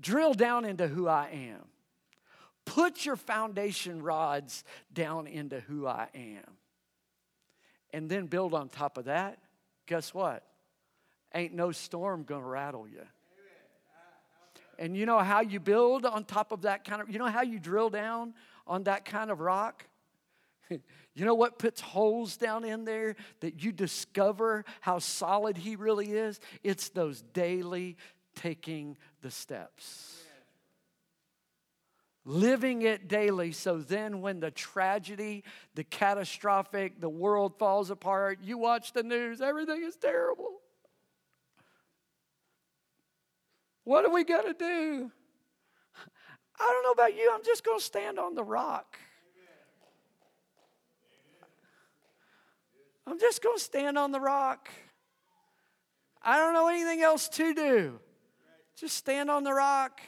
drill 0.00 0.34
down 0.34 0.64
into 0.64 0.86
who 0.86 1.08
I 1.08 1.28
am. 1.32 1.64
Put 2.64 3.04
your 3.04 3.16
foundation 3.16 4.00
rods 4.00 4.64
down 4.92 5.26
into 5.26 5.60
who 5.60 5.86
I 5.86 6.08
am. 6.14 6.56
And 7.92 8.08
then 8.08 8.26
build 8.26 8.54
on 8.54 8.68
top 8.68 8.96
of 8.96 9.06
that. 9.06 9.38
Guess 9.86 10.14
what? 10.14 10.44
Ain't 11.34 11.54
no 11.54 11.72
storm 11.72 12.24
gonna 12.24 12.46
rattle 12.46 12.86
you. 12.88 13.02
And 14.78 14.96
you 14.96 15.06
know 15.06 15.18
how 15.20 15.40
you 15.40 15.60
build 15.60 16.04
on 16.04 16.24
top 16.24 16.52
of 16.52 16.62
that 16.62 16.84
kind 16.84 17.00
of, 17.00 17.08
you 17.08 17.18
know 17.18 17.26
how 17.26 17.42
you 17.42 17.58
drill 17.58 17.90
down 17.90 18.34
on 18.66 18.84
that 18.84 19.04
kind 19.04 19.30
of 19.30 19.40
rock? 19.40 19.86
you 20.70 21.24
know 21.24 21.34
what 21.34 21.58
puts 21.58 21.80
holes 21.80 22.36
down 22.36 22.64
in 22.64 22.84
there 22.84 23.16
that 23.40 23.62
you 23.62 23.72
discover 23.72 24.64
how 24.80 24.98
solid 24.98 25.56
he 25.56 25.76
really 25.76 26.10
is? 26.10 26.40
It's 26.62 26.88
those 26.88 27.22
daily 27.22 27.96
taking 28.34 28.96
the 29.22 29.30
steps. 29.30 30.24
Living 32.26 32.82
it 32.82 33.06
daily, 33.06 33.52
so 33.52 33.76
then 33.78 34.22
when 34.22 34.40
the 34.40 34.50
tragedy, 34.50 35.44
the 35.74 35.84
catastrophic, 35.84 36.98
the 36.98 37.08
world 37.08 37.58
falls 37.58 37.90
apart, 37.90 38.38
you 38.42 38.56
watch 38.56 38.94
the 38.94 39.02
news, 39.02 39.42
everything 39.42 39.82
is 39.84 39.96
terrible. 39.96 40.60
What 43.84 44.06
are 44.06 44.10
we 44.10 44.24
going 44.24 44.46
to 44.46 44.54
do? 44.54 45.10
I 46.58 46.64
don't 46.64 46.82
know 46.82 46.92
about 46.92 47.14
you, 47.14 47.30
I'm 47.34 47.44
just 47.44 47.62
going 47.62 47.78
to 47.78 47.84
stand 47.84 48.18
on 48.18 48.34
the 48.34 48.44
rock. 48.44 48.96
I'm 53.06 53.20
just 53.20 53.42
going 53.42 53.58
to 53.58 53.62
stand 53.62 53.98
on 53.98 54.12
the 54.12 54.20
rock. 54.20 54.70
I 56.22 56.38
don't 56.38 56.54
know 56.54 56.68
anything 56.68 57.02
else 57.02 57.28
to 57.28 57.52
do. 57.52 58.00
Just 58.78 58.96
stand 58.96 59.30
on 59.30 59.44
the 59.44 59.52
rock. 59.52 60.00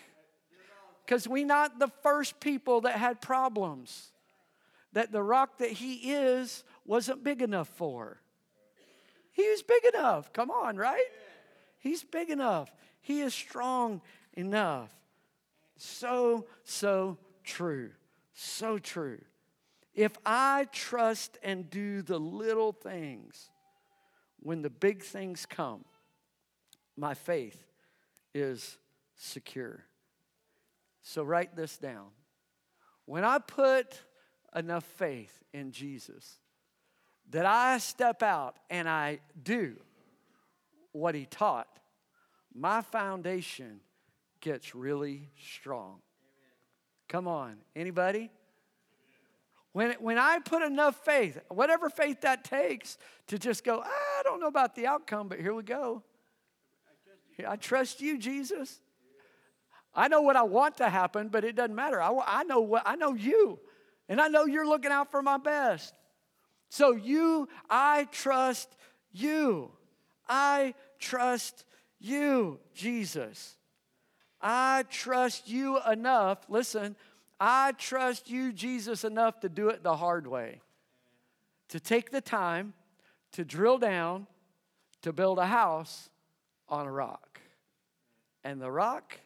Because 1.07 1.29
we 1.29 1.45
not 1.45 1.79
the 1.79 1.91
first 2.03 2.41
people 2.41 2.81
that 2.81 2.95
had 2.95 3.21
problems. 3.21 4.11
That 4.93 5.13
the 5.13 5.23
rock 5.23 5.59
that 5.59 5.71
he 5.71 6.13
is 6.13 6.65
wasn't 6.85 7.23
big 7.23 7.43
enough 7.43 7.69
for. 7.69 8.21
He 9.33 9.49
was 9.49 9.63
big 9.63 9.85
enough. 9.95 10.33
Come 10.33 10.51
on, 10.51 10.77
right? 10.77 11.05
He's 11.79 12.03
big 12.03 12.31
enough. 12.31 12.75
He 13.03 13.21
is 13.21 13.35
strong 13.35 14.01
enough. 14.33 14.91
So, 15.77 16.47
so 16.65 17.19
true. 17.45 17.91
So 18.33 18.79
true. 18.79 19.21
If 19.95 20.13
I 20.27 20.67
trust 20.73 21.39
and 21.43 21.71
do 21.71 22.03
the 22.03 22.19
little 22.19 22.73
things, 22.73 23.51
when 24.41 24.63
the 24.63 24.71
big 24.71 25.03
things 25.03 25.47
come, 25.47 25.85
my 26.97 27.15
faith 27.15 27.65
is 28.35 28.79
secure. 29.17 29.85
So 31.09 31.23
write 31.23 31.55
this 31.55 31.79
down. 31.79 32.09
When 33.05 33.23
I 33.23 33.39
put 33.39 34.03
enough 34.57 34.83
faith 34.83 35.33
in 35.53 35.71
Jesus 35.71 36.41
that 37.31 37.47
I 37.47 37.79
step 37.79 38.25
out 38.25 38.57
and 38.71 38.89
I 38.89 39.21
do 39.41 39.77
what 40.91 41.15
he 41.15 41.25
taught, 41.25 41.69
my 42.53 42.83
foundation 42.83 43.79
gets 44.41 44.75
really 44.75 45.31
strong. 45.41 46.01
Come 47.07 47.29
on, 47.29 47.59
anybody? 47.77 48.29
When, 49.71 49.93
when 50.01 50.19
I 50.19 50.41
put 50.41 50.63
enough 50.63 51.05
faith, 51.05 51.39
whatever 51.51 51.89
faith 51.89 52.23
that 52.23 52.43
takes, 52.43 52.99
to 53.29 53.39
just 53.39 53.63
go, 53.63 53.81
I 53.81 54.23
don't 54.25 54.41
know 54.41 54.49
about 54.49 54.75
the 54.75 54.89
outcome, 54.89 55.29
but 55.29 55.39
here 55.39 55.55
we 55.55 55.63
go. 55.63 56.03
I 57.47 57.55
trust 57.55 58.01
you, 58.01 58.19
Jesus. 58.19 58.81
I 59.97 60.09
know 60.09 60.21
what 60.21 60.37
I 60.37 60.43
want 60.43 60.77
to 60.77 60.91
happen, 60.91 61.29
but 61.29 61.43
it 61.43 61.57
doesn't 61.57 61.75
matter. 61.75 62.01
I, 62.01 62.13
I 62.27 62.45
know 62.45 62.61
what 62.61 62.83
I 62.85 62.95
know 62.97 63.15
you, 63.15 63.59
and 64.09 64.21
I 64.21 64.29
know 64.29 64.45
you're 64.45 64.69
looking 64.69 64.93
out 64.93 65.11
for 65.11 65.23
my 65.23 65.39
best. 65.39 65.95
So 66.69 66.93
you, 66.93 67.49
I 67.71 68.07
trust 68.13 68.77
you. 69.11 69.73
I 70.29 70.75
trust 70.99 71.65
you, 71.99 72.61
Jesus. 72.75 73.57
I 74.41 74.85
trust 74.91 75.49
you 75.49 75.81
enough. 75.91 76.39
Listen, 76.49 76.95
I 77.41 77.73
trust 77.73 78.31
you, 78.31 78.53
Jesus, 78.53 79.05
enough 79.05 79.41
to 79.41 79.49
do 79.49 79.71
it 79.71 79.83
the 79.83 79.97
hard 79.97 80.27
way. 80.27 80.61
To 81.71 81.81
take 81.81 82.11
the 82.11 82.21
time 82.21 82.75
to 83.33 83.45
drill 83.45 83.79
down 83.79 84.27
to 85.03 85.13
build 85.13 85.39
a 85.39 85.47
house 85.47 86.11
on 86.69 86.87
a 86.87 86.93
rock. 86.93 87.41
And 88.45 88.61
the 88.61 88.71
rock 88.71 89.21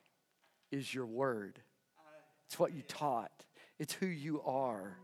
is 0.70 0.92
your 0.94 1.06
word. 1.06 1.60
It's 2.46 2.58
what 2.58 2.72
you 2.72 2.82
taught. 2.82 3.32
It's 3.78 3.92
who 3.94 4.06
you 4.06 4.42
are. 4.42 4.96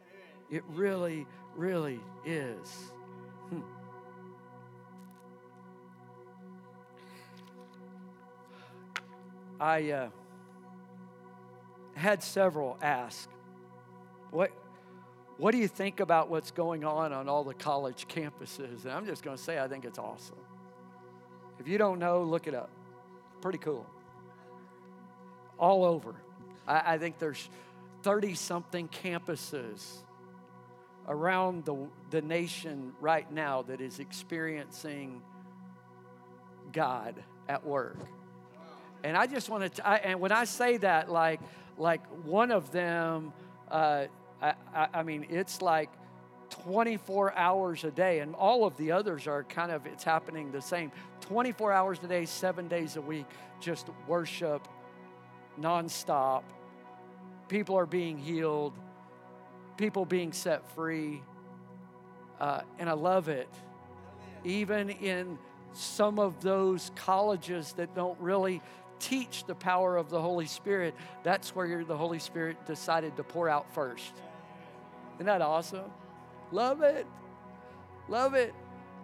It 0.51 0.63
really, 0.69 1.27
really 1.57 2.01
is. 2.25 2.69
Hmm. 3.49 3.61
I 9.59 9.91
uh, 9.91 10.09
had 11.95 12.23
several 12.23 12.77
ask 12.83 13.29
What, 14.31 14.51
what 15.39 15.53
do 15.53 15.59
you 15.59 15.69
think 15.69 16.01
about 16.01 16.29
what's 16.29 16.51
going 16.51 16.85
on 16.85 17.13
on 17.13 17.29
all 17.29 17.45
the 17.45 17.55
college 17.55 18.07
campuses? 18.09 18.85
And 18.85 18.93
I'm 18.93 19.07
just 19.07 19.23
going 19.23 19.37
to 19.37 19.43
say, 19.43 19.59
I 19.59 19.67
think 19.67 19.85
it's 19.85 19.99
awesome. 19.99 20.37
If 21.59 21.69
you 21.69 21.79
don't 21.79 21.99
know, 21.99 22.23
look 22.23 22.47
it 22.47 22.55
up. 22.55 22.71
Pretty 23.41 23.59
cool. 23.59 23.87
All 25.59 25.85
over. 25.85 26.15
I, 26.67 26.95
I 26.95 26.99
think 26.99 27.19
there's 27.19 27.49
30 28.03 28.35
something 28.35 28.89
campuses 28.89 29.99
around 31.09 31.65
the, 31.65 31.77
the 32.11 32.23
nation 32.23 32.93
right 33.01 33.31
now 33.31 33.63
that 33.63 33.81
is 33.81 33.99
experiencing 34.01 35.23
God 36.73 37.23
at 37.49 37.65
work. 37.65 37.99
And 39.05 39.17
I 39.17 39.27
just 39.27 39.49
want 39.49 39.75
to, 39.75 39.89
and 39.89 40.21
when 40.21 40.33
I 40.33 40.45
say 40.45 40.79
that, 40.79 41.11
like, 41.11 41.41
like 41.79 42.05
one 42.25 42.51
of 42.51 42.73
them, 42.73 43.33
uh, 43.71 44.07
I, 44.43 44.55
I, 44.75 44.89
I 44.95 45.03
mean, 45.03 45.27
it's 45.31 45.63
like 45.63 45.91
24 46.65 47.35
hours 47.35 47.85
a 47.85 47.91
day, 47.91 48.21
and 48.21 48.35
all 48.35 48.65
of 48.65 48.77
the 48.77 48.93
others 48.93 49.27
are 49.27 49.45
kind 49.45 49.71
of, 49.71 49.87
it's 49.87 50.05
happening 50.05 50.51
the 50.51 50.63
same. 50.63 50.91
24 51.23 51.73
hours 51.73 51.99
a 52.03 52.09
day, 52.09 52.25
seven 52.25 52.69
days 52.69 52.97
a 52.97 53.01
week, 53.01 53.27
just 53.61 53.89
worship 54.07 54.67
nonstop. 55.61 56.43
People 57.49 57.77
are 57.77 57.87
being 57.87 58.19
healed, 58.19 58.73
people 59.77 60.05
being 60.05 60.33
set 60.33 60.69
free. 60.75 61.23
Uh, 62.41 62.61
and 62.79 62.89
I 62.89 62.93
love 62.93 63.29
it. 63.29 63.49
Even 64.45 64.91
in 64.91 65.39
some 65.73 66.19
of 66.19 66.41
those 66.43 66.91
colleges 66.95 67.73
that 67.75 67.95
don't 67.95 68.19
really 68.21 68.63
teach 68.99 69.45
the 69.45 69.55
power 69.55 69.97
of 69.97 70.11
the 70.11 70.21
Holy 70.21 70.47
Spirit, 70.47 70.95
that's 71.23 71.55
where 71.55 71.85
the 71.85 71.97
Holy 71.97 72.19
Spirit 72.19 72.65
decided 72.67 73.17
to 73.17 73.25
pour 73.25 73.49
out 73.49 73.73
first. 73.75 74.13
Isn't 75.17 75.27
that 75.27 75.43
awesome? 75.43 75.91
Love 76.53 76.83
it. 76.83 77.07
Love 78.09 78.35
it. 78.35 78.55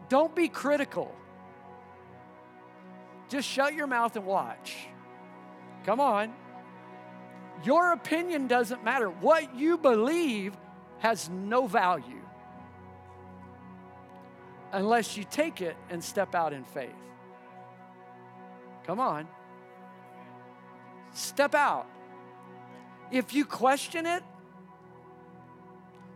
Don't 0.08 0.34
be 0.34 0.48
critical. 0.48 1.14
Just 3.28 3.48
shut 3.48 3.74
your 3.74 3.86
mouth 3.86 4.14
and 4.16 4.26
watch. 4.26 4.76
Come 5.84 6.00
on. 6.00 6.32
Your 7.64 7.92
opinion 7.92 8.46
doesn't 8.46 8.82
matter. 8.82 9.08
What 9.08 9.54
you 9.56 9.78
believe 9.78 10.56
has 10.98 11.28
no 11.30 11.66
value 11.66 12.22
unless 14.72 15.16
you 15.16 15.24
take 15.24 15.60
it 15.60 15.76
and 15.90 16.02
step 16.02 16.34
out 16.34 16.52
in 16.52 16.64
faith. 16.64 16.90
Come 18.86 18.98
on. 18.98 19.28
Step 21.12 21.54
out. 21.54 21.86
If 23.10 23.34
you 23.34 23.44
question 23.44 24.06
it, 24.06 24.22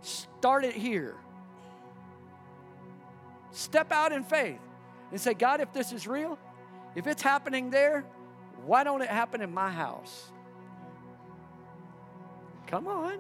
start 0.01 0.65
it 0.65 0.75
here. 0.75 1.15
Step 3.51 3.93
out 3.93 4.13
in 4.13 4.25
faith 4.25 4.59
and 5.11 5.21
say, 5.21 5.35
God, 5.35 5.61
if 5.61 5.73
this 5.73 5.93
is 5.93 6.07
real, 6.07 6.39
if 6.95 7.07
it's 7.07 7.23
happening 7.23 7.71
there, 7.71 8.05
why 8.67 8.85
don't 8.85 9.01
it 9.01 9.09
happen 9.09 9.41
in 9.41 9.53
my 9.53 9.71
house? 9.71 10.31
Come 12.67 12.89
on. 12.89 13.19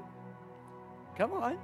Come 1.17 1.33
on. 1.33 1.59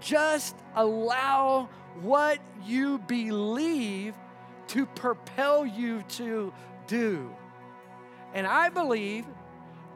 Just 0.00 0.56
allow 0.74 1.68
what 2.00 2.38
you 2.64 2.98
believe 2.98 4.14
to 4.68 4.86
propel 4.86 5.66
you 5.66 6.02
to 6.10 6.52
do. 6.86 7.30
And 8.32 8.46
I 8.46 8.68
believe 8.68 9.26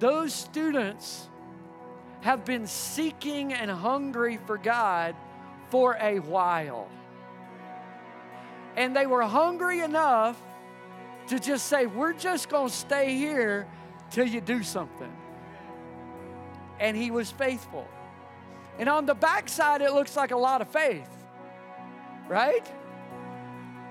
those 0.00 0.34
students 0.34 1.28
have 2.22 2.44
been 2.44 2.66
seeking 2.66 3.52
and 3.52 3.70
hungry 3.70 4.38
for 4.46 4.58
God 4.58 5.14
for 5.70 5.96
a 6.00 6.18
while. 6.18 6.88
And 8.76 8.96
they 8.96 9.06
were 9.06 9.22
hungry 9.22 9.80
enough 9.80 10.40
to 11.28 11.38
just 11.38 11.66
say, 11.66 11.86
We're 11.86 12.12
just 12.12 12.48
going 12.48 12.68
to 12.68 12.74
stay 12.74 13.16
here 13.16 13.66
till 14.10 14.26
you 14.26 14.40
do 14.40 14.62
something. 14.62 15.12
And 16.80 16.96
he 16.96 17.10
was 17.10 17.30
faithful. 17.30 17.86
And 18.78 18.88
on 18.88 19.06
the 19.06 19.14
backside, 19.14 19.80
it 19.80 19.92
looks 19.92 20.16
like 20.16 20.32
a 20.32 20.36
lot 20.36 20.60
of 20.60 20.68
faith, 20.68 21.08
right? 22.28 22.66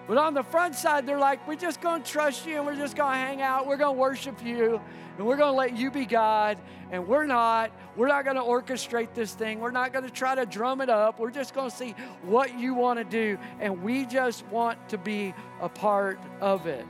But 0.08 0.18
on 0.18 0.34
the 0.34 0.44
front 0.44 0.76
side, 0.76 1.08
they're 1.08 1.18
like, 1.18 1.48
we're 1.48 1.56
just 1.56 1.80
going 1.80 2.04
to 2.04 2.12
trust 2.12 2.46
you 2.46 2.58
and 2.58 2.66
we're 2.66 2.76
just 2.76 2.98
going 2.98 3.14
to 3.14 3.18
hang 3.18 3.42
out. 3.42 3.66
We're 3.66 3.78
going 3.78 3.96
to 3.96 4.00
worship 4.00 4.44
you 4.44 4.82
and 5.18 5.26
we're 5.26 5.38
going 5.38 5.54
to 5.54 5.58
let 5.58 5.78
you 5.78 5.92
be 5.92 6.06
God. 6.06 6.58
And 6.92 7.08
we're 7.08 7.26
not. 7.26 7.72
We're 7.96 8.08
not 8.08 8.26
going 8.26 8.36
to 8.36 8.42
orchestrate 8.42 9.14
this 9.14 9.34
thing. 9.34 9.60
We're 9.60 9.72
not 9.72 9.94
going 9.94 10.04
to 10.04 10.12
try 10.12 10.36
to 10.36 10.46
drum 10.46 10.82
it 10.82 10.90
up. 10.90 11.20
We're 11.20 11.32
just 11.32 11.54
going 11.54 11.70
to 11.70 11.76
see 11.76 11.96
what 12.24 12.58
you 12.60 12.74
want 12.74 13.00
to 13.00 13.06
do. 13.06 13.38
And 13.60 13.82
we 13.82 14.06
just 14.06 14.46
want 14.48 14.90
to 14.90 14.98
be 14.98 15.34
a 15.62 15.70
part 15.70 16.20
of 16.42 16.68
it. 16.68 16.86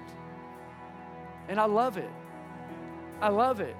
And 1.48 1.60
I 1.60 1.66
love 1.66 1.98
it. 1.98 2.10
I 3.22 3.30
love 3.30 3.60
it. 3.60 3.76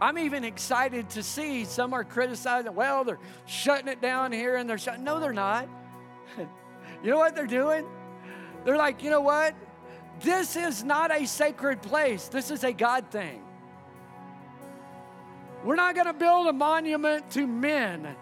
I'm 0.00 0.18
even 0.18 0.44
excited 0.44 1.08
to 1.10 1.22
see 1.22 1.64
some 1.64 1.94
are 1.94 2.04
criticizing, 2.04 2.74
well, 2.74 3.04
they're 3.04 3.18
shutting 3.46 3.88
it 3.88 4.02
down 4.02 4.30
here 4.30 4.56
and 4.56 4.68
they're 4.68 4.78
shutting. 4.78 5.04
No, 5.04 5.20
they're 5.20 5.32
not. 5.32 5.68
you 6.38 7.10
know 7.10 7.16
what 7.16 7.34
they're 7.34 7.46
doing? 7.46 7.86
They're 8.64 8.76
like, 8.76 9.02
you 9.02 9.10
know 9.10 9.22
what? 9.22 9.54
This 10.20 10.56
is 10.56 10.84
not 10.84 11.14
a 11.14 11.26
sacred 11.26 11.82
place, 11.82 12.28
this 12.28 12.50
is 12.50 12.64
a 12.64 12.72
God 12.72 13.10
thing. 13.10 13.42
We're 15.64 15.76
not 15.76 15.94
going 15.94 16.06
to 16.06 16.12
build 16.12 16.46
a 16.46 16.52
monument 16.52 17.30
to 17.32 17.46
men 17.46 18.14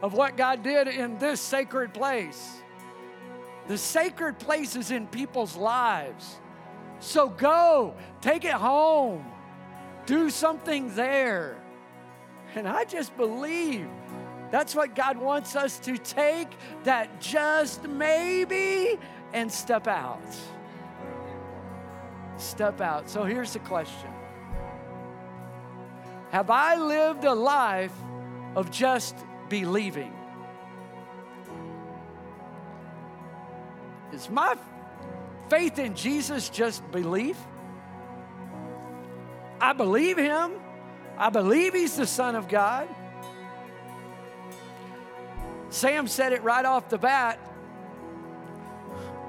of 0.00 0.14
what 0.14 0.36
God 0.36 0.62
did 0.62 0.88
in 0.88 1.18
this 1.18 1.40
sacred 1.40 1.92
place. 1.92 2.62
The 3.66 3.76
sacred 3.76 4.38
place 4.38 4.74
is 4.76 4.90
in 4.90 5.06
people's 5.06 5.56
lives. 5.56 6.38
So 7.00 7.28
go, 7.28 7.94
take 8.20 8.44
it 8.44 8.52
home, 8.52 9.24
do 10.06 10.30
something 10.30 10.94
there. 10.94 11.56
And 12.54 12.66
I 12.66 12.84
just 12.84 13.16
believe 13.16 13.88
that's 14.50 14.74
what 14.74 14.94
God 14.94 15.18
wants 15.18 15.54
us 15.54 15.78
to 15.80 15.98
take 15.98 16.48
that 16.84 17.20
just 17.20 17.84
maybe 17.84 18.98
and 19.32 19.52
step 19.52 19.86
out. 19.86 20.22
Step 22.38 22.80
out. 22.80 23.10
So 23.10 23.24
here's 23.24 23.52
the 23.52 23.58
question 23.60 24.10
Have 26.30 26.50
I 26.50 26.76
lived 26.76 27.24
a 27.24 27.34
life 27.34 27.94
of 28.56 28.70
just 28.70 29.14
believing? 29.48 30.14
Is 34.12 34.30
my 34.30 34.56
faith 35.48 35.78
in 35.78 35.94
Jesus 35.94 36.48
just 36.48 36.88
belief? 36.90 37.36
I 39.60 39.72
believe 39.72 40.16
him. 40.16 40.52
I 41.16 41.30
believe 41.30 41.74
he's 41.74 41.96
the 41.96 42.06
Son 42.06 42.36
of 42.36 42.48
God. 42.48 42.88
Sam 45.70 46.06
said 46.06 46.32
it 46.32 46.42
right 46.42 46.64
off 46.64 46.88
the 46.88 46.98
bat. 46.98 47.38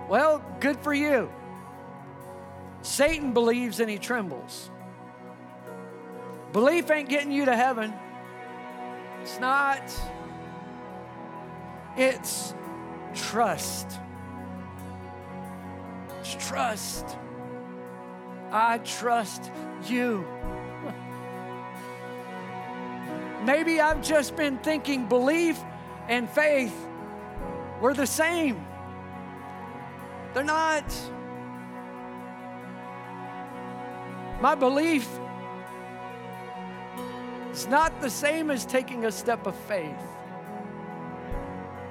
Well, 0.07 0.43
good 0.59 0.79
for 0.79 0.93
you. 0.93 1.29
Satan 2.81 3.33
believes 3.33 3.79
and 3.79 3.89
he 3.89 3.97
trembles. 3.97 4.69
Belief 6.53 6.89
ain't 6.89 7.09
getting 7.09 7.31
you 7.31 7.45
to 7.45 7.55
heaven. 7.55 7.93
It's 9.21 9.39
not. 9.39 9.81
It's 11.97 12.53
trust. 13.13 13.99
It's 16.31 16.47
trust. 16.47 17.17
I 18.51 18.77
trust 18.79 19.51
you. 19.87 20.27
Maybe 23.45 23.81
I've 23.81 24.03
just 24.03 24.35
been 24.35 24.59
thinking 24.59 25.07
belief 25.07 25.59
and 26.07 26.29
faith 26.29 26.75
were 27.81 27.95
the 27.95 28.05
same. 28.05 28.63
They're 30.35 30.43
not. 30.43 30.85
My 34.39 34.53
belief 34.53 35.09
is 37.51 37.65
not 37.65 37.99
the 38.01 38.09
same 38.11 38.51
as 38.51 38.67
taking 38.67 39.05
a 39.05 39.11
step 39.11 39.47
of 39.47 39.55
faith. 39.55 40.05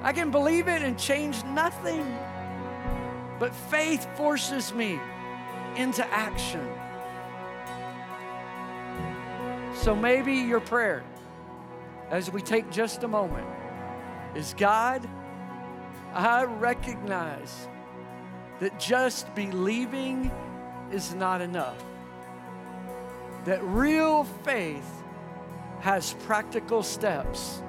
I 0.01 0.12
can 0.12 0.30
believe 0.30 0.68
it 0.68 0.82
and 0.82 0.97
change 0.97 1.43
nothing, 1.43 2.07
but 3.39 3.55
faith 3.55 4.09
forces 4.16 4.72
me 4.74 4.99
into 5.76 6.07
action. 6.12 6.66
So 9.74 9.95
maybe 9.95 10.34
your 10.34 10.61
prayer, 10.61 11.05
as 12.11 12.32
we 12.32 12.43
take 12.43 12.70
just 12.70 13.05
a 13.05 13.09
moment, 13.09 13.47
is 14.34 14.55
God, 14.59 15.09
I 16.12 16.45
recognize 16.45 17.68
that 18.61 18.78
just 18.80 19.32
believing 19.34 20.32
is 20.91 21.14
not 21.14 21.41
enough. 21.41 21.82
That 23.45 23.62
real 23.62 24.24
faith 24.24 24.91
has 25.80 26.14
practical 26.24 26.82
steps 26.82 27.62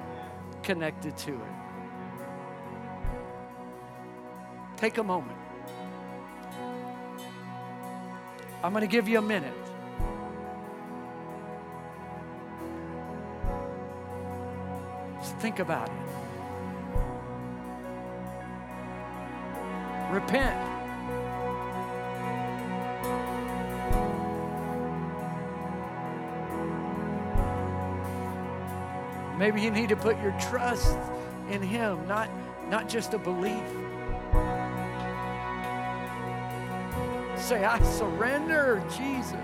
connected 0.62 1.16
to 1.18 1.34
it. 1.34 1.52
Take 4.76 4.98
a 4.98 5.04
moment. 5.04 5.39
I'm 8.62 8.72
going 8.72 8.82
to 8.82 8.86
give 8.86 9.08
you 9.08 9.18
a 9.18 9.22
minute. 9.22 9.54
Just 15.18 15.36
think 15.36 15.58
about 15.60 15.88
it. 15.88 15.94
Repent. 20.12 20.70
Maybe 29.38 29.62
you 29.62 29.70
need 29.70 29.88
to 29.88 29.96
put 29.96 30.20
your 30.20 30.32
trust 30.32 30.98
in 31.48 31.62
Him, 31.62 32.06
not, 32.06 32.28
not 32.68 32.90
just 32.90 33.14
a 33.14 33.18
belief. 33.18 33.62
Say, 37.50 37.64
I 37.64 37.82
surrender, 37.82 38.80
Jesus. 38.96 39.34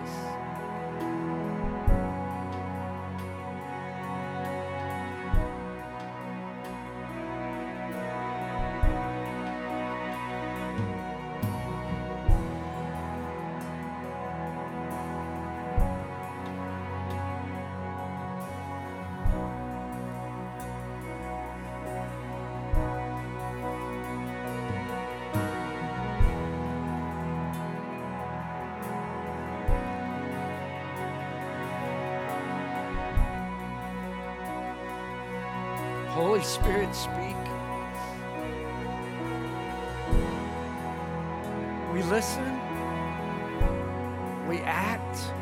We 44.49 44.59
act 44.61 45.33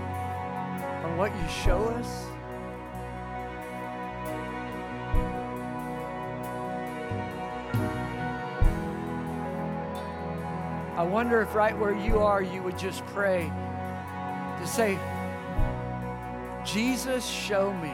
on 1.04 1.18
what 1.18 1.30
you 1.34 1.48
show 1.48 1.84
us. 1.84 2.26
I 10.96 11.02
wonder 11.02 11.42
if 11.42 11.54
right 11.54 11.76
where 11.78 11.94
you 11.94 12.20
are, 12.20 12.40
you 12.40 12.62
would 12.62 12.78
just 12.78 13.04
pray 13.06 13.52
to 14.58 14.66
say, 14.66 14.98
Jesus, 16.64 17.26
show 17.26 17.72
me 17.74 17.92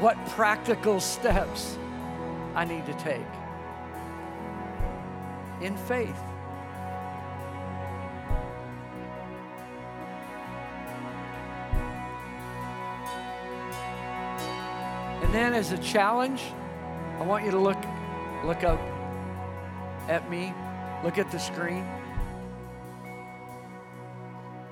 what 0.00 0.16
practical 0.28 1.00
steps 1.00 1.76
I 2.54 2.64
need 2.64 2.86
to 2.86 2.94
take 2.94 3.20
in 5.60 5.76
faith. 5.76 6.33
Then 15.34 15.54
as 15.54 15.72
a 15.72 15.78
challenge, 15.78 16.42
I 17.18 17.22
want 17.22 17.44
you 17.44 17.50
to 17.50 17.58
look 17.58 17.82
look 18.44 18.62
up 18.62 18.80
at 20.08 20.30
me, 20.30 20.52
look 21.02 21.18
at 21.18 21.30
the 21.30 21.38
screen. 21.38 21.86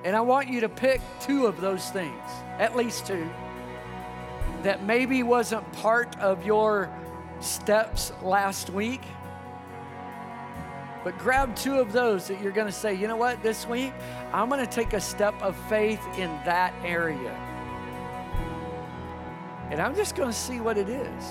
And 0.03 0.15
I 0.15 0.21
want 0.21 0.47
you 0.49 0.61
to 0.61 0.69
pick 0.69 1.01
two 1.21 1.47
of 1.47 1.61
those 1.61 1.89
things, 1.89 2.29
at 2.59 2.75
least 2.75 3.07
two 3.07 3.29
that 4.63 4.83
maybe 4.83 5.23
wasn't 5.23 5.69
part 5.73 6.17
of 6.19 6.45
your 6.45 6.89
steps 7.41 8.11
last 8.21 8.69
week. 8.69 9.01
But 11.03 11.17
grab 11.17 11.53
two 11.55 11.79
of 11.79 11.91
those 11.91 12.29
that 12.29 12.41
you're 12.41 12.53
going 12.53 12.67
to 12.67 12.73
say, 12.73 12.93
you 12.93 13.09
know 13.09 13.17
what, 13.17 13.43
this 13.43 13.67
week, 13.67 13.93
I'm 14.31 14.47
going 14.47 14.65
to 14.65 14.71
take 14.71 14.93
a 14.93 15.01
step 15.01 15.39
of 15.41 15.55
faith 15.67 16.01
in 16.17 16.29
that 16.45 16.73
area. 16.85 17.52
And 19.73 19.81
I'm 19.81 19.95
just 19.95 20.15
going 20.15 20.29
to 20.29 20.37
see 20.37 20.61
what 20.61 20.77
it 20.77 20.87
is, 20.87 21.23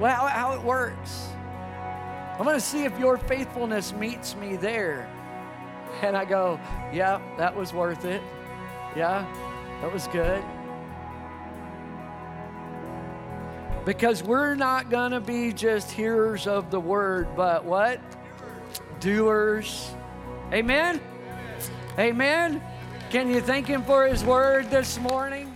how, 0.00 0.26
how 0.26 0.54
it 0.54 0.62
works. 0.64 1.28
I'm 2.36 2.42
going 2.42 2.56
to 2.56 2.60
see 2.60 2.82
if 2.82 2.98
your 2.98 3.16
faithfulness 3.16 3.92
meets 3.92 4.34
me 4.34 4.56
there. 4.56 5.08
And 6.02 6.16
I 6.16 6.24
go, 6.24 6.58
yeah, 6.92 7.20
that 7.38 7.54
was 7.54 7.72
worth 7.72 8.04
it. 8.04 8.22
Yeah, 8.96 9.24
that 9.80 9.92
was 9.92 10.08
good. 10.08 10.42
Because 13.84 14.24
we're 14.24 14.56
not 14.56 14.90
going 14.90 15.12
to 15.12 15.20
be 15.20 15.52
just 15.52 15.92
hearers 15.92 16.48
of 16.48 16.72
the 16.72 16.80
word, 16.80 17.28
but 17.36 17.64
what? 17.64 18.00
Doers. 18.98 19.94
Amen? 20.52 21.00
Amen? 21.96 22.60
Can 23.10 23.30
you 23.30 23.40
thank 23.40 23.68
Him 23.68 23.84
for 23.84 24.08
His 24.08 24.24
word 24.24 24.72
this 24.72 24.98
morning? 24.98 25.49